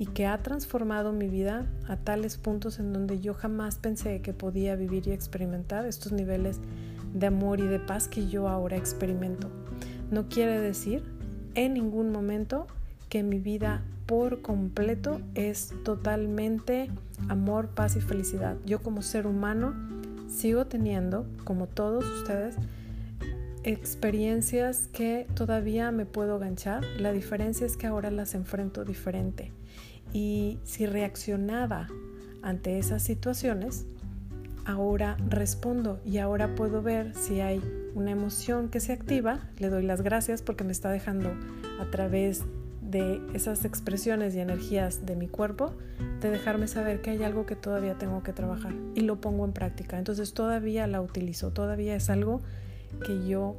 y 0.00 0.06
que 0.06 0.26
ha 0.26 0.42
transformado 0.42 1.12
mi 1.12 1.28
vida 1.28 1.66
a 1.86 1.96
tales 1.96 2.36
puntos 2.36 2.80
en 2.80 2.92
donde 2.92 3.20
yo 3.20 3.34
jamás 3.34 3.76
pensé 3.76 4.20
que 4.20 4.32
podía 4.32 4.74
vivir 4.74 5.06
y 5.06 5.12
experimentar 5.12 5.86
estos 5.86 6.10
niveles 6.10 6.58
de 7.14 7.28
amor 7.28 7.60
y 7.60 7.66
de 7.68 7.78
paz 7.78 8.08
que 8.08 8.26
yo 8.26 8.48
ahora 8.48 8.76
experimento. 8.76 9.48
No 10.10 10.28
quiere 10.28 10.58
decir 10.58 11.04
en 11.54 11.74
ningún 11.74 12.10
momento 12.10 12.66
que 13.08 13.22
mi 13.22 13.38
vida 13.38 13.84
por 14.06 14.42
completo 14.42 15.20
es 15.36 15.72
totalmente 15.84 16.90
amor, 17.28 17.68
paz 17.68 17.94
y 17.94 18.00
felicidad. 18.00 18.56
Yo 18.66 18.82
como 18.82 19.02
ser 19.02 19.28
humano 19.28 19.72
sigo 20.28 20.66
teniendo, 20.66 21.26
como 21.44 21.68
todos 21.68 22.04
ustedes, 22.04 22.56
experiencias 23.64 24.88
que 24.92 25.26
todavía 25.34 25.90
me 25.90 26.06
puedo 26.06 26.38
ganchar. 26.38 26.84
La 26.98 27.12
diferencia 27.12 27.66
es 27.66 27.76
que 27.76 27.86
ahora 27.86 28.10
las 28.10 28.34
enfrento 28.34 28.84
diferente. 28.84 29.52
Y 30.12 30.58
si 30.64 30.86
reaccionaba 30.86 31.88
ante 32.42 32.78
esas 32.78 33.02
situaciones, 33.02 33.86
ahora 34.66 35.16
respondo 35.28 36.00
y 36.04 36.18
ahora 36.18 36.54
puedo 36.54 36.82
ver 36.82 37.14
si 37.14 37.40
hay 37.40 37.60
una 37.94 38.10
emoción 38.10 38.68
que 38.68 38.80
se 38.80 38.92
activa. 38.92 39.48
Le 39.58 39.70
doy 39.70 39.82
las 39.82 40.02
gracias 40.02 40.42
porque 40.42 40.64
me 40.64 40.72
está 40.72 40.90
dejando 40.90 41.30
a 41.80 41.90
través 41.90 42.44
de 42.82 43.20
esas 43.32 43.64
expresiones 43.64 44.34
y 44.36 44.40
energías 44.40 45.04
de 45.06 45.16
mi 45.16 45.26
cuerpo, 45.26 45.72
de 46.20 46.30
dejarme 46.30 46.68
saber 46.68 47.00
que 47.00 47.10
hay 47.10 47.22
algo 47.24 47.46
que 47.46 47.56
todavía 47.56 47.96
tengo 47.96 48.22
que 48.22 48.32
trabajar 48.32 48.72
y 48.94 49.00
lo 49.00 49.20
pongo 49.20 49.44
en 49.44 49.52
práctica. 49.52 49.98
Entonces 49.98 50.32
todavía 50.34 50.86
la 50.86 51.00
utilizo, 51.00 51.50
todavía 51.50 51.96
es 51.96 52.10
algo 52.10 52.42
que 52.98 53.26
yo 53.26 53.56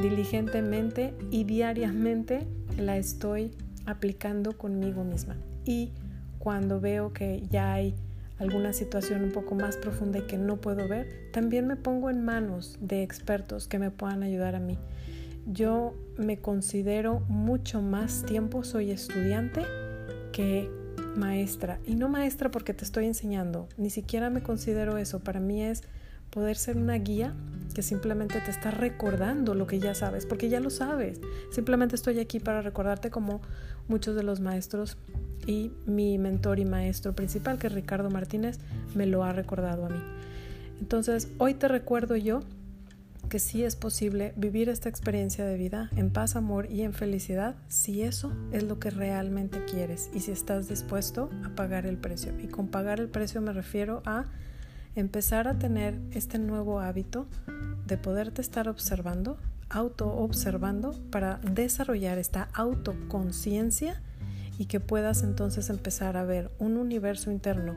diligentemente 0.00 1.14
y 1.30 1.44
diariamente 1.44 2.46
la 2.78 2.96
estoy 2.96 3.52
aplicando 3.86 4.56
conmigo 4.56 5.04
misma. 5.04 5.36
Y 5.64 5.92
cuando 6.38 6.80
veo 6.80 7.12
que 7.12 7.42
ya 7.50 7.72
hay 7.72 7.94
alguna 8.38 8.72
situación 8.72 9.22
un 9.24 9.32
poco 9.32 9.54
más 9.54 9.76
profunda 9.76 10.18
y 10.18 10.22
que 10.22 10.38
no 10.38 10.58
puedo 10.58 10.88
ver, 10.88 11.30
también 11.32 11.66
me 11.66 11.76
pongo 11.76 12.10
en 12.10 12.24
manos 12.24 12.76
de 12.80 13.02
expertos 13.02 13.66
que 13.66 13.78
me 13.78 13.90
puedan 13.90 14.22
ayudar 14.22 14.54
a 14.54 14.60
mí. 14.60 14.78
Yo 15.46 15.94
me 16.18 16.38
considero 16.38 17.20
mucho 17.28 17.80
más 17.80 18.24
tiempo, 18.24 18.64
soy 18.64 18.90
estudiante 18.90 19.62
que 20.32 20.68
maestra. 21.16 21.78
Y 21.86 21.94
no 21.94 22.08
maestra 22.08 22.50
porque 22.50 22.74
te 22.74 22.84
estoy 22.84 23.06
enseñando, 23.06 23.68
ni 23.76 23.90
siquiera 23.90 24.28
me 24.28 24.42
considero 24.42 24.98
eso. 24.98 25.20
Para 25.20 25.40
mí 25.40 25.62
es 25.62 25.82
poder 26.30 26.56
ser 26.56 26.76
una 26.76 26.94
guía 26.94 27.34
que 27.74 27.82
simplemente 27.82 28.40
te 28.40 28.50
está 28.50 28.70
recordando 28.70 29.54
lo 29.54 29.66
que 29.66 29.78
ya 29.78 29.94
sabes, 29.94 30.24
porque 30.24 30.48
ya 30.48 30.60
lo 30.60 30.70
sabes. 30.70 31.20
Simplemente 31.50 31.94
estoy 31.94 32.18
aquí 32.20 32.40
para 32.40 32.62
recordarte 32.62 33.10
como 33.10 33.42
muchos 33.88 34.16
de 34.16 34.22
los 34.22 34.40
maestros 34.40 34.96
y 35.46 35.72
mi 35.84 36.16
mentor 36.18 36.58
y 36.58 36.64
maestro 36.64 37.14
principal, 37.14 37.58
que 37.58 37.68
Ricardo 37.68 38.10
Martínez, 38.10 38.58
me 38.94 39.06
lo 39.06 39.24
ha 39.24 39.32
recordado 39.32 39.86
a 39.86 39.88
mí. 39.90 40.00
Entonces, 40.80 41.28
hoy 41.38 41.54
te 41.54 41.68
recuerdo 41.68 42.16
yo 42.16 42.40
que 43.28 43.38
sí 43.38 43.64
es 43.64 43.76
posible 43.76 44.32
vivir 44.36 44.68
esta 44.68 44.88
experiencia 44.88 45.44
de 45.44 45.56
vida 45.56 45.90
en 45.96 46.10
paz, 46.10 46.36
amor 46.36 46.70
y 46.70 46.82
en 46.82 46.92
felicidad 46.92 47.56
si 47.68 48.02
eso 48.02 48.32
es 48.52 48.62
lo 48.62 48.78
que 48.78 48.90
realmente 48.90 49.64
quieres 49.64 50.10
y 50.14 50.20
si 50.20 50.30
estás 50.30 50.68
dispuesto 50.68 51.28
a 51.44 51.50
pagar 51.50 51.86
el 51.86 51.98
precio. 51.98 52.32
Y 52.40 52.46
con 52.46 52.68
pagar 52.68 53.00
el 53.00 53.08
precio 53.08 53.40
me 53.40 53.52
refiero 53.52 54.02
a 54.06 54.26
empezar 54.96 55.46
a 55.46 55.58
tener 55.58 56.00
este 56.12 56.38
nuevo 56.38 56.80
hábito 56.80 57.26
de 57.86 57.98
poderte 57.98 58.40
estar 58.40 58.68
observando, 58.68 59.36
auto 59.68 60.08
observando 60.08 60.98
para 61.10 61.38
desarrollar 61.38 62.18
esta 62.18 62.48
autoconciencia 62.54 64.00
y 64.58 64.64
que 64.64 64.80
puedas 64.80 65.22
entonces 65.22 65.68
empezar 65.68 66.16
a 66.16 66.24
ver 66.24 66.50
un 66.58 66.78
universo 66.78 67.30
interno 67.30 67.74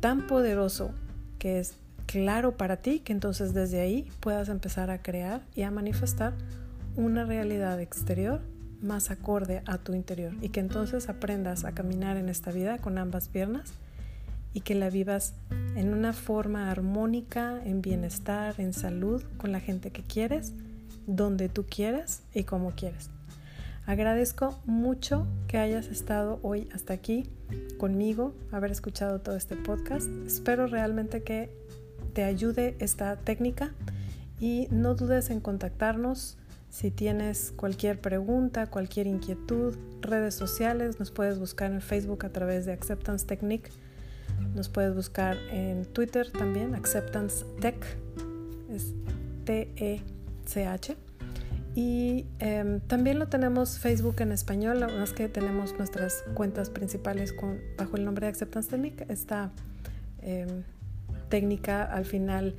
tan 0.00 0.26
poderoso 0.26 0.92
que 1.38 1.58
es 1.58 1.74
claro 2.06 2.56
para 2.56 2.76
ti 2.76 3.00
que 3.00 3.12
entonces 3.12 3.52
desde 3.52 3.80
ahí 3.80 4.08
puedas 4.20 4.48
empezar 4.48 4.90
a 4.90 5.02
crear 5.02 5.42
y 5.56 5.62
a 5.62 5.70
manifestar 5.70 6.32
una 6.96 7.24
realidad 7.24 7.80
exterior 7.80 8.40
más 8.80 9.10
acorde 9.10 9.62
a 9.66 9.78
tu 9.78 9.94
interior 9.94 10.32
y 10.40 10.50
que 10.50 10.60
entonces 10.60 11.08
aprendas 11.08 11.64
a 11.64 11.72
caminar 11.72 12.16
en 12.18 12.28
esta 12.28 12.52
vida 12.52 12.78
con 12.78 12.98
ambas 12.98 13.28
piernas 13.28 13.72
y 14.54 14.60
que 14.60 14.74
la 14.74 14.88
vivas 14.88 15.34
en 15.76 15.92
una 15.92 16.14
forma 16.14 16.70
armónica, 16.70 17.60
en 17.64 17.82
bienestar, 17.82 18.54
en 18.58 18.72
salud, 18.72 19.22
con 19.36 19.52
la 19.52 19.60
gente 19.60 19.90
que 19.90 20.02
quieres, 20.02 20.54
donde 21.06 21.50
tú 21.50 21.66
quieras 21.68 22.22
y 22.32 22.44
como 22.44 22.70
quieres. 22.70 23.10
Agradezco 23.84 24.58
mucho 24.64 25.26
que 25.46 25.58
hayas 25.58 25.88
estado 25.88 26.38
hoy 26.42 26.68
hasta 26.72 26.94
aquí 26.94 27.28
conmigo, 27.76 28.34
haber 28.50 28.70
escuchado 28.70 29.20
todo 29.20 29.36
este 29.36 29.56
podcast. 29.56 30.08
Espero 30.26 30.66
realmente 30.66 31.22
que 31.22 31.50
te 32.14 32.24
ayude 32.24 32.76
esta 32.78 33.16
técnica 33.16 33.74
y 34.40 34.68
no 34.70 34.94
dudes 34.94 35.28
en 35.28 35.40
contactarnos 35.40 36.38
si 36.74 36.90
tienes 36.90 37.52
cualquier 37.54 38.00
pregunta, 38.00 38.66
cualquier 38.66 39.06
inquietud, 39.06 39.76
redes 40.00 40.34
sociales, 40.34 40.98
nos 40.98 41.12
puedes 41.12 41.38
buscar 41.38 41.70
en 41.70 41.80
Facebook 41.80 42.26
a 42.26 42.30
través 42.30 42.66
de 42.66 42.72
Acceptance 42.72 43.24
Technique, 43.24 43.70
nos 44.54 44.68
puedes 44.68 44.94
buscar 44.94 45.36
en 45.50 45.84
Twitter 45.86 46.30
también, 46.30 46.74
Acceptance 46.74 47.44
Tech, 47.60 47.76
es 48.70 48.94
T-E-C-H. 49.44 50.96
Y 51.74 52.26
em, 52.38 52.80
también 52.80 53.18
lo 53.18 53.26
tenemos 53.26 53.78
Facebook 53.78 54.16
en 54.20 54.30
español, 54.30 54.80
verdad 54.80 55.02
es 55.02 55.12
que 55.12 55.28
tenemos 55.28 55.76
nuestras 55.76 56.24
cuentas 56.34 56.70
principales 56.70 57.32
con, 57.32 57.58
bajo 57.76 57.96
el 57.96 58.04
nombre 58.04 58.26
de 58.26 58.30
Acceptance 58.30 58.70
Technique. 58.70 59.06
Esta 59.08 59.50
em, 60.22 60.62
técnica 61.28 61.82
al 61.82 62.04
final 62.04 62.54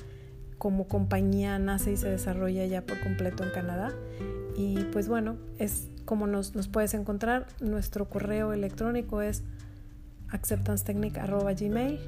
como 0.57 0.87
compañía 0.87 1.59
nace 1.59 1.93
y 1.93 1.97
se 1.97 2.09
desarrolla 2.09 2.65
ya 2.65 2.81
por 2.81 2.99
completo 2.99 3.43
en 3.43 3.51
Canadá. 3.51 3.93
Y 4.57 4.83
pues 4.85 5.07
bueno, 5.07 5.37
es 5.59 5.87
como 6.03 6.27
nos, 6.27 6.55
nos 6.55 6.67
puedes 6.67 6.93
encontrar. 6.93 7.47
Nuestro 7.61 8.09
correo 8.09 8.51
electrónico 8.51 9.21
es 9.21 9.43
acceptancetechnic.gmail 10.29 11.99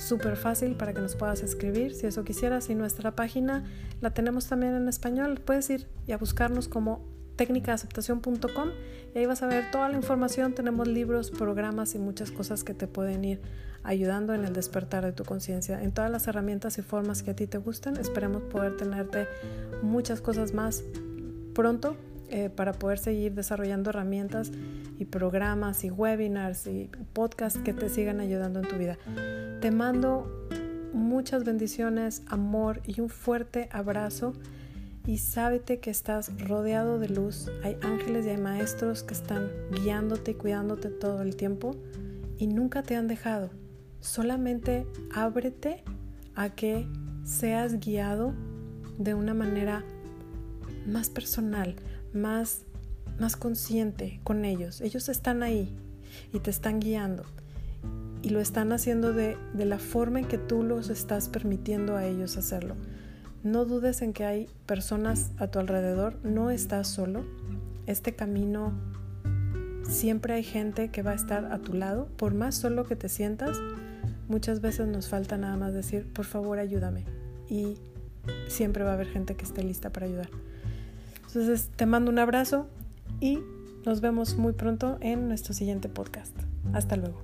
súper 0.00 0.36
fácil 0.36 0.74
para 0.74 0.92
que 0.92 1.00
nos 1.00 1.14
puedas 1.14 1.42
escribir 1.42 1.94
si 1.94 2.06
eso 2.06 2.24
quisieras. 2.24 2.70
Y 2.70 2.74
nuestra 2.74 3.14
página 3.14 3.64
la 4.00 4.10
tenemos 4.10 4.46
también 4.46 4.74
en 4.74 4.88
español. 4.88 5.40
Puedes 5.44 5.70
ir 5.70 5.86
y 6.06 6.12
a 6.12 6.18
buscarnos 6.18 6.68
como 6.68 7.04
técnicaaceptación.com 7.36 8.68
y 9.14 9.18
ahí 9.18 9.26
vas 9.26 9.42
a 9.42 9.46
ver 9.46 9.70
toda 9.70 9.88
la 9.88 9.96
información. 9.96 10.54
Tenemos 10.54 10.88
libros, 10.88 11.30
programas 11.30 11.94
y 11.94 11.98
muchas 11.98 12.30
cosas 12.30 12.64
que 12.64 12.74
te 12.74 12.86
pueden 12.86 13.24
ir 13.24 13.40
ayudando 13.82 14.34
en 14.34 14.44
el 14.44 14.52
despertar 14.52 15.04
de 15.04 15.12
tu 15.12 15.24
conciencia. 15.24 15.82
En 15.82 15.92
todas 15.92 16.10
las 16.10 16.26
herramientas 16.28 16.78
y 16.78 16.82
formas 16.82 17.22
que 17.22 17.30
a 17.30 17.36
ti 17.36 17.46
te 17.46 17.58
gusten, 17.58 17.96
esperemos 17.96 18.42
poder 18.42 18.76
tenerte 18.76 19.26
muchas 19.82 20.20
cosas 20.20 20.52
más 20.52 20.82
pronto 21.54 21.96
eh, 22.30 22.50
para 22.50 22.72
poder 22.72 22.98
seguir 22.98 23.34
desarrollando 23.34 23.90
herramientas 23.90 24.52
y 24.98 25.04
programas 25.04 25.84
y 25.84 25.90
webinars 25.90 26.66
y 26.66 26.90
podcasts 27.12 27.58
que 27.58 27.72
te 27.72 27.88
sigan 27.88 28.20
ayudando 28.20 28.60
en 28.60 28.68
tu 28.68 28.76
vida. 28.76 28.98
Te 29.60 29.70
mando 29.70 30.48
muchas 30.92 31.44
bendiciones, 31.44 32.22
amor 32.26 32.82
y 32.86 33.00
un 33.00 33.08
fuerte 33.08 33.68
abrazo 33.72 34.34
y 35.06 35.18
sábete 35.18 35.80
que 35.80 35.90
estás 35.90 36.30
rodeado 36.46 36.98
de 36.98 37.08
luz. 37.08 37.50
Hay 37.64 37.76
ángeles 37.82 38.26
y 38.26 38.30
hay 38.30 38.38
maestros 38.38 39.02
que 39.02 39.14
están 39.14 39.50
guiándote 39.72 40.32
y 40.32 40.34
cuidándote 40.34 40.88
todo 40.88 41.22
el 41.22 41.36
tiempo 41.36 41.76
y 42.38 42.46
nunca 42.46 42.82
te 42.82 42.96
han 42.96 43.08
dejado. 43.08 43.50
Solamente 44.00 44.86
ábrete 45.14 45.82
a 46.34 46.50
que 46.50 46.86
seas 47.24 47.80
guiado 47.80 48.34
de 48.98 49.14
una 49.14 49.34
manera 49.34 49.84
más 50.86 51.10
personal, 51.10 51.76
más, 52.12 52.62
más 53.18 53.36
consciente 53.36 54.20
con 54.24 54.44
ellos. 54.44 54.80
Ellos 54.80 55.08
están 55.08 55.42
ahí 55.42 55.74
y 56.32 56.40
te 56.40 56.50
están 56.50 56.80
guiando. 56.80 57.24
Y 58.22 58.30
lo 58.30 58.40
están 58.40 58.72
haciendo 58.72 59.12
de, 59.12 59.36
de 59.54 59.64
la 59.64 59.78
forma 59.78 60.20
en 60.20 60.26
que 60.26 60.38
tú 60.38 60.62
los 60.62 60.90
estás 60.90 61.28
permitiendo 61.28 61.96
a 61.96 62.06
ellos 62.06 62.36
hacerlo. 62.36 62.76
No 63.42 63.64
dudes 63.64 64.02
en 64.02 64.12
que 64.12 64.24
hay 64.24 64.48
personas 64.66 65.30
a 65.38 65.46
tu 65.46 65.58
alrededor, 65.58 66.18
no 66.22 66.50
estás 66.50 66.88
solo. 66.88 67.24
Este 67.86 68.14
camino 68.14 68.74
siempre 69.88 70.34
hay 70.34 70.42
gente 70.42 70.90
que 70.90 71.02
va 71.02 71.12
a 71.12 71.14
estar 71.14 71.46
a 71.46 71.58
tu 71.58 71.72
lado, 71.72 72.08
por 72.16 72.34
más 72.34 72.54
solo 72.54 72.84
que 72.84 72.96
te 72.96 73.08
sientas. 73.08 73.58
Muchas 74.28 74.60
veces 74.60 74.86
nos 74.86 75.08
falta 75.08 75.38
nada 75.38 75.56
más 75.56 75.72
decir, 75.72 76.12
por 76.12 76.26
favor 76.26 76.58
ayúdame. 76.58 77.04
Y 77.48 77.78
siempre 78.48 78.84
va 78.84 78.90
a 78.90 78.94
haber 78.94 79.08
gente 79.08 79.34
que 79.34 79.44
esté 79.44 79.62
lista 79.62 79.90
para 79.90 80.06
ayudar. 80.06 80.28
Entonces 81.34 81.70
te 81.76 81.86
mando 81.86 82.10
un 82.10 82.18
abrazo 82.18 82.66
y 83.20 83.38
nos 83.86 84.00
vemos 84.00 84.36
muy 84.36 84.52
pronto 84.52 84.98
en 85.00 85.28
nuestro 85.28 85.54
siguiente 85.54 85.88
podcast. 85.88 86.36
Hasta 86.72 86.96
luego. 86.96 87.20